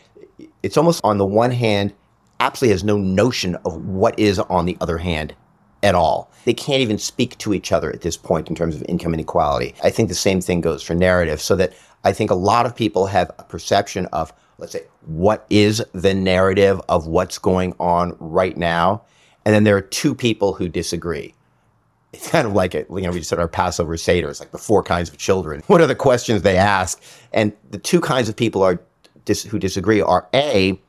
It's 0.64 0.76
almost 0.76 1.02
on 1.04 1.20
the 1.20 1.26
one 1.26 1.52
hand, 1.52 1.94
absolutely 2.40 2.72
has 2.72 2.84
no 2.84 2.98
notion 2.98 3.54
of 3.64 3.86
what 3.86 4.18
is 4.18 4.40
on 4.40 4.66
the 4.66 4.76
other 4.82 4.98
hand 4.98 5.36
at 5.84 5.94
all. 5.94 6.32
They 6.46 6.56
can't 6.56 6.82
even 6.82 6.98
speak 6.98 7.38
to 7.38 7.54
each 7.54 7.72
other 7.72 7.92
at 7.92 8.02
this 8.02 8.18
point 8.18 8.50
in 8.50 8.56
terms 8.56 8.76
of 8.76 8.84
income 8.90 9.14
inequality. 9.14 9.76
I 9.84 9.92
think 9.92 10.10
the 10.10 10.16
same 10.16 10.42
thing 10.42 10.62
goes 10.62 10.82
for 10.82 10.96
narrative, 10.96 11.40
so 11.40 11.56
that 11.58 11.74
I 12.04 12.12
think 12.12 12.32
a 12.32 12.36
lot 12.36 12.66
of 12.66 12.76
people 12.76 13.06
have 13.06 13.30
a 13.38 13.44
perception 13.44 14.08
of, 14.08 14.34
let's 14.58 14.72
say, 14.72 14.86
what 15.06 15.46
is 15.52 15.84
the 15.94 16.16
narrative 16.16 16.82
of 16.90 17.06
what's 17.06 17.38
going 17.38 17.76
on 17.80 18.18
right 18.20 18.58
now? 18.58 19.04
And 19.46 19.54
then 19.54 19.64
there 19.64 19.78
are 19.78 19.82
two 19.82 20.16
people 20.16 20.54
who 20.54 20.68
disagree 20.68 21.36
it's 22.14 22.30
kind 22.30 22.46
of 22.46 22.54
like 22.54 22.76
it, 22.76 22.88
you 22.90 23.02
know, 23.02 23.12
we 23.12 23.20
just 23.20 23.30
said 23.30 23.40
our 23.40 23.48
Passover 23.48 23.96
Seder. 23.96 24.30
It's 24.30 24.40
like 24.40 24.52
the 24.52 24.58
four 24.58 24.84
kinds 24.84 25.10
of 25.10 25.18
children. 25.18 25.64
What 25.68 25.82
are 25.82 25.88
the 25.88 25.96
questions 25.96 26.42
they 26.42 26.58
ask? 26.58 27.02
And 27.32 27.54
the 27.70 27.78
two 27.78 28.02
kinds 28.02 28.28
of 28.28 28.36
people 28.36 28.62
are 28.64 28.82
dis- 29.26 29.44
who 29.44 29.60
disagree 29.60 30.02
are 30.02 30.28
A, 30.34 30.80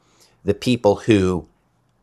the 0.45 0.55
people 0.55 0.97
who 0.97 1.47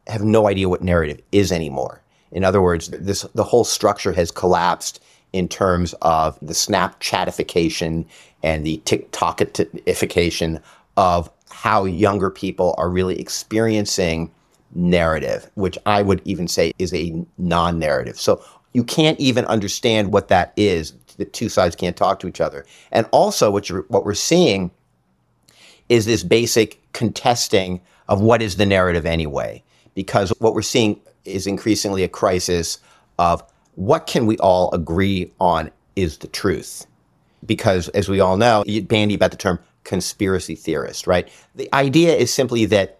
have 0.07 0.21
no 0.21 0.47
idea 0.47 0.69
what 0.69 0.81
narrative 0.81 1.21
is 1.31 1.51
anymore. 1.51 2.01
In 2.31 2.43
other 2.43 2.61
words, 2.61 2.89
this 2.89 3.23
the 3.35 3.43
whole 3.43 3.63
structure 3.63 4.13
has 4.13 4.31
collapsed 4.31 5.01
in 5.33 5.47
terms 5.47 5.93
of 6.01 6.37
the 6.41 6.53
Snapchatification 6.53 8.05
and 8.43 8.65
the 8.65 8.81
TikTokification 8.85 10.61
of 10.97 11.29
how 11.49 11.85
younger 11.85 12.29
people 12.29 12.73
are 12.77 12.89
really 12.89 13.19
experiencing 13.19 14.31
narrative, 14.73 15.49
which 15.55 15.77
I 15.85 16.01
would 16.01 16.21
even 16.25 16.47
say 16.47 16.73
is 16.79 16.93
a 16.93 17.25
non 17.37 17.79
narrative. 17.79 18.19
So 18.19 18.43
you 18.73 18.83
can't 18.83 19.19
even 19.19 19.45
understand 19.45 20.13
what 20.13 20.27
that 20.27 20.53
is. 20.55 20.93
The 21.17 21.25
two 21.25 21.49
sides 21.49 21.75
can't 21.75 21.97
talk 21.97 22.19
to 22.19 22.27
each 22.27 22.41
other. 22.41 22.65
And 22.91 23.07
also, 23.11 23.51
what, 23.51 23.69
you're, 23.69 23.85
what 23.89 24.05
we're 24.05 24.13
seeing 24.13 24.71
is 25.89 26.05
this 26.05 26.23
basic 26.23 26.79
contesting 26.93 27.81
of 28.07 28.21
what 28.21 28.41
is 28.41 28.57
the 28.57 28.65
narrative 28.65 29.05
anyway. 29.05 29.63
Because 29.95 30.31
what 30.39 30.53
we're 30.53 30.61
seeing 30.61 30.99
is 31.25 31.47
increasingly 31.47 32.03
a 32.03 32.07
crisis 32.07 32.79
of 33.17 33.43
what 33.75 34.07
can 34.07 34.25
we 34.25 34.37
all 34.37 34.73
agree 34.73 35.31
on 35.39 35.71
is 35.95 36.19
the 36.19 36.27
truth. 36.27 36.85
Because 37.45 37.89
as 37.89 38.07
we 38.07 38.19
all 38.19 38.37
know, 38.37 38.63
you 38.67 38.81
bandy 38.81 39.15
about 39.15 39.31
the 39.31 39.37
term 39.37 39.59
conspiracy 39.83 40.55
theorist, 40.55 41.07
right? 41.07 41.29
The 41.55 41.73
idea 41.73 42.15
is 42.15 42.33
simply 42.33 42.65
that 42.65 42.99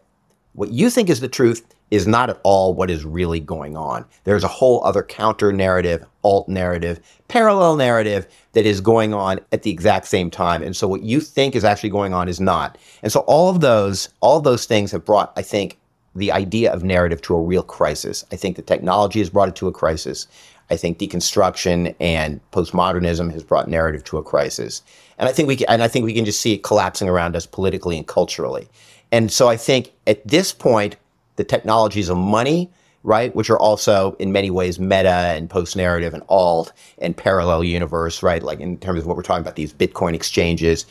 what 0.53 0.71
you 0.71 0.89
think 0.89 1.09
is 1.09 1.19
the 1.19 1.27
truth 1.27 1.65
is 1.91 2.07
not 2.07 2.29
at 2.29 2.39
all 2.43 2.73
what 2.73 2.89
is 2.89 3.03
really 3.03 3.39
going 3.39 3.75
on. 3.75 4.05
There's 4.23 4.43
a 4.43 4.47
whole 4.47 4.83
other 4.83 5.03
counter 5.03 5.51
narrative, 5.51 6.05
alt 6.23 6.47
narrative, 6.47 6.99
parallel 7.27 7.75
narrative 7.75 8.27
that 8.53 8.65
is 8.65 8.81
going 8.81 9.13
on 9.13 9.39
at 9.51 9.63
the 9.63 9.71
exact 9.71 10.07
same 10.07 10.29
time. 10.29 10.61
And 10.61 10.75
so 10.75 10.87
what 10.87 11.03
you 11.03 11.19
think 11.19 11.55
is 11.55 11.63
actually 11.63 11.89
going 11.89 12.13
on 12.13 12.27
is 12.27 12.39
not. 12.39 12.77
And 13.01 13.11
so 13.11 13.21
all 13.21 13.49
of 13.49 13.61
those, 13.61 14.09
all 14.21 14.37
of 14.37 14.43
those 14.43 14.65
things 14.65 14.91
have 14.91 15.05
brought, 15.05 15.33
I 15.35 15.41
think, 15.41 15.77
the 16.15 16.31
idea 16.31 16.71
of 16.71 16.83
narrative 16.83 17.21
to 17.21 17.35
a 17.35 17.41
real 17.41 17.63
crisis. 17.63 18.25
I 18.31 18.35
think 18.35 18.55
the 18.55 18.61
technology 18.61 19.19
has 19.19 19.29
brought 19.29 19.49
it 19.49 19.55
to 19.57 19.67
a 19.67 19.71
crisis. 19.71 20.27
I 20.69 20.75
think 20.75 20.99
deconstruction 20.99 21.95
and 21.99 22.39
postmodernism 22.51 23.31
has 23.31 23.43
brought 23.43 23.67
narrative 23.67 24.03
to 24.05 24.17
a 24.17 24.23
crisis. 24.23 24.83
And 25.17 25.27
I 25.27 25.31
think 25.31 25.47
we 25.47 25.55
can, 25.55 25.67
and 25.69 25.81
I 25.81 25.87
think 25.87 26.05
we 26.05 26.13
can 26.13 26.25
just 26.25 26.41
see 26.41 26.53
it 26.53 26.63
collapsing 26.63 27.09
around 27.09 27.35
us 27.35 27.45
politically 27.45 27.97
and 27.97 28.07
culturally. 28.07 28.67
And 29.11 29.31
so 29.31 29.47
I 29.47 29.57
think 29.57 29.91
at 30.05 30.25
this 30.27 30.51
point, 30.53 30.95
the 31.39 31.43
technologies 31.45 32.09
of 32.09 32.17
money, 32.17 32.69
right, 33.03 33.33
which 33.33 33.49
are 33.49 33.57
also 33.57 34.13
in 34.19 34.33
many 34.33 34.51
ways 34.51 34.77
meta 34.77 35.33
and 35.37 35.49
post 35.49 35.77
narrative 35.77 36.13
and 36.13 36.21
alt 36.27 36.73
and 36.97 37.15
parallel 37.15 37.63
universe, 37.63 38.21
right, 38.21 38.43
like 38.43 38.59
in 38.59 38.77
terms 38.77 38.99
of 38.99 39.07
what 39.07 39.15
we're 39.15 39.23
talking 39.23 39.41
about, 39.41 39.55
these 39.55 39.73
Bitcoin 39.73 40.13
exchanges. 40.13 40.85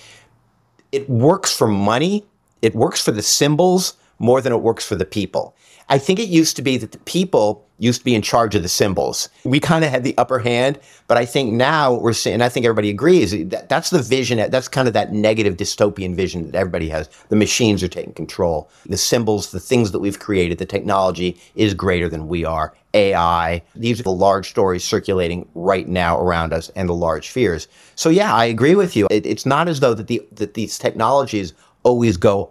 It 0.90 1.08
works 1.10 1.54
for 1.54 1.68
money, 1.68 2.24
it 2.62 2.74
works 2.74 3.04
for 3.04 3.12
the 3.12 3.20
symbols 3.20 3.92
more 4.18 4.40
than 4.40 4.54
it 4.54 4.62
works 4.62 4.86
for 4.86 4.96
the 4.96 5.04
people. 5.04 5.54
I 5.90 5.98
think 5.98 6.18
it 6.18 6.28
used 6.28 6.56
to 6.56 6.62
be 6.62 6.76
that 6.76 6.92
the 6.92 6.98
people 6.98 7.66
used 7.78 8.00
to 8.00 8.04
be 8.04 8.14
in 8.14 8.22
charge 8.22 8.54
of 8.54 8.62
the 8.62 8.68
symbols. 8.68 9.28
We 9.44 9.60
kind 9.60 9.84
of 9.84 9.90
had 9.90 10.04
the 10.04 10.16
upper 10.18 10.38
hand, 10.38 10.78
but 11.06 11.16
I 11.16 11.24
think 11.24 11.52
now 11.52 11.94
we're 11.94 12.12
seeing, 12.12 12.34
and 12.34 12.42
I 12.42 12.48
think 12.48 12.66
everybody 12.66 12.90
agrees, 12.90 13.30
that 13.48 13.68
that's 13.68 13.90
the 13.90 14.02
vision, 14.02 14.50
that's 14.50 14.68
kind 14.68 14.88
of 14.88 14.94
that 14.94 15.12
negative 15.12 15.56
dystopian 15.56 16.14
vision 16.14 16.50
that 16.50 16.58
everybody 16.58 16.88
has. 16.88 17.08
The 17.28 17.36
machines 17.36 17.82
are 17.82 17.88
taking 17.88 18.12
control. 18.12 18.68
The 18.86 18.96
symbols, 18.96 19.52
the 19.52 19.60
things 19.60 19.92
that 19.92 20.00
we've 20.00 20.18
created, 20.18 20.58
the 20.58 20.66
technology 20.66 21.40
is 21.54 21.72
greater 21.72 22.08
than 22.08 22.28
we 22.28 22.44
are. 22.44 22.74
AI, 22.94 23.62
these 23.76 24.00
are 24.00 24.04
the 24.04 24.10
large 24.10 24.50
stories 24.50 24.82
circulating 24.82 25.48
right 25.54 25.86
now 25.86 26.18
around 26.18 26.52
us 26.52 26.70
and 26.70 26.88
the 26.88 26.94
large 26.94 27.28
fears. 27.28 27.68
So 27.94 28.08
yeah, 28.08 28.34
I 28.34 28.46
agree 28.46 28.74
with 28.74 28.96
you. 28.96 29.06
It, 29.10 29.24
it's 29.24 29.46
not 29.46 29.68
as 29.68 29.80
though 29.80 29.94
that, 29.94 30.08
the, 30.08 30.26
that 30.32 30.54
these 30.54 30.78
technologies 30.78 31.52
always 31.82 32.16
go 32.16 32.50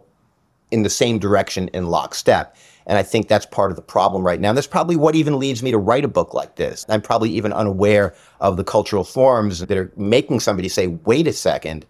in 0.71 0.83
the 0.83 0.89
same 0.89 1.19
direction 1.19 1.69
in 1.69 1.87
lockstep. 1.87 2.55
And 2.87 2.97
I 2.97 3.03
think 3.03 3.27
that's 3.27 3.45
part 3.45 3.69
of 3.69 3.75
the 3.75 3.81
problem 3.81 4.25
right 4.25 4.39
now. 4.39 4.49
And 4.49 4.57
that's 4.57 4.65
probably 4.65 4.95
what 4.95 5.13
even 5.13 5.37
leads 5.37 5.61
me 5.61 5.71
to 5.71 5.77
write 5.77 6.05
a 6.05 6.07
book 6.07 6.33
like 6.33 6.55
this. 6.55 6.85
I'm 6.87 7.01
probably 7.01 7.29
even 7.31 7.51
unaware 7.51 8.15
of 8.39 8.55
the 8.57 8.63
cultural 8.63 9.03
forms 9.03 9.59
that 9.59 9.77
are 9.77 9.91
making 9.97 10.39
somebody 10.39 10.69
say, 10.69 10.87
wait 10.87 11.27
a 11.27 11.33
second, 11.33 11.85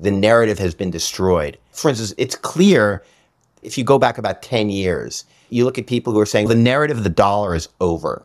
the 0.00 0.10
narrative 0.10 0.58
has 0.58 0.74
been 0.74 0.90
destroyed. 0.90 1.58
For 1.72 1.90
instance, 1.90 2.14
it's 2.16 2.34
clear 2.34 3.04
if 3.62 3.76
you 3.76 3.84
go 3.84 3.98
back 3.98 4.16
about 4.16 4.42
10 4.42 4.70
years, 4.70 5.24
you 5.50 5.64
look 5.64 5.78
at 5.78 5.86
people 5.86 6.12
who 6.12 6.20
are 6.20 6.26
saying 6.26 6.48
the 6.48 6.54
narrative 6.54 6.98
of 6.98 7.04
the 7.04 7.10
dollar 7.10 7.54
is 7.54 7.68
over. 7.80 8.24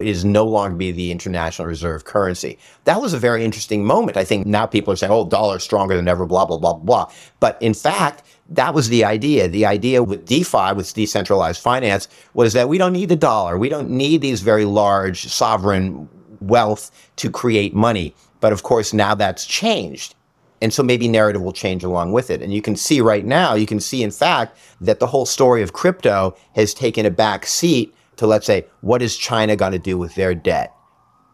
It 0.00 0.08
is 0.08 0.24
no 0.24 0.44
longer 0.44 0.76
be 0.76 0.90
the 0.90 1.12
international 1.12 1.68
reserve 1.68 2.04
currency. 2.04 2.58
That 2.84 3.00
was 3.00 3.12
a 3.14 3.18
very 3.18 3.44
interesting 3.44 3.84
moment. 3.84 4.16
I 4.16 4.24
think 4.24 4.44
now 4.44 4.66
people 4.66 4.92
are 4.92 4.96
saying, 4.96 5.12
oh, 5.12 5.28
dollar 5.28 5.60
stronger 5.60 5.94
than 5.94 6.08
ever, 6.08 6.26
blah, 6.26 6.44
blah, 6.44 6.58
blah, 6.58 6.74
blah. 6.74 7.10
But 7.38 7.56
in 7.62 7.74
fact, 7.74 8.24
that 8.50 8.74
was 8.74 8.88
the 8.88 9.04
idea. 9.04 9.48
The 9.48 9.66
idea 9.66 10.02
with 10.02 10.26
DeFi, 10.26 10.74
with 10.74 10.92
decentralized 10.92 11.62
finance, 11.62 12.08
was 12.34 12.52
that 12.52 12.68
we 12.68 12.78
don't 12.78 12.92
need 12.92 13.08
the 13.08 13.16
dollar. 13.16 13.58
We 13.58 13.68
don't 13.68 13.90
need 13.90 14.20
these 14.20 14.42
very 14.42 14.64
large 14.64 15.26
sovereign 15.26 16.08
wealth 16.40 16.90
to 17.16 17.30
create 17.30 17.74
money. 17.74 18.14
But 18.40 18.52
of 18.52 18.62
course, 18.62 18.92
now 18.92 19.14
that's 19.14 19.46
changed. 19.46 20.14
And 20.60 20.72
so 20.72 20.82
maybe 20.82 21.08
narrative 21.08 21.42
will 21.42 21.52
change 21.52 21.84
along 21.84 22.12
with 22.12 22.30
it. 22.30 22.42
And 22.42 22.52
you 22.52 22.62
can 22.62 22.76
see 22.76 23.00
right 23.00 23.24
now, 23.24 23.54
you 23.54 23.66
can 23.66 23.80
see, 23.80 24.02
in 24.02 24.10
fact, 24.10 24.58
that 24.80 25.00
the 25.00 25.06
whole 25.06 25.26
story 25.26 25.62
of 25.62 25.72
crypto 25.72 26.36
has 26.54 26.74
taken 26.74 27.06
a 27.06 27.10
back 27.10 27.46
seat 27.46 27.94
to, 28.16 28.26
let's 28.26 28.46
say, 28.46 28.66
what 28.80 29.02
is 29.02 29.16
China 29.16 29.56
going 29.56 29.72
to 29.72 29.78
do 29.78 29.98
with 29.98 30.14
their 30.14 30.34
debt? 30.34 30.72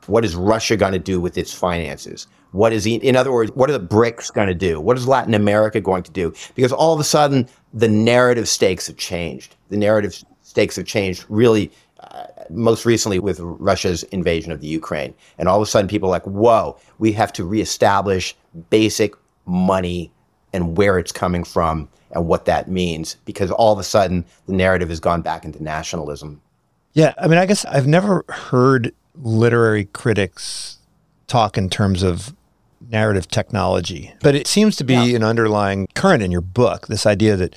What 0.06 0.24
is 0.24 0.34
Russia 0.34 0.76
going 0.76 0.92
to 0.92 0.98
do 0.98 1.20
with 1.20 1.36
its 1.36 1.52
finances? 1.52 2.26
What 2.52 2.72
is, 2.72 2.84
he, 2.84 2.96
in 2.96 3.16
other 3.16 3.32
words, 3.32 3.52
what 3.52 3.70
are 3.70 3.78
the 3.78 3.84
BRICS 3.84 4.32
going 4.32 4.48
to 4.48 4.54
do? 4.54 4.80
What 4.80 4.96
is 4.96 5.06
Latin 5.06 5.34
America 5.34 5.80
going 5.80 6.02
to 6.02 6.10
do? 6.10 6.32
Because 6.54 6.72
all 6.72 6.92
of 6.92 7.00
a 7.00 7.04
sudden, 7.04 7.48
the 7.72 7.88
narrative 7.88 8.48
stakes 8.48 8.88
have 8.88 8.96
changed. 8.96 9.56
The 9.68 9.76
narrative 9.76 10.22
stakes 10.42 10.76
have 10.76 10.86
changed 10.86 11.24
really 11.28 11.70
uh, 12.00 12.24
most 12.48 12.84
recently 12.84 13.20
with 13.20 13.38
Russia's 13.40 14.02
invasion 14.04 14.50
of 14.50 14.60
the 14.60 14.66
Ukraine. 14.66 15.14
And 15.38 15.48
all 15.48 15.56
of 15.56 15.62
a 15.62 15.66
sudden, 15.66 15.88
people 15.88 16.08
are 16.08 16.12
like, 16.12 16.26
whoa, 16.26 16.76
we 16.98 17.12
have 17.12 17.32
to 17.34 17.44
reestablish 17.44 18.34
basic 18.68 19.14
money 19.46 20.10
and 20.52 20.76
where 20.76 20.98
it's 20.98 21.12
coming 21.12 21.44
from 21.44 21.88
and 22.10 22.26
what 22.26 22.46
that 22.46 22.68
means. 22.68 23.16
Because 23.24 23.52
all 23.52 23.72
of 23.72 23.78
a 23.78 23.84
sudden, 23.84 24.24
the 24.46 24.54
narrative 24.54 24.88
has 24.88 24.98
gone 24.98 25.22
back 25.22 25.44
into 25.44 25.62
nationalism. 25.62 26.40
Yeah. 26.94 27.14
I 27.18 27.28
mean, 27.28 27.38
I 27.38 27.46
guess 27.46 27.64
I've 27.66 27.86
never 27.86 28.24
heard 28.28 28.92
literary 29.22 29.84
critics 29.84 30.78
talk 31.28 31.56
in 31.56 31.70
terms 31.70 32.02
of 32.02 32.34
narrative 32.88 33.28
technology. 33.28 34.14
But 34.20 34.34
it 34.34 34.46
seems 34.46 34.76
to 34.76 34.84
be 34.84 34.94
yeah. 34.94 35.16
an 35.16 35.22
underlying 35.22 35.86
current 35.94 36.22
in 36.22 36.30
your 36.30 36.40
book 36.40 36.86
this 36.86 37.06
idea 37.06 37.36
that, 37.36 37.56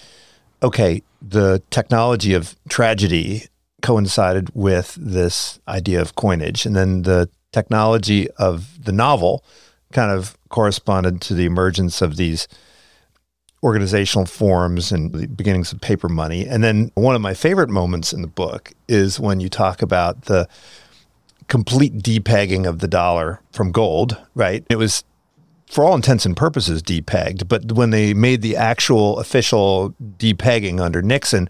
okay, 0.61 1.01
the 1.21 1.61
technology 1.69 2.33
of 2.33 2.55
tragedy 2.69 3.47
coincided 3.81 4.49
with 4.53 4.97
this 4.99 5.59
idea 5.67 6.01
of 6.01 6.15
coinage. 6.15 6.65
And 6.65 6.75
then 6.75 7.03
the 7.03 7.29
technology 7.51 8.29
of 8.31 8.83
the 8.83 8.91
novel 8.91 9.43
kind 9.91 10.11
of 10.11 10.37
corresponded 10.49 11.21
to 11.21 11.33
the 11.33 11.45
emergence 11.45 12.01
of 12.01 12.15
these 12.15 12.47
organizational 13.61 14.25
forms 14.25 14.91
and 14.91 15.13
the 15.13 15.27
beginnings 15.27 15.71
of 15.71 15.79
paper 15.79 16.09
money. 16.09 16.45
And 16.45 16.63
then 16.63 16.91
one 16.95 17.15
of 17.15 17.21
my 17.21 17.33
favorite 17.33 17.69
moments 17.69 18.11
in 18.11 18.21
the 18.21 18.27
book 18.27 18.73
is 18.89 19.19
when 19.19 19.39
you 19.39 19.47
talk 19.47 19.81
about 19.81 20.23
the 20.23 20.49
complete 21.47 21.99
depegging 21.99 22.67
of 22.67 22.79
the 22.79 22.87
dollar 22.87 23.39
from 23.51 23.71
gold, 23.71 24.17
right? 24.35 24.65
It 24.69 24.75
was 24.75 25.03
for 25.73 25.83
all 25.83 25.95
intents 25.95 26.25
and 26.25 26.37
purposes, 26.37 26.83
depegged. 26.83 27.47
But 27.47 27.71
when 27.71 27.89
they 27.89 28.13
made 28.13 28.43
the 28.43 28.55
actual 28.55 29.19
official 29.19 29.95
depegging 30.17 30.79
under 30.79 31.01
Nixon, 31.01 31.49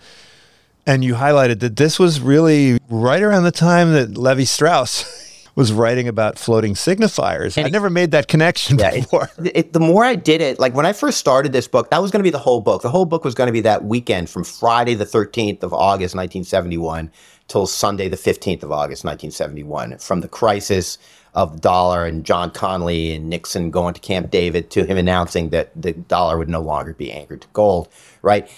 and 0.86 1.04
you 1.04 1.16
highlighted 1.16 1.60
that 1.60 1.76
this 1.76 2.00
was 2.00 2.22
really 2.22 2.80
right 2.90 3.22
around 3.22 3.44
the 3.44 3.52
time 3.52 3.92
that 3.94 4.12
Lévi-Strauss 4.12 5.50
was 5.56 5.74
writing 5.74 6.08
about 6.08 6.40
floating 6.40 6.74
signifiers. 6.74 7.64
I 7.64 7.70
never 7.70 7.90
made 7.90 8.12
that 8.12 8.28
connection 8.28 8.80
yeah, 8.80 8.92
before. 8.92 9.30
It, 9.40 9.52
it, 9.56 9.74
the 9.74 9.80
more 9.80 10.06
I 10.06 10.16
did 10.16 10.42
it, 10.42 10.58
like 10.58 10.74
when 10.74 10.86
I 10.86 10.94
first 10.94 11.18
started 11.18 11.52
this 11.52 11.68
book, 11.68 11.90
that 11.92 12.02
was 12.02 12.10
going 12.10 12.20
to 12.20 12.24
be 12.24 12.32
the 12.32 12.40
whole 12.40 12.62
book. 12.62 12.82
The 12.82 12.90
whole 12.90 13.06
book 13.06 13.26
was 13.26 13.36
going 13.36 13.48
to 13.48 13.54
be 13.54 13.62
that 13.62 13.84
weekend 13.84 14.30
from 14.30 14.46
Friday 14.46 14.96
the 14.96 15.06
13th 15.06 15.64
of 15.64 15.74
August 15.74 16.16
1971 16.16 17.12
till 17.50 17.68
Sunday 17.68 18.08
the 18.08 18.18
15th 18.18 18.64
of 18.64 18.72
August 18.72 19.04
1971. 19.04 19.98
From 20.00 20.22
the 20.22 20.30
crisis 20.30 20.98
of 21.36 21.54
the 21.54 21.60
dollar 21.60 22.06
and 22.06 22.26
John 22.26 22.52
Connally 22.52 23.16
and 23.16 23.30
Nixon 23.30 23.72
going 23.72 23.94
to 23.94 24.00
Camp 24.00 24.30
David 24.30 24.70
to 24.72 24.86
him 24.86 24.98
announcing 24.98 25.50
that 25.50 25.72
the 25.80 25.94
dollar 25.94 26.38
would 26.38 26.50
no 26.50 26.62
longer 26.62 26.94
be 26.94 27.12
anchored 27.12 27.42
to 27.42 27.48
gold, 27.54 27.90
right? 28.22 28.50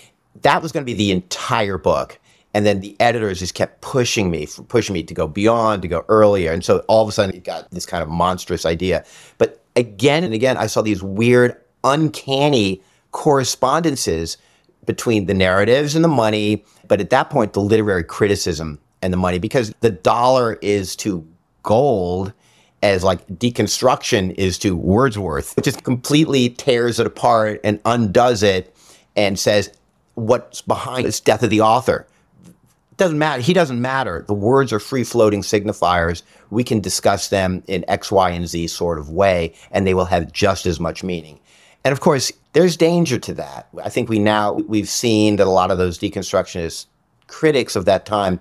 That 0.41 0.61
was 0.61 0.71
going 0.71 0.85
to 0.85 0.91
be 0.91 0.97
the 0.97 1.11
entire 1.11 1.77
book. 1.77 2.19
And 2.53 2.65
then 2.65 2.79
the 2.79 2.95
editors 3.01 3.39
just 3.39 3.53
kept 3.53 3.81
pushing 3.81 4.31
me, 4.31 4.47
pushing 4.69 4.93
me 4.93 5.03
to 5.03 5.13
go 5.13 5.27
beyond, 5.27 5.81
to 5.81 5.87
go 5.87 6.05
earlier. 6.07 6.53
And 6.53 6.63
so 6.63 6.79
all 6.87 7.03
of 7.03 7.09
a 7.09 7.11
sudden, 7.11 7.35
it 7.35 7.43
got 7.43 7.69
this 7.71 7.85
kind 7.85 8.01
of 8.01 8.07
monstrous 8.09 8.65
idea. 8.65 9.03
But 9.37 9.61
again 9.75 10.23
and 10.23 10.33
again, 10.33 10.55
I 10.57 10.67
saw 10.67 10.81
these 10.81 11.03
weird, 11.03 11.61
uncanny 11.83 12.81
correspondences 13.11 14.37
between 14.85 15.25
the 15.25 15.33
narratives 15.33 15.95
and 15.95 16.03
the 16.03 16.09
money. 16.09 16.63
But 16.87 17.01
at 17.01 17.09
that 17.09 17.29
point, 17.29 17.53
the 17.53 17.61
literary 17.61 18.03
criticism 18.03 18.79
and 19.01 19.11
the 19.11 19.17
money, 19.17 19.39
because 19.39 19.73
the 19.81 19.89
dollar 19.89 20.57
is 20.61 20.95
to 20.97 21.27
gold 21.63 22.33
as 22.81 23.03
like 23.03 23.25
deconstruction 23.27 24.33
is 24.35 24.57
to 24.59 24.75
Wordsworth, 24.75 25.55
which 25.55 25.65
just 25.65 25.83
completely 25.83 26.49
tears 26.49 26.99
it 26.99 27.07
apart 27.07 27.59
and 27.63 27.79
undoes 27.85 28.43
it 28.43 28.75
and 29.15 29.39
says 29.39 29.71
what's 30.15 30.61
behind 30.61 31.05
this 31.05 31.19
death 31.19 31.43
of 31.43 31.49
the 31.49 31.61
author. 31.61 32.07
It 32.45 32.97
doesn't 32.97 33.17
matter. 33.17 33.41
He 33.41 33.53
doesn't 33.53 33.81
matter. 33.81 34.23
The 34.27 34.33
words 34.33 34.71
are 34.71 34.79
free 34.79 35.03
floating 35.03 35.41
signifiers. 35.41 36.21
We 36.49 36.63
can 36.63 36.79
discuss 36.79 37.29
them 37.29 37.63
in 37.67 37.83
X, 37.89 38.11
Y, 38.11 38.29
and 38.29 38.47
Z 38.47 38.67
sort 38.67 38.99
of 38.99 39.09
way, 39.09 39.53
and 39.71 39.85
they 39.85 39.93
will 39.93 40.05
have 40.05 40.31
just 40.31 40.65
as 40.65 40.79
much 40.79 41.03
meaning. 41.03 41.39
And 41.83 41.91
of 41.91 41.99
course, 41.99 42.31
there's 42.53 42.77
danger 42.77 43.19
to 43.19 43.33
that. 43.33 43.67
I 43.83 43.89
think 43.89 44.09
we 44.09 44.17
now 44.17 44.53
we've 44.53 44.89
seen 44.89 45.35
that 45.35 45.47
a 45.47 45.49
lot 45.49 45.71
of 45.71 45.77
those 45.77 45.99
deconstructionist 45.99 46.85
critics 47.27 47.75
of 47.75 47.85
that 47.85 48.05
time 48.05 48.39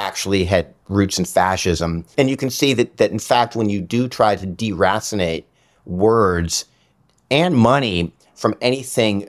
actually 0.00 0.44
had 0.44 0.74
roots 0.88 1.18
in 1.18 1.24
fascism. 1.24 2.04
And 2.18 2.30
you 2.30 2.36
can 2.36 2.50
see 2.50 2.72
that 2.74 2.96
that 2.96 3.10
in 3.10 3.18
fact 3.18 3.54
when 3.54 3.68
you 3.68 3.80
do 3.80 4.08
try 4.08 4.34
to 4.36 4.46
deracinate 4.46 5.44
words 5.84 6.64
and 7.30 7.54
money 7.54 8.12
from 8.34 8.54
anything 8.60 9.28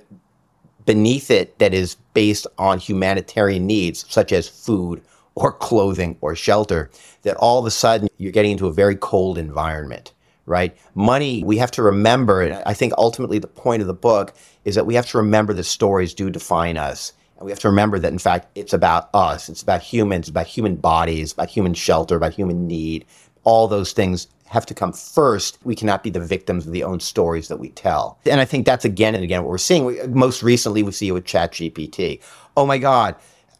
beneath 0.86 1.30
it 1.30 1.59
that 1.59 1.74
is 1.74 1.95
based 2.13 2.47
on 2.57 2.80
humanitarian 2.80 3.67
needs, 3.67 4.05
such 4.09 4.32
as 4.32 4.47
food 4.47 5.01
or 5.36 5.51
clothing 5.51 6.17
or 6.22 6.36
shelter, 6.36 6.89
that 7.24 7.38
all 7.38 7.59
of 7.59 7.65
a 7.65 7.72
sudden 7.72 8.07
you're 8.17 8.32
getting 8.32 8.51
into 8.51 8.67
a 8.67 8.74
very 8.74 8.95
cold 8.95 9.38
environment, 9.38 10.13
right? 10.45 10.76
Money, 10.95 11.43
we 11.43 11.57
have 11.57 11.72
to 11.72 11.84
remember, 11.84 12.41
and 12.41 12.61
I 12.65 12.74
think 12.74 12.93
ultimately 12.97 13.39
the 13.39 13.47
point 13.47 13.82
of 13.82 13.88
the 13.88 13.93
book 13.93 14.34
is 14.65 14.76
that 14.76 14.86
we 14.86 14.95
have 14.95 15.07
to 15.07 15.17
remember 15.17 15.53
that 15.53 15.63
stories 15.63 16.13
do 16.13 16.30
define 16.30 16.78
us. 16.78 17.13
And 17.41 17.47
we 17.47 17.51
have 17.51 17.59
to 17.61 17.69
remember 17.69 17.97
that, 17.97 18.11
in 18.11 18.19
fact, 18.19 18.49
it's 18.53 18.71
about 18.71 19.09
us. 19.15 19.49
It's 19.49 19.63
about 19.63 19.81
humans, 19.81 20.29
about 20.29 20.45
human 20.45 20.75
bodies, 20.75 21.33
about 21.33 21.49
human 21.49 21.73
shelter, 21.73 22.15
about 22.15 22.33
human 22.33 22.67
need. 22.67 23.03
All 23.45 23.67
those 23.67 23.93
things 23.93 24.27
have 24.45 24.63
to 24.67 24.75
come 24.75 24.93
first. 24.93 25.57
We 25.63 25.73
cannot 25.75 26.03
be 26.03 26.11
the 26.11 26.19
victims 26.19 26.67
of 26.67 26.71
the 26.71 26.83
own 26.83 26.99
stories 26.99 27.47
that 27.47 27.57
we 27.57 27.69
tell. 27.69 28.19
And 28.27 28.39
I 28.39 28.45
think 28.45 28.67
that's 28.67 28.85
again 28.85 29.15
and 29.15 29.23
again 29.23 29.41
what 29.41 29.49
we're 29.49 29.57
seeing. 29.57 29.85
We, 29.85 29.99
most 30.03 30.43
recently, 30.43 30.83
we 30.83 30.91
see 30.91 31.07
it 31.07 31.13
with 31.13 31.25
ChatGPT. 31.25 32.21
Oh 32.55 32.67
my 32.67 32.77
God, 32.77 33.15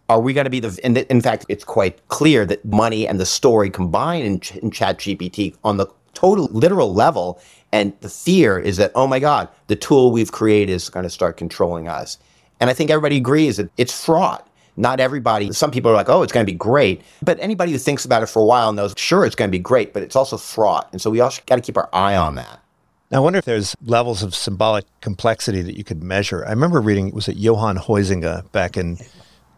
are 0.10 0.22
we 0.22 0.34
going 0.34 0.46
to 0.46 0.52
be 0.52 0.60
the? 0.60 0.80
And 0.84 1.00
in 1.00 1.20
fact, 1.20 1.48
it's 1.50 1.64
quite 1.64 2.08
clear 2.08 2.46
that 2.46 2.64
money 2.64 3.08
and 3.08 3.20
the 3.20 3.26
story 3.26 3.72
combine 3.72 4.22
in, 4.22 4.34
in 4.62 4.70
ChatGPT 4.70 5.58
on 5.64 5.78
the 5.78 5.88
total 6.14 6.46
literal 6.52 6.94
level. 6.94 7.42
And 7.72 7.94
the 8.02 8.10
fear 8.10 8.60
is 8.60 8.78
that, 8.78 8.92
oh 8.94 9.08
my 9.08 9.18
God, 9.18 9.50
the 9.66 9.76
tool 9.76 10.12
we've 10.12 10.32
created 10.32 10.74
is 10.74 10.88
going 10.88 11.02
to 11.04 11.10
start 11.10 11.36
controlling 11.36 11.88
us. 11.88 12.20
And 12.62 12.70
I 12.70 12.74
think 12.74 12.90
everybody 12.90 13.18
agrees 13.18 13.58
that 13.58 13.70
it's 13.76 14.06
fraught 14.06 14.48
not 14.78 15.00
everybody, 15.00 15.52
some 15.52 15.72
people 15.72 15.92
are 15.92 15.94
like, 15.94 16.10
oh, 16.10 16.24
it's 16.24 16.32
going 16.32 16.46
to 16.46 16.52
be 16.52 16.58
great. 16.58 17.02
But 17.22 17.40
anybody 17.40 17.72
who 17.72 17.78
thinks 17.78 18.06
about 18.06 18.24
it 18.24 18.28
for 18.28 18.42
a 18.42 18.46
while 18.46 18.72
knows, 18.74 18.94
sure, 18.98 19.26
it's 19.26 19.36
going 19.36 19.50
to 19.50 19.52
be 19.52 19.60
great, 19.60 19.94
but 19.94 20.02
it's 20.04 20.16
also 20.16 20.38
fraught. 20.38 20.90
And 20.92 21.02
so 21.02 21.10
we 21.10 21.20
also 21.20 21.42
got 21.46 21.58
to 21.58 21.62
keep 21.62 21.78
our 21.78 21.90
eye 21.94 22.16
on 22.16 22.36
that. 22.36 22.60
Now, 23.12 23.18
I 23.18 23.20
wonder 23.20 23.40
if 23.40 23.46
there's 23.46 23.76
levels 23.86 24.24
of 24.24 24.34
symbolic 24.34 24.86
complexity 25.02 25.62
that 25.62 25.78
you 25.78 25.84
could 25.84 26.02
measure. 26.02 26.46
I 26.46 26.52
remember 26.52 26.80
reading, 26.80 27.12
was 27.12 27.28
it 27.28 27.36
Johan 27.36 27.78
Huizinga 27.78 28.50
back 28.54 28.78
in, 28.78 28.98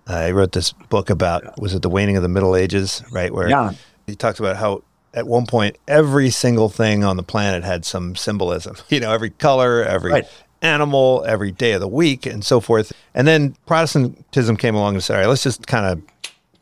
uh, 0.09 0.13
I 0.13 0.31
wrote 0.31 0.53
this 0.53 0.71
book 0.71 1.11
about, 1.11 1.59
was 1.61 1.75
it 1.75 1.83
the 1.83 1.89
waning 1.89 2.17
of 2.17 2.23
the 2.23 2.29
Middle 2.29 2.55
Ages, 2.55 3.03
right? 3.11 3.31
Where 3.31 3.49
yeah. 3.49 3.73
he 4.07 4.15
talks 4.15 4.39
about 4.39 4.57
how 4.57 4.81
at 5.13 5.27
one 5.27 5.45
point 5.45 5.77
every 5.87 6.31
single 6.31 6.69
thing 6.69 7.03
on 7.03 7.17
the 7.17 7.23
planet 7.23 7.63
had 7.63 7.85
some 7.85 8.15
symbolism. 8.15 8.75
You 8.89 8.99
know, 8.99 9.11
every 9.11 9.29
color, 9.29 9.83
every 9.83 10.11
right 10.11 10.27
animal 10.63 11.23
every 11.27 11.51
day 11.51 11.73
of 11.73 11.81
the 11.81 11.87
week 11.87 12.25
and 12.25 12.43
so 12.43 12.59
forth. 12.59 12.91
And 13.13 13.27
then 13.27 13.55
Protestantism 13.67 14.57
came 14.57 14.73
along 14.73 14.95
and 14.95 15.03
said, 15.03 15.15
all 15.15 15.19
right, 15.21 15.29
let's 15.29 15.43
just 15.43 15.67
kind 15.67 15.85
of 15.85 16.01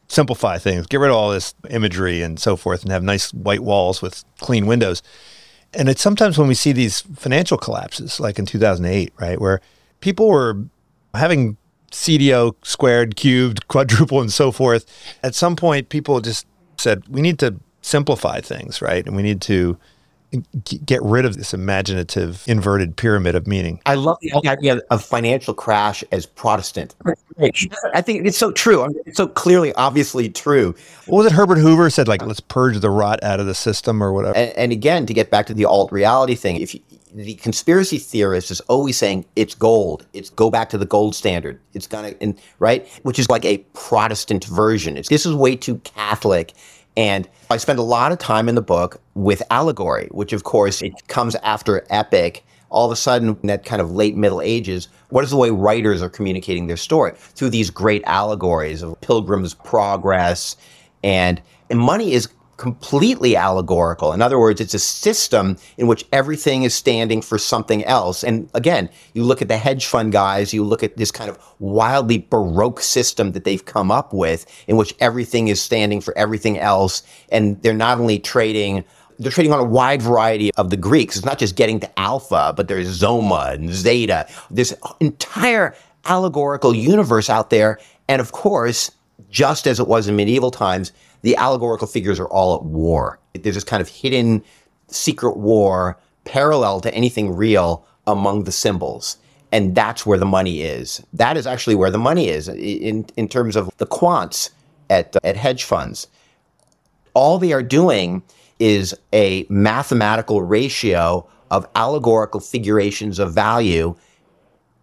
simplify 0.08 0.58
things, 0.58 0.88
get 0.88 1.00
rid 1.00 1.10
of 1.10 1.16
all 1.16 1.30
this 1.30 1.56
imagery 1.70 2.22
and 2.22 2.38
so 2.38 2.58
forth, 2.58 2.82
and 2.84 2.92
have 2.92 3.04
nice 3.04 3.34
white 3.34 3.62
walls 3.62 4.02
with 4.02 4.26
clean 4.40 4.66
windows. 4.66 5.02
And 5.74 5.88
it's 5.88 6.02
sometimes 6.02 6.38
when 6.38 6.50
we 6.50 6.54
see 6.54 6.74
these 6.74 7.02
financial 7.16 7.58
collapses, 7.58 8.20
like 8.20 8.38
in 8.38 8.46
2008, 8.46 9.14
right, 9.18 9.40
where 9.40 9.62
people 10.02 10.28
were 10.28 10.58
having 11.14 11.56
CDO 11.92 12.56
squared, 12.64 13.16
cubed, 13.16 13.68
quadruple, 13.70 14.20
and 14.20 14.34
so 14.34 14.52
forth. 14.52 14.86
At 15.24 15.36
some 15.36 15.56
point, 15.56 15.88
people 15.88 16.20
just 16.20 16.46
said, 16.78 17.04
we 17.08 17.22
need 17.22 17.40
to 17.40 17.56
simplify 17.82 18.42
things, 18.42 18.82
right? 18.82 19.06
And 19.06 19.16
we 19.16 19.24
need 19.24 19.42
to 19.42 19.78
get 20.64 21.02
rid 21.04 21.26
of 21.26 21.38
this 21.38 21.54
imaginative 21.54 22.44
inverted 22.48 22.96
pyramid 22.96 23.36
of 23.36 23.48
meaning. 23.48 23.82
I 23.86 23.96
love 23.96 24.18
the 24.22 24.48
idea 24.48 24.80
of 24.90 25.04
financial 25.04 25.54
crash 25.54 26.04
as 26.12 26.26
Protestant. 26.26 26.96
I 27.94 28.02
think 28.02 28.26
it's 28.26 28.38
so 28.38 28.52
true. 28.52 28.88
It's 29.06 29.18
so 29.18 29.28
clearly, 29.28 29.74
obviously 29.74 30.30
true. 30.30 30.76
What 31.08 31.18
was 31.24 31.26
it 31.28 31.34
Herbert 31.34 31.58
Hoover 31.58 31.90
said? 31.90 32.08
Like, 32.08 32.22
let's 32.26 32.40
purge 32.40 32.80
the 32.80 32.90
rot 32.90 33.24
out 33.24 33.40
of 33.40 33.46
the 33.46 33.56
system 33.56 34.02
or 34.02 34.14
whatever. 34.14 34.38
And, 34.38 34.58
and 34.58 34.72
again, 34.72 35.06
to 35.06 35.14
get 35.14 35.30
back 35.30 35.48
to 35.48 35.54
the 35.54 35.66
alt 35.66 35.92
reality 35.92 36.36
thing, 36.36 36.58
if 36.58 36.76
you, 36.76 36.82
the 37.14 37.36
conspiracy 37.36 37.98
theorist 37.98 38.52
is 38.52 38.62
always 38.62 38.98
saying 38.98 39.26
it's 39.36 39.54
gold. 39.54 40.06
It's 40.14 40.30
go 40.30 40.50
back 40.50 40.70
to 40.70 40.78
the 40.78 40.86
gold 40.86 41.14
standard. 41.14 41.60
It's 41.74 41.88
gonna, 41.88 42.14
and, 42.22 42.40
right? 42.60 42.88
Which 43.04 43.20
is 43.20 43.30
like 43.30 43.44
a 43.44 43.58
Protestant 43.74 44.46
version. 44.46 44.96
It's, 44.96 45.10
this 45.10 45.26
is 45.26 45.36
way 45.36 45.58
too 45.58 45.80
Catholic 45.80 46.54
and 46.98 47.28
I 47.50 47.58
spend 47.58 47.80
a 47.80 47.84
lot 47.84 48.12
of 48.12 48.20
time 48.20 48.50
in 48.50 48.56
the 48.56 48.62
book 48.62 49.02
with 49.14 49.42
allegory, 49.50 50.08
which 50.12 50.34
of 50.34 50.44
course 50.44 50.82
it 50.82 51.08
comes 51.08 51.36
after 51.36 51.86
epic. 51.90 52.46
All 52.70 52.86
of 52.86 52.92
a 52.92 52.96
sudden, 52.96 53.38
in 53.42 53.48
that 53.48 53.66
kind 53.66 53.82
of 53.82 53.92
late 53.92 54.16
Middle 54.16 54.42
Ages, 54.42 54.88
what 55.10 55.26
is 55.26 55.30
the 55.30 55.36
way 55.36 55.50
writers 55.50 56.02
are 56.02 56.08
communicating 56.08 56.68
their 56.68 56.78
story? 56.78 57.12
Through 57.16 57.50
these 57.50 57.70
great 57.70 58.02
allegories 58.06 58.82
of 58.82 59.00
Pilgrim's 59.02 59.54
Progress 59.54 60.56
and, 61.04 61.42
and 61.70 61.80
money 61.80 62.14
is 62.14 62.30
completely 62.62 63.36
allegorical. 63.36 64.14
In 64.14 64.22
other 64.22 64.38
words, 64.38 64.62
it's 64.62 64.76
a 64.76 64.80
system 64.80 65.58
in 65.78 65.88
which 65.88 66.06
everything 66.12 66.62
is 66.62 66.76
standing 66.76 67.20
for 67.20 67.40
something 67.40 67.84
else. 67.86 68.24
And 68.24 68.52
again, 68.54 68.88
you 69.16 69.24
look 69.24 69.42
at 69.42 69.48
the 69.48 69.58
hedge 69.58 69.88
fund 69.88 70.12
guys, 70.12 70.54
you 70.54 70.64
look 70.64 70.84
at 70.84 70.96
this 70.96 71.10
kind 71.10 71.28
of 71.28 71.40
wildly 71.58 72.20
baroque 72.20 72.80
system 72.80 73.32
that 73.32 73.46
they've 73.46 73.66
come 73.66 73.90
up 73.90 74.14
with 74.14 74.46
in 74.68 74.78
which 74.78 74.94
everything 75.00 75.48
is 75.48 75.60
standing 75.60 76.02
for 76.02 76.16
everything 76.16 76.60
else. 76.60 77.02
And 77.30 77.60
they're 77.64 77.74
not 77.74 78.00
only 78.00 78.20
trading 78.20 78.84
they're 79.18 79.32
trading 79.32 79.54
on 79.54 79.60
a 79.60 79.64
wide 79.64 80.02
variety 80.02 80.52
of 80.56 80.72
the 80.72 80.78
Greeks. 80.78 81.16
It's 81.16 81.26
not 81.26 81.38
just 81.38 81.56
getting 81.56 81.80
to 81.82 82.00
alpha, 82.00 82.54
but 82.58 82.68
there's 82.68 83.00
Zomma 83.00 83.54
and 83.54 83.72
Zeta. 83.72 84.28
This 84.50 84.74
entire 85.00 85.76
allegorical 86.06 86.76
universe 86.76 87.30
out 87.30 87.52
there. 87.52 87.80
And 88.08 88.20
of 88.20 88.32
course, 88.32 88.90
just 89.30 89.68
as 89.68 89.80
it 89.80 89.88
was 89.88 90.08
in 90.08 90.16
medieval 90.16 90.50
times, 90.50 90.92
the 91.22 91.36
allegorical 91.36 91.88
figures 91.88 92.20
are 92.20 92.28
all 92.28 92.56
at 92.56 92.64
war. 92.64 93.20
There's 93.34 93.56
this 93.56 93.64
kind 93.64 93.82
of 93.82 93.88
hidden 93.88 94.44
secret 94.88 95.38
war 95.38 95.98
parallel 96.26 96.82
to 96.82 96.94
anything 96.94 97.36
real 97.36 97.86
among 98.08 98.44
the 98.44 98.52
symbols. 98.52 99.18
And 99.52 99.76
that's 99.76 100.06
where 100.06 100.18
the 100.18 100.26
money 100.26 100.62
is. 100.62 101.06
That 101.14 101.38
is 101.38 101.46
actually 101.46 101.76
where 101.76 101.92
the 101.92 101.98
money 101.98 102.30
is 102.30 102.48
in, 102.48 103.06
in 103.18 103.28
terms 103.28 103.56
of 103.56 103.70
the 103.78 103.86
quants 103.86 104.50
at, 104.90 105.16
at 105.24 105.36
hedge 105.36 105.64
funds. 105.64 106.08
All 107.14 107.38
they 107.38 107.52
are 107.52 107.64
doing 107.64 108.24
is 108.60 108.96
a 109.12 109.46
mathematical 109.50 110.42
ratio 110.42 111.28
of 111.50 111.68
allegorical 111.76 112.40
figurations 112.40 113.20
of 113.20 113.34
value 113.34 113.96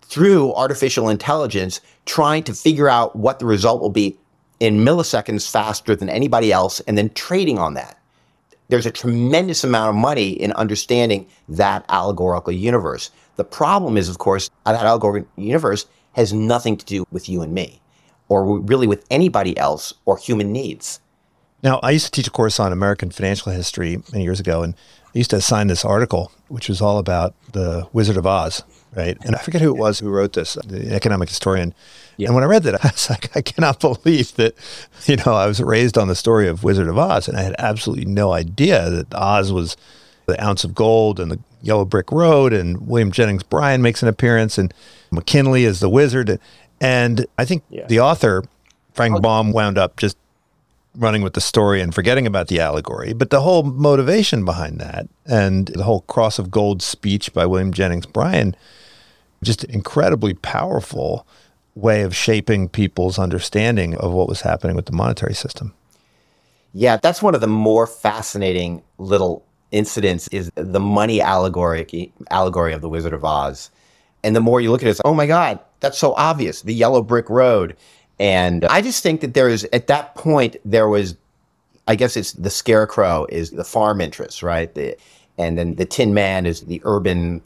through 0.02 0.52
artificial 0.54 1.08
intelligence, 1.08 1.80
trying 2.04 2.42
to 2.42 2.54
figure 2.54 2.88
out 2.88 3.16
what 3.16 3.38
the 3.38 3.46
result 3.46 3.80
will 3.80 3.90
be 3.90 4.18
in 4.60 4.84
milliseconds 4.84 5.50
faster 5.50 5.94
than 5.94 6.08
anybody 6.08 6.52
else 6.52 6.80
and 6.80 6.98
then 6.98 7.10
trading 7.10 7.58
on 7.58 7.74
that. 7.74 7.98
There's 8.68 8.86
a 8.86 8.90
tremendous 8.90 9.64
amount 9.64 9.90
of 9.90 9.94
money 9.94 10.30
in 10.30 10.52
understanding 10.52 11.26
that 11.48 11.84
allegorical 11.88 12.52
universe. 12.52 13.10
The 13.36 13.44
problem 13.44 13.96
is, 13.96 14.08
of 14.08 14.18
course, 14.18 14.50
that 14.66 14.74
allegorical 14.74 15.30
universe 15.36 15.86
has 16.12 16.32
nothing 16.32 16.76
to 16.76 16.84
do 16.84 17.06
with 17.10 17.28
you 17.28 17.42
and 17.42 17.54
me, 17.54 17.80
or 18.28 18.58
really 18.58 18.86
with 18.86 19.06
anybody 19.10 19.56
else 19.56 19.94
or 20.04 20.18
human 20.18 20.52
needs. 20.52 21.00
Now, 21.62 21.80
I 21.82 21.92
used 21.92 22.04
to 22.06 22.10
teach 22.10 22.28
a 22.28 22.30
course 22.30 22.60
on 22.60 22.72
American 22.72 23.10
financial 23.10 23.52
history 23.52 24.02
many 24.12 24.24
years 24.24 24.38
ago, 24.38 24.62
and 24.62 24.74
I 25.06 25.18
used 25.18 25.30
to 25.30 25.36
assign 25.36 25.68
this 25.68 25.84
article, 25.84 26.30
which 26.48 26.68
was 26.68 26.82
all 26.82 26.98
about 26.98 27.34
the 27.52 27.88
Wizard 27.92 28.16
of 28.16 28.26
Oz, 28.26 28.62
right? 28.94 29.16
And 29.24 29.34
I 29.36 29.38
forget 29.38 29.60
who 29.60 29.68
it 29.74 29.78
was 29.78 29.98
who 29.98 30.08
wrote 30.08 30.32
this, 30.32 30.56
uh, 30.56 30.62
the 30.66 30.94
economic 30.94 31.28
historian. 31.28 31.74
Yeah. 32.16 32.28
And 32.28 32.34
when 32.34 32.44
I 32.44 32.46
read 32.46 32.62
that, 32.64 32.74
I 32.84 32.88
was 32.88 33.10
like, 33.10 33.36
I 33.36 33.42
cannot 33.42 33.80
believe 34.04 34.34
that, 34.36 34.54
you 35.06 35.16
know, 35.16 35.34
I 35.34 35.46
was 35.46 35.60
raised 35.60 35.98
on 35.98 36.08
the 36.08 36.14
story 36.14 36.48
of 36.48 36.64
Wizard 36.64 36.88
of 36.88 36.98
Oz, 36.98 37.28
and 37.28 37.36
I 37.36 37.42
had 37.42 37.54
absolutely 37.58 38.06
no 38.06 38.32
idea 38.32 38.88
that 38.90 39.14
Oz 39.14 39.52
was 39.52 39.76
the 40.26 40.42
ounce 40.44 40.62
of 40.62 40.74
gold 40.74 41.18
and 41.18 41.30
the 41.30 41.38
yellow 41.62 41.84
brick 41.84 42.12
road, 42.12 42.52
and 42.52 42.86
William 42.86 43.10
Jennings 43.10 43.42
Bryan 43.42 43.82
makes 43.82 44.02
an 44.02 44.08
appearance, 44.08 44.58
and 44.58 44.72
McKinley 45.10 45.64
is 45.64 45.80
the 45.80 45.88
wizard. 45.88 46.38
And 46.80 47.26
I 47.38 47.44
think 47.44 47.64
yeah. 47.70 47.86
the 47.86 48.00
author, 48.00 48.44
Frank 48.92 49.16
oh. 49.16 49.20
Baum, 49.20 49.52
wound 49.52 49.78
up 49.78 49.96
just 49.96 50.16
running 50.98 51.22
with 51.22 51.34
the 51.34 51.40
story 51.40 51.80
and 51.80 51.94
forgetting 51.94 52.26
about 52.26 52.48
the 52.48 52.60
allegory, 52.60 53.12
but 53.12 53.30
the 53.30 53.40
whole 53.40 53.62
motivation 53.62 54.44
behind 54.44 54.80
that 54.80 55.08
and 55.26 55.68
the 55.68 55.84
whole 55.84 56.00
cross 56.02 56.38
of 56.38 56.50
gold 56.50 56.82
speech 56.82 57.32
by 57.32 57.46
William 57.46 57.72
Jennings 57.72 58.06
Bryan, 58.06 58.56
just 59.42 59.64
incredibly 59.64 60.34
powerful 60.34 61.26
way 61.74 62.02
of 62.02 62.16
shaping 62.16 62.68
people's 62.68 63.18
understanding 63.18 63.96
of 63.96 64.12
what 64.12 64.28
was 64.28 64.42
happening 64.42 64.76
with 64.76 64.86
the 64.86 64.92
monetary 64.92 65.34
system. 65.34 65.74
Yeah, 66.74 66.98
that's 66.98 67.22
one 67.22 67.34
of 67.34 67.40
the 67.40 67.46
more 67.48 67.86
fascinating 67.86 68.82
little 68.98 69.44
incidents 69.72 70.28
is 70.28 70.50
the 70.56 70.80
money 70.80 71.20
allegory 71.20 72.12
allegory 72.30 72.72
of 72.74 72.82
the 72.82 72.88
Wizard 72.88 73.12
of 73.14 73.24
Oz. 73.24 73.70
And 74.24 74.36
the 74.36 74.40
more 74.40 74.60
you 74.60 74.70
look 74.70 74.82
at 74.82 74.88
it, 74.88 74.90
it's, 74.90 75.00
oh 75.04 75.14
my 75.14 75.26
God, 75.26 75.60
that's 75.80 75.98
so 75.98 76.14
obvious. 76.14 76.62
The 76.62 76.74
yellow 76.74 77.02
brick 77.02 77.30
road 77.30 77.76
And 78.18 78.64
I 78.66 78.82
just 78.82 79.02
think 79.02 79.20
that 79.20 79.34
there 79.34 79.48
is, 79.48 79.66
at 79.72 79.86
that 79.88 80.14
point, 80.14 80.56
there 80.64 80.88
was, 80.88 81.16
I 81.86 81.94
guess 81.94 82.16
it's 82.16 82.32
the 82.32 82.50
scarecrow 82.50 83.26
is 83.28 83.52
the 83.52 83.64
farm 83.64 84.00
interest, 84.00 84.42
right? 84.42 84.74
The, 84.74 84.96
and 85.38 85.56
then 85.56 85.76
the 85.76 85.86
tin 85.86 86.14
man 86.14 86.46
is 86.46 86.62
the 86.62 86.82
urban 86.84 87.42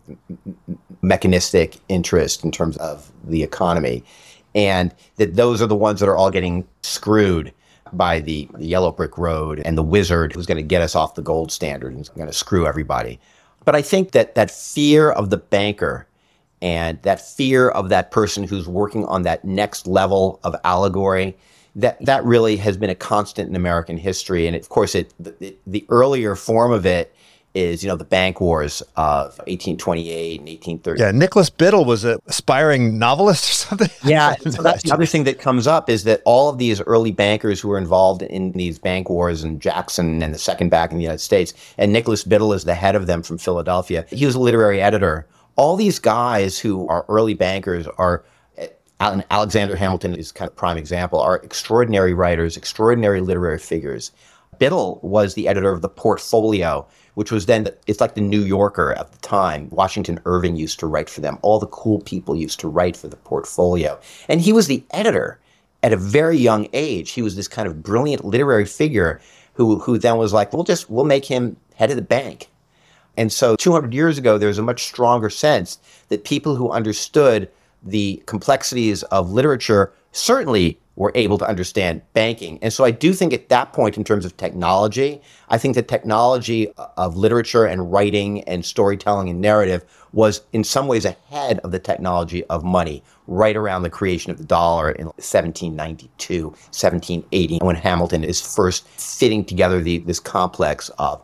mechanistic 1.02 1.78
interest 1.88 2.44
in 2.44 2.50
terms 2.50 2.76
of 2.78 3.10
the 3.24 3.42
economy. 3.42 4.04
And 4.54 4.94
that 5.16 5.34
those 5.36 5.60
are 5.60 5.66
the 5.66 5.74
ones 5.74 6.00
that 6.00 6.08
are 6.08 6.16
all 6.16 6.30
getting 6.30 6.66
screwed 6.82 7.52
by 7.92 8.20
the, 8.20 8.48
yellow 8.58 8.90
brick 8.90 9.18
road 9.18 9.60
and 9.64 9.76
the 9.76 9.82
wizard 9.82 10.32
who's 10.32 10.46
going 10.46 10.56
to 10.56 10.62
get 10.62 10.82
us 10.82 10.94
off 10.94 11.14
the 11.14 11.22
gold 11.22 11.52
standard 11.52 11.92
and 11.92 12.00
is 12.00 12.08
going 12.08 12.26
to 12.26 12.32
screw 12.32 12.66
everybody. 12.66 13.18
But 13.64 13.74
I 13.74 13.82
think 13.82 14.12
that 14.12 14.34
that 14.34 14.50
fear 14.50 15.10
of 15.10 15.30
the 15.30 15.36
banker 15.36 16.06
and 16.60 17.00
that 17.02 17.20
fear 17.20 17.68
of 17.70 17.88
that 17.88 18.10
person 18.10 18.44
who's 18.44 18.68
working 18.68 19.04
on 19.06 19.22
that 19.22 19.44
next 19.44 19.86
level 19.86 20.40
of 20.44 20.54
allegory, 20.64 21.36
that 21.76 22.02
that 22.04 22.24
really 22.24 22.56
has 22.56 22.76
been 22.76 22.90
a 22.90 22.94
constant 22.94 23.48
in 23.48 23.56
American 23.56 23.96
history. 23.96 24.46
And 24.46 24.56
of 24.56 24.68
course, 24.68 24.94
it 24.94 25.12
the, 25.18 25.56
the 25.66 25.84
earlier 25.88 26.34
form 26.34 26.72
of 26.72 26.86
it 26.86 27.14
is 27.54 27.82
you 27.82 27.88
know 27.88 27.96
the 27.96 28.04
bank 28.04 28.40
wars 28.40 28.80
of 28.96 29.36
1828 29.46 30.40
and 30.40 30.48
1830. 30.48 31.00
Yeah, 31.00 31.10
Nicholas 31.10 31.50
Biddle 31.50 31.84
was 31.84 32.04
an 32.04 32.18
aspiring 32.26 32.98
novelist 32.98 33.50
or 33.50 33.52
something. 33.52 33.90
Yeah, 34.04 34.34
so 34.36 34.62
that's 34.62 34.82
the 34.82 34.92
other 34.92 35.06
thing 35.06 35.24
that 35.24 35.38
comes 35.38 35.66
up 35.66 35.90
is 35.90 36.04
that 36.04 36.22
all 36.24 36.48
of 36.48 36.58
these 36.58 36.80
early 36.82 37.12
bankers 37.12 37.60
who 37.60 37.68
were 37.68 37.78
involved 37.78 38.22
in 38.22 38.52
these 38.52 38.78
bank 38.78 39.10
wars 39.10 39.44
and 39.44 39.60
Jackson 39.60 40.22
and 40.22 40.34
the 40.34 40.38
second 40.38 40.70
bank 40.70 40.92
in 40.92 40.96
the 40.96 41.02
United 41.02 41.20
States, 41.20 41.52
and 41.78 41.92
Nicholas 41.92 42.24
Biddle 42.24 42.52
is 42.52 42.64
the 42.64 42.74
head 42.74 42.94
of 42.94 43.06
them 43.06 43.22
from 43.22 43.38
Philadelphia. 43.38 44.06
He 44.08 44.26
was 44.26 44.34
a 44.34 44.40
literary 44.40 44.80
editor. 44.80 45.26
All 45.56 45.76
these 45.76 45.98
guys 45.98 46.58
who 46.58 46.88
are 46.88 47.04
early 47.08 47.34
bankers 47.34 47.86
are 47.98 48.24
eh, 48.56 48.68
Alexander 49.30 49.76
Hamilton 49.76 50.14
is 50.14 50.32
kind 50.32 50.48
of 50.48 50.56
prime 50.56 50.78
example, 50.78 51.20
are 51.20 51.36
extraordinary 51.36 52.14
writers, 52.14 52.56
extraordinary 52.56 53.20
literary 53.20 53.58
figures. 53.58 54.12
Biddle 54.58 55.00
was 55.02 55.34
the 55.34 55.48
editor 55.48 55.72
of 55.72 55.82
the 55.82 55.88
Port 55.88 56.20
Folio, 56.20 56.86
which 57.14 57.30
was 57.30 57.46
then, 57.46 57.68
it's 57.86 58.00
like 58.00 58.14
the 58.14 58.20
New 58.20 58.42
Yorker 58.42 58.92
at 58.94 59.12
the 59.12 59.18
time. 59.18 59.68
Washington 59.70 60.20
Irving 60.24 60.56
used 60.56 60.78
to 60.80 60.86
write 60.86 61.10
for 61.10 61.20
them. 61.20 61.38
All 61.42 61.58
the 61.58 61.66
cool 61.66 62.00
people 62.00 62.34
used 62.34 62.60
to 62.60 62.68
write 62.68 62.96
for 62.96 63.08
the 63.08 63.16
Port 63.16 63.46
Folio. 63.46 63.98
And 64.28 64.40
he 64.40 64.52
was 64.52 64.66
the 64.66 64.84
editor 64.92 65.38
at 65.82 65.92
a 65.92 65.96
very 65.96 66.38
young 66.38 66.68
age. 66.72 67.10
He 67.10 67.22
was 67.22 67.36
this 67.36 67.48
kind 67.48 67.68
of 67.68 67.82
brilliant 67.82 68.24
literary 68.24 68.64
figure 68.64 69.20
who, 69.54 69.78
who 69.78 69.98
then 69.98 70.16
was 70.16 70.32
like, 70.32 70.52
we'll 70.52 70.64
just, 70.64 70.88
we'll 70.88 71.04
make 71.04 71.24
him 71.24 71.56
head 71.74 71.90
of 71.90 71.96
the 71.96 72.02
bank. 72.02 72.48
And 73.16 73.30
so 73.30 73.56
200 73.56 73.92
years 73.92 74.16
ago, 74.16 74.38
there 74.38 74.48
was 74.48 74.58
a 74.58 74.62
much 74.62 74.84
stronger 74.84 75.28
sense 75.28 75.78
that 76.08 76.24
people 76.24 76.56
who 76.56 76.70
understood 76.70 77.50
the 77.82 78.22
complexities 78.26 79.02
of 79.04 79.32
literature 79.32 79.92
certainly 80.12 80.78
were 80.96 81.12
able 81.14 81.38
to 81.38 81.48
understand 81.48 82.02
banking. 82.12 82.58
And 82.60 82.72
so 82.72 82.84
I 82.84 82.90
do 82.90 83.12
think 83.12 83.32
at 83.32 83.48
that 83.48 83.72
point, 83.72 83.96
in 83.96 84.04
terms 84.04 84.24
of 84.24 84.36
technology, 84.36 85.22
I 85.48 85.56
think 85.58 85.74
the 85.74 85.82
technology 85.82 86.72
of 86.96 87.16
literature 87.16 87.64
and 87.64 87.90
writing 87.90 88.42
and 88.44 88.64
storytelling 88.64 89.30
and 89.30 89.40
narrative 89.40 89.84
was 90.12 90.42
in 90.52 90.62
some 90.62 90.88
ways 90.88 91.06
ahead 91.06 91.58
of 91.60 91.70
the 91.70 91.78
technology 91.78 92.44
of 92.44 92.62
money, 92.62 93.02
right 93.26 93.56
around 93.56 93.82
the 93.82 93.90
creation 93.90 94.30
of 94.30 94.36
the 94.36 94.44
dollar 94.44 94.90
in 94.90 95.06
1792, 95.06 96.48
1780, 96.48 97.58
when 97.58 97.76
Hamilton 97.76 98.22
is 98.22 98.40
first 98.40 98.86
fitting 98.88 99.44
together 99.44 99.80
the, 99.80 99.98
this 99.98 100.20
complex 100.20 100.90
of 100.98 101.22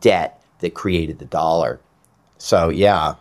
debt 0.00 0.42
that 0.58 0.74
created 0.74 1.20
the 1.20 1.26
dollar. 1.26 1.80
So, 2.38 2.68
yeah. 2.68 3.14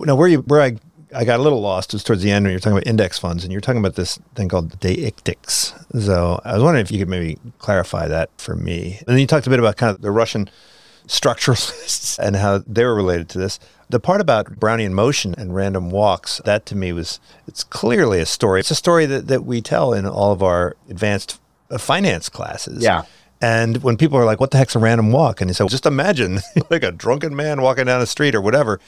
Now, 0.00 0.16
where 0.16 0.28
you 0.28 0.40
where 0.40 0.60
I 0.60 0.76
I 1.14 1.24
got 1.24 1.38
a 1.38 1.42
little 1.42 1.60
lost 1.60 1.90
It 1.90 1.96
was 1.96 2.04
towards 2.04 2.22
the 2.22 2.30
end 2.30 2.44
when 2.44 2.52
you're 2.52 2.60
talking 2.60 2.76
about 2.76 2.86
index 2.86 3.18
funds 3.18 3.44
and 3.44 3.52
you're 3.52 3.60
talking 3.60 3.78
about 3.78 3.94
this 3.94 4.18
thing 4.34 4.48
called 4.48 4.78
deictics. 4.80 5.72
So 6.00 6.40
I 6.44 6.54
was 6.54 6.62
wondering 6.62 6.84
if 6.84 6.90
you 6.90 6.98
could 6.98 7.08
maybe 7.08 7.38
clarify 7.58 8.08
that 8.08 8.30
for 8.38 8.54
me. 8.54 8.96
And 9.00 9.08
then 9.08 9.18
you 9.18 9.26
talked 9.26 9.46
a 9.46 9.50
bit 9.50 9.58
about 9.58 9.76
kind 9.76 9.94
of 9.94 10.02
the 10.02 10.10
Russian 10.10 10.50
structuralists 11.06 12.18
and 12.18 12.36
how 12.36 12.62
they 12.66 12.84
were 12.84 12.94
related 12.94 13.28
to 13.30 13.38
this. 13.38 13.60
The 13.90 14.00
part 14.00 14.20
about 14.20 14.58
Brownian 14.58 14.92
motion 14.92 15.34
and 15.36 15.54
random 15.54 15.90
walks, 15.90 16.40
that 16.44 16.66
to 16.66 16.76
me 16.76 16.92
was, 16.92 17.20
it's 17.46 17.62
clearly 17.62 18.20
a 18.20 18.26
story. 18.26 18.60
It's 18.60 18.70
a 18.70 18.74
story 18.74 19.06
that, 19.06 19.28
that 19.28 19.44
we 19.44 19.60
tell 19.60 19.92
in 19.92 20.06
all 20.06 20.32
of 20.32 20.42
our 20.42 20.76
advanced 20.88 21.38
uh, 21.70 21.78
finance 21.78 22.28
classes. 22.28 22.82
Yeah. 22.82 23.04
And 23.40 23.82
when 23.82 23.98
people 23.98 24.18
are 24.18 24.24
like, 24.24 24.40
what 24.40 24.52
the 24.52 24.56
heck's 24.56 24.74
a 24.74 24.78
random 24.78 25.12
walk? 25.12 25.42
And 25.42 25.50
you 25.50 25.54
say, 25.54 25.64
well, 25.64 25.68
just 25.68 25.84
imagine 25.84 26.40
like 26.70 26.82
a 26.82 26.90
drunken 26.90 27.36
man 27.36 27.60
walking 27.60 27.84
down 27.84 28.00
the 28.00 28.06
street 28.06 28.34
or 28.34 28.40
whatever. 28.40 28.80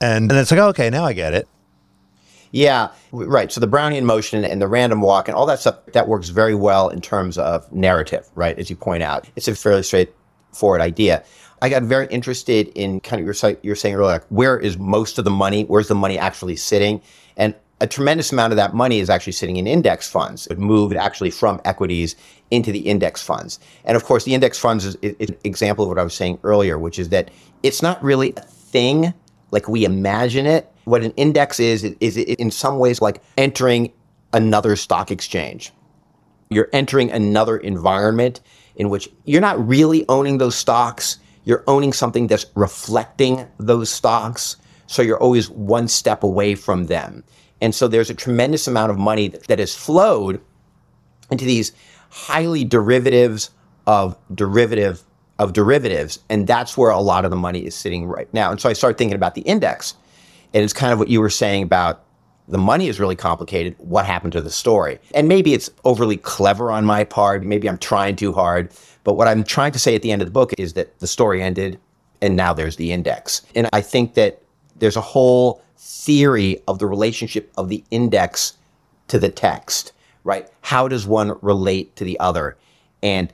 And, 0.00 0.30
and 0.30 0.40
it's 0.40 0.50
like, 0.50 0.58
okay, 0.58 0.90
now 0.90 1.04
I 1.04 1.12
get 1.12 1.32
it. 1.32 1.46
Yeah, 2.52 2.88
right. 3.12 3.52
So 3.52 3.60
the 3.60 3.68
Brownian 3.68 4.02
motion 4.02 4.44
and 4.44 4.60
the 4.60 4.66
random 4.66 5.00
walk 5.00 5.28
and 5.28 5.36
all 5.36 5.46
that 5.46 5.60
stuff 5.60 5.84
that 5.92 6.08
works 6.08 6.30
very 6.30 6.54
well 6.54 6.88
in 6.88 7.00
terms 7.00 7.38
of 7.38 7.70
narrative, 7.72 8.28
right? 8.34 8.58
As 8.58 8.68
you 8.68 8.76
point 8.76 9.02
out, 9.02 9.28
it's 9.36 9.46
a 9.46 9.54
fairly 9.54 9.84
straightforward 9.84 10.80
idea. 10.80 11.24
I 11.62 11.68
got 11.68 11.82
very 11.82 12.06
interested 12.08 12.68
in 12.74 13.00
kind 13.00 13.20
of 13.20 13.26
your 13.26 13.56
you're 13.62 13.76
saying 13.76 13.94
earlier, 13.94 14.12
like 14.12 14.26
where 14.30 14.58
is 14.58 14.78
most 14.78 15.18
of 15.18 15.24
the 15.24 15.30
money? 15.30 15.64
Where's 15.64 15.88
the 15.88 15.94
money 15.94 16.18
actually 16.18 16.56
sitting? 16.56 17.02
And 17.36 17.54
a 17.80 17.86
tremendous 17.86 18.32
amount 18.32 18.52
of 18.52 18.56
that 18.56 18.74
money 18.74 18.98
is 19.00 19.08
actually 19.08 19.32
sitting 19.32 19.56
in 19.56 19.66
index 19.66 20.08
funds. 20.08 20.46
It 20.48 20.58
moved 20.58 20.96
actually 20.96 21.30
from 21.30 21.60
equities 21.64 22.16
into 22.50 22.72
the 22.72 22.80
index 22.80 23.22
funds. 23.22 23.58
And 23.84 23.96
of 23.96 24.04
course, 24.04 24.24
the 24.24 24.34
index 24.34 24.58
funds 24.58 24.84
is, 24.84 24.96
is 24.96 25.30
an 25.30 25.36
example 25.44 25.84
of 25.84 25.88
what 25.88 25.98
I 25.98 26.02
was 26.02 26.14
saying 26.14 26.38
earlier, 26.42 26.78
which 26.78 26.98
is 26.98 27.10
that 27.10 27.30
it's 27.62 27.80
not 27.80 28.02
really 28.02 28.34
a 28.36 28.42
thing 28.42 29.14
like 29.50 29.68
we 29.68 29.84
imagine 29.84 30.46
it 30.46 30.70
what 30.84 31.02
an 31.02 31.12
index 31.12 31.60
is, 31.60 31.84
is 31.84 32.16
in 32.16 32.50
some 32.50 32.78
ways 32.78 33.00
like 33.00 33.22
entering 33.38 33.92
another 34.32 34.76
stock 34.76 35.10
exchange. 35.10 35.72
You're 36.50 36.68
entering 36.72 37.10
another 37.10 37.56
environment 37.56 38.40
in 38.76 38.90
which 38.90 39.08
you're 39.24 39.40
not 39.40 39.66
really 39.66 40.04
owning 40.08 40.38
those 40.38 40.56
stocks. 40.56 41.18
You're 41.44 41.64
owning 41.66 41.92
something 41.92 42.26
that's 42.26 42.46
reflecting 42.54 43.46
those 43.58 43.88
stocks. 43.88 44.56
So 44.86 45.02
you're 45.02 45.20
always 45.20 45.48
one 45.48 45.86
step 45.86 46.22
away 46.24 46.56
from 46.56 46.86
them. 46.86 47.22
And 47.60 47.74
so 47.74 47.86
there's 47.86 48.10
a 48.10 48.14
tremendous 48.14 48.66
amount 48.66 48.90
of 48.90 48.98
money 48.98 49.28
that 49.28 49.58
has 49.58 49.74
flowed 49.74 50.40
into 51.30 51.44
these 51.44 51.72
highly 52.10 52.64
derivatives 52.64 53.50
of 53.86 54.16
derivative 54.34 55.04
of 55.40 55.54
derivatives. 55.54 56.20
And 56.28 56.46
that's 56.46 56.76
where 56.76 56.90
a 56.90 57.00
lot 57.00 57.24
of 57.24 57.30
the 57.30 57.36
money 57.36 57.64
is 57.64 57.74
sitting 57.74 58.06
right 58.06 58.32
now. 58.34 58.50
And 58.50 58.60
so 58.60 58.68
I 58.68 58.74
started 58.74 58.98
thinking 58.98 59.16
about 59.16 59.34
the 59.34 59.40
index. 59.40 59.94
And 60.52 60.62
it's 60.62 60.74
kind 60.74 60.92
of 60.92 60.98
what 60.98 61.08
you 61.08 61.20
were 61.20 61.30
saying 61.30 61.62
about 61.62 62.04
the 62.46 62.58
money 62.58 62.88
is 62.88 63.00
really 63.00 63.16
complicated. 63.16 63.74
What 63.78 64.04
happened 64.04 64.34
to 64.34 64.42
the 64.42 64.50
story? 64.50 64.98
And 65.14 65.28
maybe 65.28 65.54
it's 65.54 65.70
overly 65.84 66.18
clever 66.18 66.70
on 66.70 66.84
my 66.84 67.04
part. 67.04 67.42
Maybe 67.42 67.68
I'm 67.68 67.78
trying 67.78 68.16
too 68.16 68.32
hard. 68.32 68.70
But 69.02 69.14
what 69.14 69.28
I'm 69.28 69.42
trying 69.42 69.72
to 69.72 69.78
say 69.78 69.94
at 69.94 70.02
the 70.02 70.12
end 70.12 70.20
of 70.20 70.28
the 70.28 70.32
book 70.32 70.52
is 70.58 70.74
that 70.74 70.98
the 70.98 71.06
story 71.06 71.42
ended 71.42 71.80
and 72.20 72.36
now 72.36 72.52
there's 72.52 72.76
the 72.76 72.92
index. 72.92 73.40
And 73.54 73.66
I 73.72 73.80
think 73.80 74.14
that 74.14 74.42
there's 74.76 74.96
a 74.96 75.00
whole 75.00 75.62
theory 75.78 76.60
of 76.68 76.78
the 76.80 76.86
relationship 76.86 77.50
of 77.56 77.70
the 77.70 77.82
index 77.90 78.58
to 79.08 79.18
the 79.18 79.30
text, 79.30 79.92
right? 80.22 80.50
How 80.60 80.86
does 80.86 81.06
one 81.06 81.38
relate 81.40 81.96
to 81.96 82.04
the 82.04 82.20
other? 82.20 82.58
And 83.02 83.32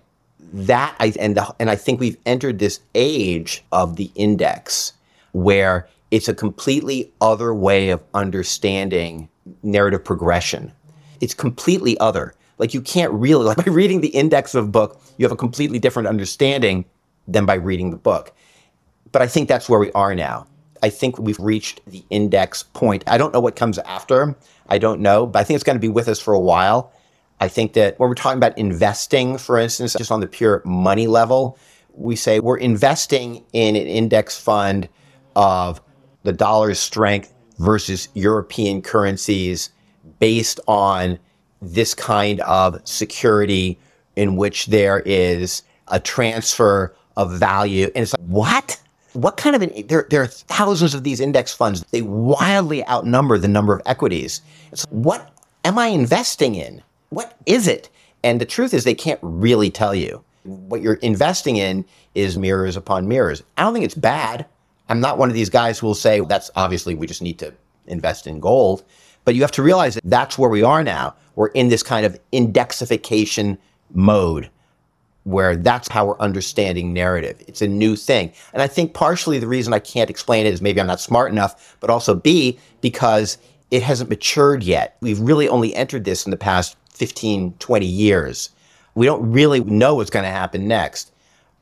that 0.52 0.96
I 1.00 1.12
and 1.18 1.36
the, 1.36 1.54
and 1.58 1.70
I 1.70 1.76
think 1.76 2.00
we've 2.00 2.16
entered 2.26 2.58
this 2.58 2.80
age 2.94 3.64
of 3.72 3.96
the 3.96 4.10
index 4.14 4.92
where 5.32 5.88
it's 6.10 6.28
a 6.28 6.34
completely 6.34 7.12
other 7.20 7.54
way 7.54 7.90
of 7.90 8.02
understanding 8.14 9.28
narrative 9.62 10.04
progression. 10.04 10.72
It's 11.20 11.34
completely 11.34 11.98
other. 11.98 12.34
Like 12.58 12.74
you 12.74 12.80
can't 12.80 13.12
really, 13.12 13.44
like 13.44 13.56
by 13.64 13.70
reading 13.70 14.00
the 14.00 14.08
index 14.08 14.54
of 14.54 14.64
a 14.64 14.68
book, 14.68 15.00
you 15.18 15.24
have 15.24 15.32
a 15.32 15.36
completely 15.36 15.78
different 15.78 16.08
understanding 16.08 16.84
than 17.28 17.44
by 17.44 17.54
reading 17.54 17.90
the 17.90 17.96
book. 17.96 18.32
But 19.12 19.22
I 19.22 19.26
think 19.26 19.48
that's 19.48 19.68
where 19.68 19.80
we 19.80 19.92
are 19.92 20.14
now. 20.14 20.46
I 20.82 20.90
think 20.90 21.18
we've 21.18 21.38
reached 21.40 21.80
the 21.86 22.04
index 22.10 22.62
point. 22.62 23.02
I 23.06 23.18
don't 23.18 23.32
know 23.32 23.40
what 23.40 23.56
comes 23.56 23.78
after. 23.78 24.36
I 24.68 24.78
don't 24.78 25.00
know, 25.00 25.26
but 25.26 25.40
I 25.40 25.44
think 25.44 25.56
it's 25.56 25.64
going 25.64 25.76
to 25.76 25.80
be 25.80 25.88
with 25.88 26.08
us 26.08 26.20
for 26.20 26.34
a 26.34 26.40
while. 26.40 26.92
I 27.40 27.48
think 27.48 27.74
that 27.74 27.98
when 27.98 28.08
we're 28.08 28.14
talking 28.14 28.38
about 28.38 28.56
investing, 28.56 29.36
for 29.38 29.58
instance, 29.58 29.94
just 29.94 30.10
on 30.10 30.20
the 30.20 30.26
pure 30.26 30.62
money 30.64 31.06
level, 31.06 31.58
we 31.94 32.16
say 32.16 32.40
we're 32.40 32.56
investing 32.58 33.44
in 33.52 33.76
an 33.76 33.86
index 33.86 34.38
fund 34.38 34.88
of 35.34 35.80
the 36.22 36.32
dollar's 36.32 36.78
strength 36.78 37.32
versus 37.58 38.08
European 38.14 38.82
currencies 38.82 39.70
based 40.18 40.60
on 40.66 41.18
this 41.60 41.94
kind 41.94 42.40
of 42.40 42.80
security 42.84 43.78
in 44.14 44.36
which 44.36 44.66
there 44.66 45.00
is 45.00 45.62
a 45.88 46.00
transfer 46.00 46.94
of 47.16 47.32
value. 47.38 47.90
And 47.94 48.02
it's 48.02 48.12
like, 48.12 48.26
what? 48.26 48.80
What 49.12 49.36
kind 49.38 49.56
of 49.56 49.62
an, 49.62 49.86
there, 49.86 50.06
there 50.10 50.22
are 50.22 50.26
thousands 50.26 50.94
of 50.94 51.02
these 51.02 51.20
index 51.20 51.54
funds. 51.54 51.82
They 51.90 52.02
wildly 52.02 52.86
outnumber 52.86 53.38
the 53.38 53.48
number 53.48 53.74
of 53.74 53.80
equities. 53.86 54.42
It's 54.72 54.84
like, 54.86 54.92
what 54.92 55.30
am 55.64 55.78
I 55.78 55.86
investing 55.86 56.54
in? 56.54 56.82
What 57.10 57.36
is 57.46 57.66
it? 57.66 57.88
And 58.22 58.40
the 58.40 58.46
truth 58.46 58.74
is, 58.74 58.84
they 58.84 58.94
can't 58.94 59.20
really 59.22 59.70
tell 59.70 59.94
you. 59.94 60.22
What 60.44 60.80
you're 60.80 60.94
investing 60.94 61.56
in 61.56 61.84
is 62.14 62.38
mirrors 62.38 62.76
upon 62.76 63.08
mirrors. 63.08 63.42
I 63.56 63.62
don't 63.62 63.72
think 63.72 63.84
it's 63.84 63.94
bad. 63.94 64.46
I'm 64.88 65.00
not 65.00 65.18
one 65.18 65.28
of 65.28 65.34
these 65.34 65.50
guys 65.50 65.78
who 65.78 65.86
will 65.86 65.94
say 65.94 66.20
that's 66.20 66.50
obviously 66.56 66.94
we 66.94 67.06
just 67.06 67.22
need 67.22 67.38
to 67.40 67.52
invest 67.86 68.26
in 68.26 68.40
gold. 68.40 68.84
But 69.24 69.34
you 69.34 69.42
have 69.42 69.52
to 69.52 69.62
realize 69.62 69.94
that 69.94 70.04
that's 70.04 70.38
where 70.38 70.50
we 70.50 70.62
are 70.62 70.84
now. 70.84 71.14
We're 71.34 71.48
in 71.48 71.68
this 71.68 71.82
kind 71.82 72.06
of 72.06 72.18
indexification 72.32 73.58
mode 73.92 74.50
where 75.24 75.56
that's 75.56 75.88
how 75.88 76.06
we're 76.06 76.18
understanding 76.20 76.92
narrative. 76.92 77.42
It's 77.48 77.60
a 77.60 77.66
new 77.66 77.96
thing. 77.96 78.32
And 78.52 78.62
I 78.62 78.68
think 78.68 78.94
partially 78.94 79.40
the 79.40 79.48
reason 79.48 79.72
I 79.72 79.80
can't 79.80 80.08
explain 80.08 80.46
it 80.46 80.54
is 80.54 80.62
maybe 80.62 80.80
I'm 80.80 80.86
not 80.86 81.00
smart 81.00 81.32
enough, 81.32 81.76
but 81.80 81.90
also 81.90 82.14
B, 82.14 82.60
because 82.80 83.36
it 83.72 83.82
hasn't 83.82 84.08
matured 84.08 84.62
yet. 84.62 84.96
We've 85.00 85.18
really 85.18 85.48
only 85.48 85.74
entered 85.74 86.04
this 86.04 86.24
in 86.24 86.30
the 86.30 86.36
past 86.36 86.76
15, 86.96 87.54
20 87.58 87.86
years. 87.86 88.50
We 88.94 89.06
don't 89.06 89.30
really 89.30 89.60
know 89.60 89.94
what's 89.96 90.10
going 90.10 90.24
to 90.24 90.30
happen 90.30 90.66
next. 90.66 91.12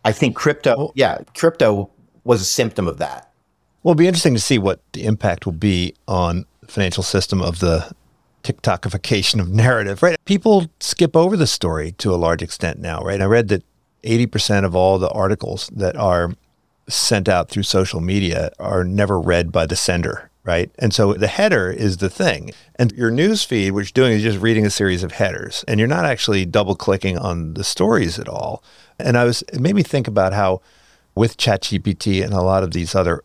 I 0.04 0.12
think 0.12 0.36
crypto, 0.36 0.92
yeah, 0.94 1.18
crypto 1.36 1.90
was 2.24 2.40
a 2.40 2.44
symptom 2.44 2.86
of 2.86 2.98
that. 2.98 3.30
Well, 3.82 3.92
it'll 3.92 3.98
be 3.98 4.06
interesting 4.06 4.34
to 4.34 4.40
see 4.40 4.58
what 4.58 4.80
the 4.92 5.04
impact 5.04 5.44
will 5.44 5.52
be 5.52 5.94
on 6.08 6.46
the 6.60 6.68
financial 6.68 7.02
system 7.02 7.42
of 7.42 7.58
the 7.58 7.90
TikTokification 8.44 9.40
of 9.40 9.48
narrative, 9.50 10.02
right? 10.02 10.16
People 10.24 10.66
skip 10.80 11.16
over 11.16 11.36
the 11.36 11.46
story 11.46 11.92
to 11.92 12.14
a 12.14 12.16
large 12.16 12.42
extent 12.42 12.78
now, 12.78 13.02
right? 13.02 13.20
I 13.20 13.24
read 13.24 13.48
that 13.48 13.64
80% 14.04 14.64
of 14.64 14.76
all 14.76 14.98
the 14.98 15.10
articles 15.10 15.70
that 15.74 15.96
are 15.96 16.34
sent 16.88 17.28
out 17.28 17.48
through 17.48 17.62
social 17.62 18.00
media 18.00 18.50
are 18.58 18.84
never 18.84 19.18
read 19.18 19.50
by 19.50 19.66
the 19.66 19.76
sender, 19.76 20.30
right? 20.44 20.70
And 20.78 20.94
so 20.94 21.14
the 21.14 21.26
header 21.26 21.70
is 21.70 21.96
the 21.98 22.10
thing. 22.10 22.50
And 22.76 22.92
your 22.92 23.10
news 23.10 23.42
feed, 23.42 23.72
what 23.72 23.80
you're 23.80 24.04
doing 24.06 24.12
is 24.12 24.22
just 24.22 24.40
reading 24.40 24.66
a 24.66 24.70
series 24.70 25.02
of 25.02 25.12
headers, 25.12 25.64
and 25.66 25.78
you're 25.78 25.88
not 25.88 26.04
actually 26.04 26.44
double 26.44 26.74
clicking 26.76 27.18
on 27.18 27.54
the 27.54 27.64
stories 27.64 28.18
at 28.18 28.28
all. 28.28 28.62
And 28.98 29.16
I 29.16 29.24
was, 29.24 29.42
it 29.52 29.60
made 29.60 29.74
me 29.74 29.82
think 29.82 30.06
about 30.06 30.32
how 30.32 30.60
with 31.14 31.36
ChatGPT 31.36 32.22
and 32.22 32.32
a 32.32 32.42
lot 32.42 32.62
of 32.62 32.72
these 32.72 32.94
other 32.94 33.22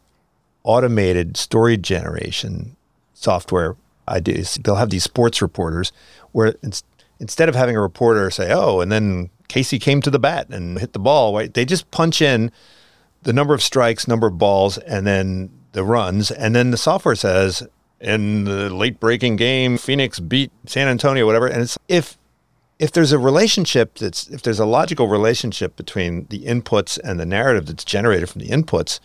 automated 0.63 1.37
story 1.37 1.77
generation 1.77 2.75
software 3.13 3.75
ideas. 4.07 4.59
They'll 4.63 4.75
have 4.75 4.89
these 4.89 5.03
sports 5.03 5.41
reporters 5.41 5.91
where 6.31 6.55
instead 7.19 7.49
of 7.49 7.55
having 7.55 7.75
a 7.75 7.81
reporter 7.81 8.29
say, 8.29 8.51
"Oh," 8.51 8.79
and 8.79 8.91
then 8.91 9.29
Casey 9.47 9.79
came 9.79 10.01
to 10.01 10.11
the 10.11 10.19
bat 10.19 10.49
and 10.49 10.79
hit 10.79 10.93
the 10.93 10.99
ball, 10.99 11.35
right? 11.35 11.53
They 11.53 11.65
just 11.65 11.89
punch 11.91 12.21
in 12.21 12.51
the 13.23 13.33
number 13.33 13.53
of 13.53 13.61
strikes, 13.61 14.07
number 14.07 14.27
of 14.27 14.37
balls, 14.37 14.77
and 14.77 15.05
then 15.05 15.49
the 15.71 15.83
runs, 15.83 16.31
and 16.31 16.55
then 16.55 16.71
the 16.71 16.77
software 16.77 17.15
says 17.15 17.67
in 17.99 18.45
the 18.45 18.69
late 18.69 18.99
breaking 18.99 19.35
game, 19.35 19.77
Phoenix 19.77 20.19
beat 20.19 20.51
San 20.65 20.87
Antonio, 20.87 21.25
whatever. 21.25 21.47
And 21.47 21.61
it's 21.61 21.77
if 21.87 22.17
if 22.79 22.91
there's 22.93 23.11
a 23.11 23.19
relationship 23.19 23.95
that's 23.95 24.27
if 24.29 24.41
there's 24.41 24.59
a 24.59 24.65
logical 24.65 25.07
relationship 25.07 25.75
between 25.75 26.25
the 26.29 26.45
inputs 26.45 26.97
and 27.03 27.19
the 27.19 27.25
narrative 27.25 27.65
that's 27.65 27.83
generated 27.83 28.29
from 28.29 28.41
the 28.41 28.49
inputs, 28.49 28.99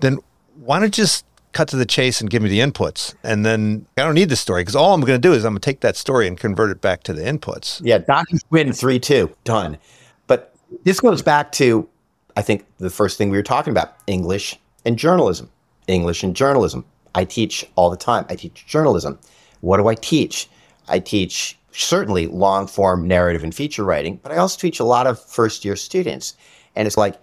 then 0.00 0.18
why 0.56 0.78
not 0.78 0.90
just 0.90 1.24
cut 1.52 1.68
to 1.68 1.76
the 1.76 1.86
chase 1.86 2.20
and 2.20 2.30
give 2.30 2.42
me 2.42 2.48
the 2.48 2.60
inputs. 2.60 3.14
And 3.22 3.44
then 3.44 3.86
I 3.96 4.02
don't 4.02 4.14
need 4.14 4.28
the 4.28 4.36
story 4.36 4.62
because 4.62 4.76
all 4.76 4.94
I'm 4.94 5.00
going 5.00 5.20
to 5.20 5.28
do 5.28 5.34
is 5.34 5.44
I'm 5.44 5.52
going 5.52 5.60
to 5.60 5.64
take 5.64 5.80
that 5.80 5.96
story 5.96 6.26
and 6.26 6.38
convert 6.38 6.70
it 6.70 6.80
back 6.80 7.02
to 7.04 7.12
the 7.12 7.22
inputs. 7.22 7.80
Yeah, 7.82 7.98
Dodgers 7.98 8.40
win 8.50 8.72
3 8.72 8.98
2. 8.98 9.34
Done. 9.44 9.78
But 10.26 10.54
this 10.84 11.00
goes 11.00 11.22
back 11.22 11.52
to, 11.52 11.88
I 12.36 12.42
think, 12.42 12.64
the 12.78 12.90
first 12.90 13.18
thing 13.18 13.30
we 13.30 13.36
were 13.36 13.42
talking 13.42 13.70
about 13.70 13.96
English 14.06 14.58
and 14.84 14.98
journalism. 14.98 15.50
English 15.88 16.22
and 16.22 16.36
journalism. 16.36 16.84
I 17.14 17.24
teach 17.24 17.66
all 17.74 17.90
the 17.90 17.96
time. 17.96 18.26
I 18.28 18.36
teach 18.36 18.66
journalism. 18.66 19.18
What 19.60 19.78
do 19.78 19.88
I 19.88 19.94
teach? 19.94 20.48
I 20.88 21.00
teach 21.00 21.58
certainly 21.72 22.26
long 22.26 22.66
form 22.66 23.06
narrative 23.06 23.42
and 23.42 23.54
feature 23.54 23.84
writing, 23.84 24.20
but 24.22 24.32
I 24.32 24.36
also 24.36 24.58
teach 24.58 24.80
a 24.80 24.84
lot 24.84 25.06
of 25.06 25.20
first 25.20 25.64
year 25.64 25.76
students. 25.76 26.34
And 26.76 26.86
it's 26.86 26.96
like 26.96 27.16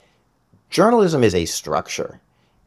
journalism 0.69 1.23
is 1.23 1.35
a 1.35 1.45
structure. 1.45 2.19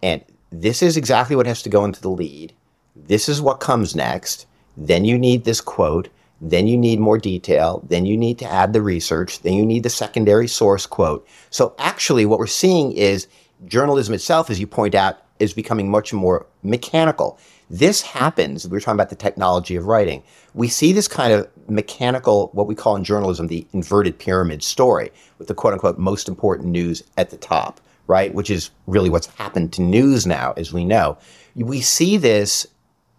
And 0.02 0.24
this 0.50 0.82
is 0.82 0.96
exactly 0.96 1.36
what 1.36 1.46
has 1.46 1.62
to 1.62 1.68
go 1.68 1.84
into 1.84 2.00
the 2.00 2.08
lead. 2.08 2.54
This 2.96 3.28
is 3.28 3.42
what 3.42 3.60
comes 3.60 3.94
next. 3.94 4.46
Then 4.76 5.04
you 5.04 5.18
need 5.18 5.44
this 5.44 5.60
quote. 5.60 6.08
Then 6.40 6.66
you 6.66 6.78
need 6.78 7.00
more 7.00 7.18
detail. 7.18 7.84
Then 7.88 8.06
you 8.06 8.16
need 8.16 8.38
to 8.38 8.50
add 8.50 8.72
the 8.72 8.82
research. 8.82 9.40
Then 9.42 9.54
you 9.54 9.66
need 9.66 9.82
the 9.82 9.90
secondary 9.90 10.48
source 10.48 10.86
quote. 10.86 11.26
So 11.50 11.74
actually, 11.78 12.26
what 12.26 12.38
we're 12.38 12.46
seeing 12.46 12.92
is 12.92 13.26
journalism 13.66 14.14
itself, 14.14 14.50
as 14.50 14.60
you 14.60 14.66
point 14.66 14.94
out, 14.94 15.18
is 15.38 15.52
becoming 15.52 15.90
much 15.90 16.12
more 16.12 16.46
mechanical. 16.62 17.38
This 17.70 18.00
happens, 18.00 18.66
we 18.66 18.76
are 18.76 18.80
talking 18.80 18.96
about 18.96 19.10
the 19.10 19.16
technology 19.16 19.76
of 19.76 19.86
writing. 19.86 20.22
We 20.54 20.68
see 20.68 20.92
this 20.92 21.08
kind 21.08 21.32
of 21.32 21.48
mechanical, 21.68 22.48
what 22.52 22.66
we 22.66 22.74
call 22.74 22.96
in 22.96 23.04
journalism, 23.04 23.48
the 23.48 23.66
inverted 23.72 24.18
pyramid 24.18 24.62
story, 24.62 25.10
with 25.38 25.48
the 25.48 25.54
quote 25.54 25.74
unquote 25.74 25.98
most 25.98 26.28
important 26.28 26.68
news 26.68 27.02
at 27.16 27.30
the 27.30 27.36
top 27.36 27.80
right? 28.08 28.34
Which 28.34 28.50
is 28.50 28.70
really 28.86 29.10
what's 29.10 29.26
happened 29.26 29.72
to 29.74 29.82
news 29.82 30.26
now, 30.26 30.54
as 30.56 30.72
we 30.72 30.84
know. 30.84 31.16
We 31.54 31.80
see 31.80 32.16
this 32.16 32.66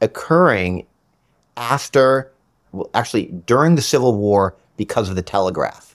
occurring 0.02 0.86
after, 1.56 2.32
well, 2.74 2.90
actually, 2.94 3.28
during 3.28 3.76
the 3.76 3.82
Civil 3.82 4.18
War 4.18 4.56
because 4.76 5.08
of 5.08 5.16
the 5.16 5.22
telegraph. 5.22 5.89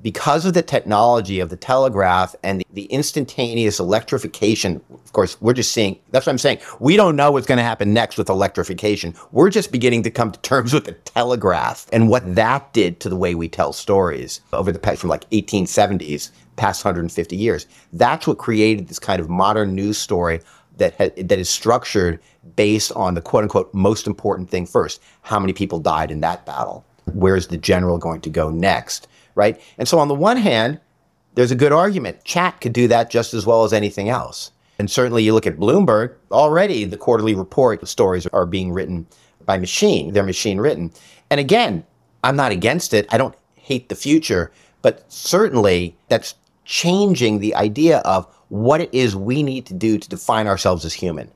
Because 0.00 0.46
of 0.46 0.54
the 0.54 0.62
technology 0.62 1.40
of 1.40 1.48
the 1.48 1.56
telegraph 1.56 2.36
and 2.44 2.60
the, 2.60 2.66
the, 2.72 2.84
instantaneous 2.84 3.80
electrification, 3.80 4.80
of 4.92 5.12
course, 5.12 5.40
we're 5.40 5.54
just 5.54 5.72
seeing, 5.72 5.98
that's 6.10 6.26
what 6.26 6.30
I'm 6.30 6.38
saying. 6.38 6.58
We 6.78 6.96
don't 6.96 7.16
know 7.16 7.32
what's 7.32 7.46
going 7.46 7.58
to 7.58 7.64
happen 7.64 7.92
next 7.92 8.16
with 8.16 8.28
electrification. 8.28 9.14
We're 9.32 9.50
just 9.50 9.72
beginning 9.72 10.04
to 10.04 10.10
come 10.10 10.30
to 10.30 10.40
terms 10.40 10.72
with 10.72 10.84
the 10.84 10.92
telegraph 10.92 11.86
and 11.92 12.08
what 12.08 12.34
that 12.36 12.72
did 12.72 13.00
to 13.00 13.08
the 13.08 13.16
way 13.16 13.34
we 13.34 13.48
tell 13.48 13.72
stories 13.72 14.40
over 14.52 14.70
the 14.70 14.78
past 14.78 15.00
from 15.00 15.10
like 15.10 15.28
1870s 15.30 16.30
past 16.54 16.84
150 16.84 17.36
years. 17.36 17.66
That's 17.92 18.26
what 18.26 18.38
created 18.38 18.88
this 18.88 18.98
kind 18.98 19.20
of 19.20 19.28
modern 19.28 19.74
news 19.74 19.98
story 19.98 20.40
that 20.76 20.94
ha- 20.96 21.10
that 21.16 21.38
is 21.38 21.48
structured 21.48 22.20
based 22.56 22.92
on 22.92 23.14
the 23.14 23.20
quote 23.20 23.44
unquote 23.44 23.72
most 23.74 24.06
important 24.06 24.50
thing 24.50 24.66
first. 24.66 25.00
How 25.22 25.38
many 25.38 25.52
people 25.52 25.78
died 25.78 26.10
in 26.10 26.20
that 26.20 26.46
battle? 26.46 26.84
Where's 27.14 27.48
the 27.48 27.56
general 27.56 27.98
going 27.98 28.20
to 28.22 28.30
go 28.30 28.50
next? 28.50 29.08
Right? 29.38 29.60
And 29.78 29.86
so 29.86 30.00
on 30.00 30.08
the 30.08 30.16
one 30.16 30.36
hand, 30.36 30.80
there's 31.34 31.52
a 31.52 31.54
good 31.54 31.70
argument. 31.70 32.24
Chat 32.24 32.60
could 32.60 32.72
do 32.72 32.88
that 32.88 33.08
just 33.08 33.34
as 33.34 33.46
well 33.46 33.62
as 33.62 33.72
anything 33.72 34.08
else. 34.08 34.50
And 34.80 34.90
certainly 34.90 35.22
you 35.22 35.32
look 35.32 35.46
at 35.46 35.56
Bloomberg, 35.56 36.16
already 36.32 36.84
the 36.84 36.96
quarterly 36.96 37.36
report 37.36 37.86
stories 37.86 38.26
are 38.26 38.46
being 38.46 38.72
written 38.72 39.06
by 39.46 39.56
machine. 39.56 40.12
They're 40.12 40.24
machine 40.24 40.58
written. 40.58 40.90
And 41.30 41.38
again, 41.38 41.84
I'm 42.24 42.34
not 42.34 42.50
against 42.50 42.92
it. 42.92 43.06
I 43.10 43.18
don't 43.18 43.36
hate 43.54 43.88
the 43.88 43.94
future, 43.94 44.50
but 44.82 45.04
certainly 45.12 45.96
that's 46.08 46.34
changing 46.64 47.38
the 47.38 47.54
idea 47.54 47.98
of 47.98 48.26
what 48.48 48.80
it 48.80 48.90
is 48.92 49.14
we 49.14 49.44
need 49.44 49.66
to 49.66 49.74
do 49.74 49.98
to 49.98 50.08
define 50.08 50.48
ourselves 50.48 50.84
as 50.84 50.94
human. 50.94 51.30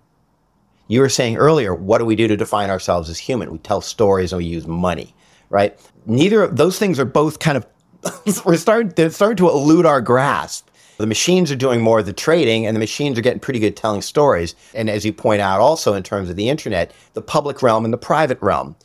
You 0.89 1.01
were 1.01 1.09
saying 1.09 1.37
earlier, 1.37 1.75
what 1.75 1.99
do 1.99 2.05
we 2.05 2.17
do 2.17 2.27
to 2.27 2.37
define 2.37 2.71
ourselves 2.71 3.09
as 3.09 3.19
human? 3.19 3.53
We 3.53 3.59
tell 3.59 3.81
stories 3.81 4.33
and 4.33 4.39
we 4.39 4.47
use 4.47 4.67
money, 4.67 5.15
right? 5.49 5.79
Neither 6.07 6.43
of 6.43 6.57
those 6.57 6.79
things 6.79 6.99
are 6.99 7.05
both 7.05 7.39
kind 7.39 7.57
of 7.57 7.67
we're 8.45 8.57
starting 8.57 9.11
starting 9.11 9.37
to 9.37 9.49
elude 9.49 9.87
our 9.87 10.01
grasp. 10.01 10.69
The 10.99 11.07
machines 11.07 11.51
are 11.51 11.57
doing 11.57 11.81
more 11.81 12.01
of 12.01 12.07
the 12.07 12.13
trading 12.13 12.67
and 12.67 12.77
the 12.77 12.81
machines 12.81 13.19
are 13.19 13.23
getting 13.23 13.41
pretty 13.41 13.59
good 13.59 13.77
telling 13.77 14.03
stories. 14.03 14.55
And 14.75 14.89
as 14.89 15.05
you 15.05 15.13
point 15.13 15.41
out 15.41 15.61
also 15.61 15.95
in 15.95 16.03
terms 16.03 16.31
of 16.31 16.37
the 16.37 16.49
internet, 16.49 16.93
the 17.15 17.23
public 17.23 17.63
realm 17.63 17.85
and 17.85 17.93
the 17.93 17.99
private 17.99 18.41
realm. 18.41 18.77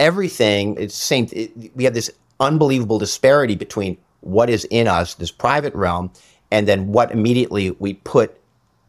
Everything 0.00 0.76
is 0.76 0.94
same 0.94 1.28
it, 1.32 1.52
we 1.76 1.84
have 1.84 1.94
this 1.94 2.10
unbelievable 2.40 2.98
disparity 2.98 3.54
between 3.54 3.96
what 4.20 4.48
is 4.48 4.64
in 4.70 4.88
us, 4.88 5.14
this 5.14 5.30
private 5.30 5.74
realm, 5.74 6.10
and 6.50 6.66
then 6.66 6.88
what 6.88 7.10
immediately 7.10 7.70
we 7.72 7.94
put 7.94 8.38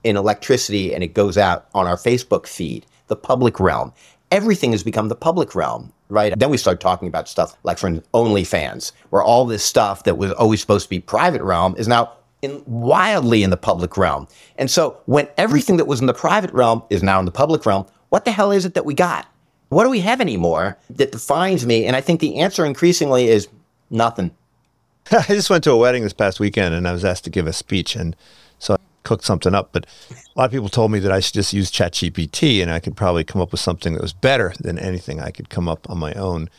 in 0.04 0.18
electricity 0.18 0.94
and 0.94 1.04
it 1.04 1.14
goes 1.14 1.38
out 1.38 1.68
on 1.74 1.88
our 1.88 1.96
Facebook 1.96 2.48
feed, 2.48 2.86
the 3.08 3.16
public 3.16 3.60
realm. 3.60 3.92
Everything 4.34 4.72
has 4.72 4.82
become 4.82 5.10
the 5.10 5.16
public 5.16 5.54
realm, 5.54 5.94
right? 6.10 6.34
Then 6.36 6.50
we 6.50 6.58
start 6.58 6.80
talking 6.80 7.08
about 7.08 7.30
stuff 7.30 7.56
like 7.62 7.78
for 7.78 7.92
OnlyFans, 7.92 8.92
where 9.12 9.22
all 9.22 9.46
this 9.46 9.64
stuff 9.64 10.06
that 10.06 10.18
was 10.18 10.32
always 10.32 10.60
supposed 10.60 10.86
to 10.86 10.90
be 10.90 11.00
private 11.00 11.44
realm 11.44 11.76
is 11.78 11.88
now 11.88 12.12
in, 12.42 12.64
wildly 12.66 13.44
in 13.44 13.52
the 13.52 13.58
public 13.58 13.96
realm. 13.96 14.28
And 14.58 14.72
so 14.72 14.98
when 15.06 15.28
everything 15.38 15.78
that 15.78 15.86
was 15.86 16.02
in 16.02 16.08
the 16.08 16.16
private 16.16 16.52
realm 16.52 16.82
is 16.90 17.04
now 17.04 17.20
in 17.20 17.26
the 17.26 17.32
public 17.32 17.64
realm, 17.64 17.86
what 18.10 18.26
the 18.26 18.32
hell 18.32 18.52
is 18.52 18.66
it 18.66 18.74
that 18.74 18.86
we 18.86 18.96
got? 18.96 19.28
What 19.70 19.84
do 19.84 19.92
we 19.92 20.00
have 20.00 20.20
anymore 20.20 20.80
that 20.90 21.12
defines 21.12 21.68
me? 21.68 21.86
And 21.86 21.96
I 21.96 22.02
think 22.02 22.20
the 22.20 22.38
answer 22.38 22.66
increasingly 22.66 23.28
is 23.28 23.48
nothing. 23.92 24.32
I 25.12 25.22
just 25.28 25.52
went 25.52 25.64
to 25.66 25.72
a 25.72 25.78
wedding 25.78 26.02
this 26.02 26.12
past 26.12 26.40
weekend 26.40 26.74
and 26.74 26.88
I 26.88 26.92
was 26.92 27.06
asked 27.06 27.26
to 27.26 27.30
give 27.30 27.46
a 27.46 27.54
speech 27.54 27.96
and 27.96 28.16
so 28.58 28.78
cooked 29.04 29.24
something 29.24 29.54
up. 29.54 29.70
But 29.72 29.86
a 30.12 30.40
lot 30.40 30.46
of 30.46 30.52
people 30.52 30.70
told 30.70 30.92
me 30.92 31.00
that 31.00 31.12
I 31.12 31.20
should 31.20 31.34
just 31.34 31.54
use 31.54 31.72
ChatGPT 31.72 32.62
and 32.62 32.72
I 32.72 32.80
could 32.80 32.96
probably 32.96 33.24
come 33.24 33.42
up 33.42 33.52
with 33.52 33.62
something 33.62 33.94
that 33.94 34.02
was 34.02 34.14
better 34.14 34.54
than 34.60 34.80
anything 34.80 35.20
I 35.20 35.32
could 35.32 35.50
come 35.50 35.70
up 35.70 35.90
on 35.90 35.98
my 35.98 36.14
own. 36.14 36.50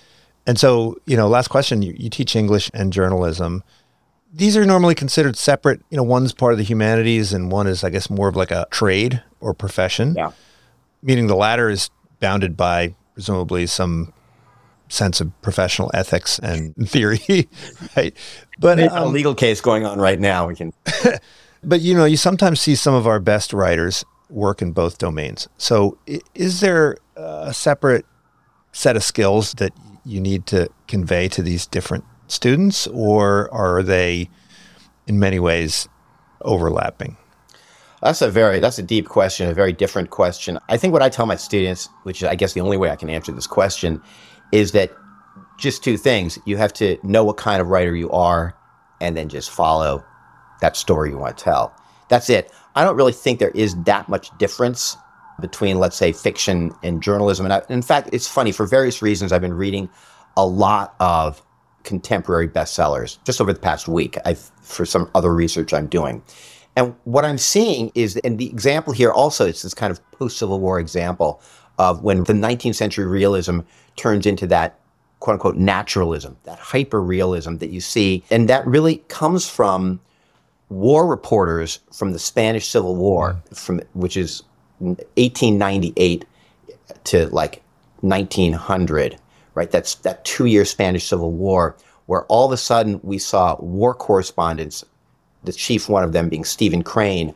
And 0.46 0.58
so, 0.58 0.96
you 1.06 1.16
know, 1.16 1.28
last 1.28 1.48
question, 1.48 1.82
you, 1.82 1.94
you 1.96 2.10
teach 2.10 2.36
English 2.36 2.70
and 2.74 2.92
journalism. 2.92 3.62
These 4.32 4.56
are 4.56 4.66
normally 4.66 4.94
considered 4.94 5.36
separate. 5.36 5.80
You 5.90 5.96
know, 5.96 6.02
one's 6.02 6.32
part 6.32 6.52
of 6.52 6.58
the 6.58 6.64
humanities 6.64 7.32
and 7.32 7.50
one 7.50 7.66
is, 7.66 7.82
I 7.82 7.90
guess, 7.90 8.10
more 8.10 8.28
of 8.28 8.36
like 8.36 8.50
a 8.50 8.66
trade 8.70 9.22
or 9.40 9.54
profession. 9.54 10.14
Yeah. 10.14 10.32
Meaning 11.02 11.28
the 11.28 11.36
latter 11.36 11.70
is 11.70 11.90
bounded 12.20 12.56
by 12.56 12.94
presumably 13.14 13.66
some 13.66 14.12
sense 14.88 15.20
of 15.20 15.30
professional 15.42 15.90
ethics 15.94 16.38
and 16.38 16.74
theory, 16.88 17.20
right? 17.96 18.16
But 18.58 18.80
um, 18.80 19.02
a 19.02 19.06
legal 19.06 19.34
case 19.34 19.60
going 19.60 19.86
on 19.86 19.98
right 19.98 20.20
now. 20.20 20.46
We 20.46 20.54
can. 20.54 20.72
but 21.64 21.80
you 21.80 21.94
know, 21.94 22.04
you 22.04 22.16
sometimes 22.16 22.60
see 22.60 22.74
some 22.74 22.94
of 22.94 23.06
our 23.06 23.20
best 23.20 23.52
writers 23.52 24.04
work 24.30 24.62
in 24.62 24.72
both 24.72 24.98
domains. 24.98 25.48
So, 25.58 25.98
is 26.34 26.60
there 26.60 26.96
a 27.16 27.52
separate 27.54 28.06
set 28.72 28.96
of 28.96 29.04
skills 29.04 29.52
that 29.54 29.72
you 30.04 30.20
need 30.20 30.46
to 30.46 30.68
convey 30.88 31.28
to 31.28 31.42
these 31.42 31.66
different 31.66 32.04
students, 32.26 32.86
or 32.88 33.52
are 33.52 33.82
they 33.82 34.28
in 35.06 35.18
many 35.18 35.38
ways 35.38 35.88
overlapping? 36.42 37.16
That's 38.02 38.20
a 38.20 38.30
very 38.30 38.60
that's 38.60 38.78
a 38.78 38.82
deep 38.82 39.08
question, 39.08 39.48
a 39.48 39.54
very 39.54 39.72
different 39.72 40.10
question. 40.10 40.58
I 40.68 40.76
think 40.76 40.92
what 40.92 41.02
I 41.02 41.08
tell 41.08 41.26
my 41.26 41.36
students, 41.36 41.88
which 42.02 42.22
is 42.22 42.28
I 42.28 42.34
guess 42.34 42.52
the 42.52 42.60
only 42.60 42.76
way 42.76 42.90
I 42.90 42.96
can 42.96 43.08
answer 43.08 43.32
this 43.32 43.46
question, 43.46 44.02
is 44.52 44.72
that 44.72 44.92
just 45.58 45.82
two 45.82 45.96
things. 45.96 46.38
You 46.44 46.56
have 46.58 46.72
to 46.74 46.98
know 47.02 47.24
what 47.24 47.36
kind 47.38 47.62
of 47.62 47.68
writer 47.68 47.94
you 47.94 48.10
are 48.10 48.54
and 49.00 49.16
then 49.16 49.28
just 49.28 49.50
follow 49.50 50.04
that 50.60 50.76
story 50.76 51.10
you 51.10 51.18
want 51.18 51.36
to 51.36 51.44
tell. 51.44 51.74
That's 52.08 52.30
it. 52.30 52.50
I 52.74 52.84
don't 52.84 52.96
really 52.96 53.12
think 53.12 53.38
there 53.38 53.50
is 53.50 53.74
that 53.84 54.08
much 54.08 54.36
difference 54.38 54.96
between, 55.40 55.78
let's 55.78 55.96
say, 55.96 56.12
fiction 56.12 56.72
and 56.82 57.02
journalism. 57.02 57.46
And 57.46 57.52
I, 57.52 57.62
in 57.68 57.82
fact, 57.82 58.10
it's 58.12 58.28
funny 58.28 58.52
for 58.52 58.66
various 58.66 59.02
reasons. 59.02 59.32
I've 59.32 59.40
been 59.40 59.54
reading 59.54 59.88
a 60.36 60.46
lot 60.46 60.94
of 61.00 61.42
contemporary 61.82 62.48
bestsellers 62.48 63.22
just 63.24 63.40
over 63.40 63.52
the 63.52 63.60
past 63.60 63.88
week. 63.88 64.16
I've 64.24 64.50
for 64.62 64.86
some 64.86 65.10
other 65.14 65.34
research 65.34 65.74
I'm 65.74 65.86
doing. 65.86 66.22
And 66.76 66.94
what 67.04 67.24
I'm 67.24 67.38
seeing 67.38 67.92
is, 67.94 68.16
and 68.18 68.38
the 68.38 68.46
example 68.46 68.92
here 68.92 69.12
also, 69.12 69.46
is 69.46 69.62
this 69.62 69.74
kind 69.74 69.90
of 69.90 70.10
post 70.12 70.38
Civil 70.38 70.60
War 70.60 70.80
example 70.80 71.40
of 71.78 72.02
when 72.02 72.24
the 72.24 72.32
19th 72.32 72.74
century 72.74 73.06
realism 73.06 73.60
turns 73.96 74.26
into 74.26 74.46
that 74.48 74.78
quote 75.20 75.34
unquote 75.34 75.56
naturalism, 75.56 76.36
that 76.44 76.58
hyper 76.58 77.00
realism 77.00 77.56
that 77.56 77.70
you 77.70 77.80
see. 77.80 78.22
And 78.30 78.48
that 78.48 78.66
really 78.66 78.98
comes 79.08 79.48
from 79.48 80.00
war 80.74 81.06
reporters 81.06 81.80
from 81.92 82.12
the 82.12 82.18
Spanish 82.18 82.68
Civil 82.68 82.96
War, 82.96 83.32
mm-hmm. 83.32 83.54
from 83.54 83.80
which 83.94 84.16
is 84.16 84.42
1898 84.78 86.24
to 87.04 87.26
like 87.28 87.62
1900, 88.00 89.16
right? 89.54 89.70
That's 89.70 89.94
that 89.96 90.24
two 90.24 90.46
year 90.46 90.64
Spanish 90.64 91.08
Civil 91.08 91.30
War, 91.30 91.76
where 92.06 92.24
all 92.24 92.46
of 92.46 92.52
a 92.52 92.56
sudden 92.56 93.00
we 93.02 93.18
saw 93.18 93.56
war 93.60 93.94
correspondents 93.94 94.84
the 95.44 95.52
chief 95.52 95.88
one 95.88 96.02
of 96.02 96.12
them 96.12 96.28
being 96.28 96.44
Stephen 96.44 96.82
Crane, 96.82 97.34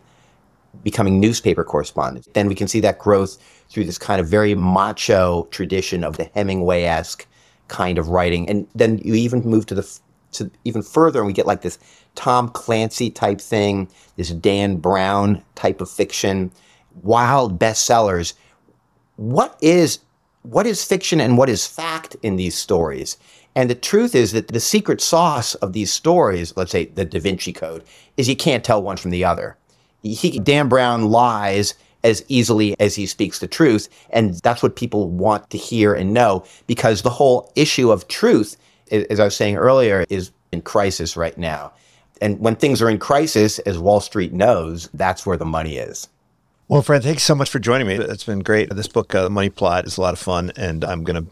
becoming 0.83 1.21
newspaper 1.21 1.65
correspondents. 1.65 2.29
Then 2.33 2.49
we 2.49 2.55
can 2.55 2.69
see 2.69 2.81
that 2.81 2.99
growth 2.99 3.37
through 3.69 3.85
this 3.85 3.99
kind 3.99 4.21
of 4.21 4.27
very 4.27 4.55
macho 4.55 5.47
tradition 5.51 6.05
of 6.05 6.17
the 6.17 6.25
Hemingway 6.35 6.85
esque 6.85 7.27
kind 7.69 7.99
of 7.99 8.09
writing. 8.09 8.49
And 8.49 8.67
then 8.75 8.99
you 8.99 9.15
even 9.15 9.43
move 9.43 9.67
to 9.67 9.75
the 9.75 9.99
to 10.33 10.51
even 10.65 10.83
further, 10.83 11.21
and 11.21 11.27
we 11.27 11.33
get 11.33 11.47
like 11.47 11.63
this 11.63 11.79
Tom 12.15 12.49
Clancy 12.51 13.11
type 13.11 13.41
thing, 13.41 13.89
this 14.17 14.31
Dan 14.31 14.77
Brown 14.77 15.43
type 15.55 15.81
of 15.81 15.91
fiction, 15.91 16.51
wild 17.03 17.59
bestsellers. 17.59 18.35
What 19.17 19.57
is 19.61 20.01
what 20.43 20.67
is 20.67 20.85
fiction 20.85 21.21
and 21.21 21.37
what 21.37 21.49
is 21.49 21.67
fact 21.67 22.17
in 22.23 22.37
these 22.37 22.57
stories? 22.57 23.17
And 23.55 23.69
the 23.69 23.75
truth 23.75 24.15
is 24.15 24.33
that 24.33 24.49
the 24.49 24.61
secret 24.61 25.01
sauce 25.01 25.55
of 25.57 25.73
these 25.73 25.93
stories, 25.93 26.57
let's 26.57 26.71
say 26.71 26.87
the 26.87 27.05
Da 27.05 27.19
Vinci 27.19 27.53
Code, 27.53 27.83
is 28.17 28.29
you 28.29 28.37
can't 28.37 28.65
tell 28.65 28.83
one 28.83 28.97
from 28.97 29.11
the 29.11 29.25
other. 29.25 29.57
He, 30.03 30.39
Dan 30.39 30.69
Brown 30.69 31.11
lies 31.11 31.75
as 32.05 32.25
easily 32.29 32.79
as 32.79 32.95
he 32.95 33.07
speaks 33.07 33.39
the 33.39 33.47
truth. 33.47 33.89
And 34.11 34.35
that's 34.35 34.63
what 34.63 34.77
people 34.77 35.09
want 35.09 35.51
to 35.51 35.59
hear 35.59 35.95
and 35.95 36.13
know 36.13 36.45
because 36.67 37.03
the 37.03 37.11
whole 37.11 37.53
issue 37.57 37.91
of 37.91 38.09
truth, 38.09 38.57
as 38.91 39.21
I 39.21 39.25
was 39.25 39.37
saying 39.37 39.57
earlier, 39.57 40.05
is 40.09 40.31
in 40.53 40.63
crisis 40.63 41.17
right 41.17 41.37
now. 41.37 41.73
And 42.21 42.41
when 42.41 42.57
things 42.57 42.83
are 42.83 42.91
in 42.91 42.99
crisis, 42.99 43.59
as 43.61 43.79
Wall 43.79 44.01
Street 44.01 44.33
knows, 44.33 44.89
that's 44.95 45.25
where 45.25 45.37
the 45.37 45.45
money 45.45 45.77
is. 45.77 46.09
Well, 46.67 46.83
Fred, 46.83 47.03
thanks 47.03 47.23
so 47.23 47.35
much 47.35 47.49
for 47.49 47.59
joining 47.59 47.87
me. 47.87 47.95
It's 47.95 48.25
been 48.25 48.41
great. 48.41 48.69
This 48.75 48.89
book, 48.89 49.15
uh, 49.15 49.23
The 49.23 49.31
Money 49.31 49.49
Plot, 49.49 49.87
is 49.87 49.97
a 49.97 50.03
lot 50.03 50.13
of 50.13 50.19
fun, 50.19 50.53
and 50.57 50.85
I'm 50.85 51.03
going 51.03 51.25
to 51.25 51.31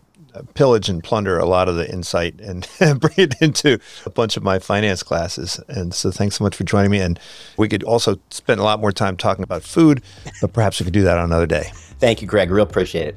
pillage 0.55 0.89
and 0.89 1.03
plunder 1.03 1.39
a 1.39 1.47
lot 1.47 1.69
of 1.69 1.77
the 1.77 1.91
insight 1.91 2.41
and 2.41 2.67
bring 3.01 3.15
it 3.17 3.35
into 3.41 3.79
a 4.05 4.11
bunch 4.11 4.37
of 4.37 4.43
my 4.43 4.59
finance 4.59 5.03
classes. 5.03 5.61
And 5.69 5.95
so 5.95 6.11
thanks 6.11 6.37
so 6.37 6.45
much 6.45 6.57
for 6.57 6.65
joining 6.65 6.91
me. 6.91 7.01
And 7.01 7.19
we 7.57 7.69
could 7.69 7.83
also 7.83 8.19
spend 8.31 8.61
a 8.61 8.63
lot 8.63 8.81
more 8.81 8.93
time 8.93 9.17
talking 9.17 9.43
about 9.43 9.63
food, 9.63 10.03
but 10.41 10.53
perhaps 10.53 10.81
we 10.81 10.85
could 10.85 10.93
do 10.93 11.03
that 11.03 11.19
on 11.19 11.25
another 11.25 11.47
day. 11.47 11.71
Thank 11.99 12.21
you, 12.21 12.29
Greg. 12.29 12.51
Real 12.51 12.65
appreciate 12.65 13.09
it. 13.09 13.17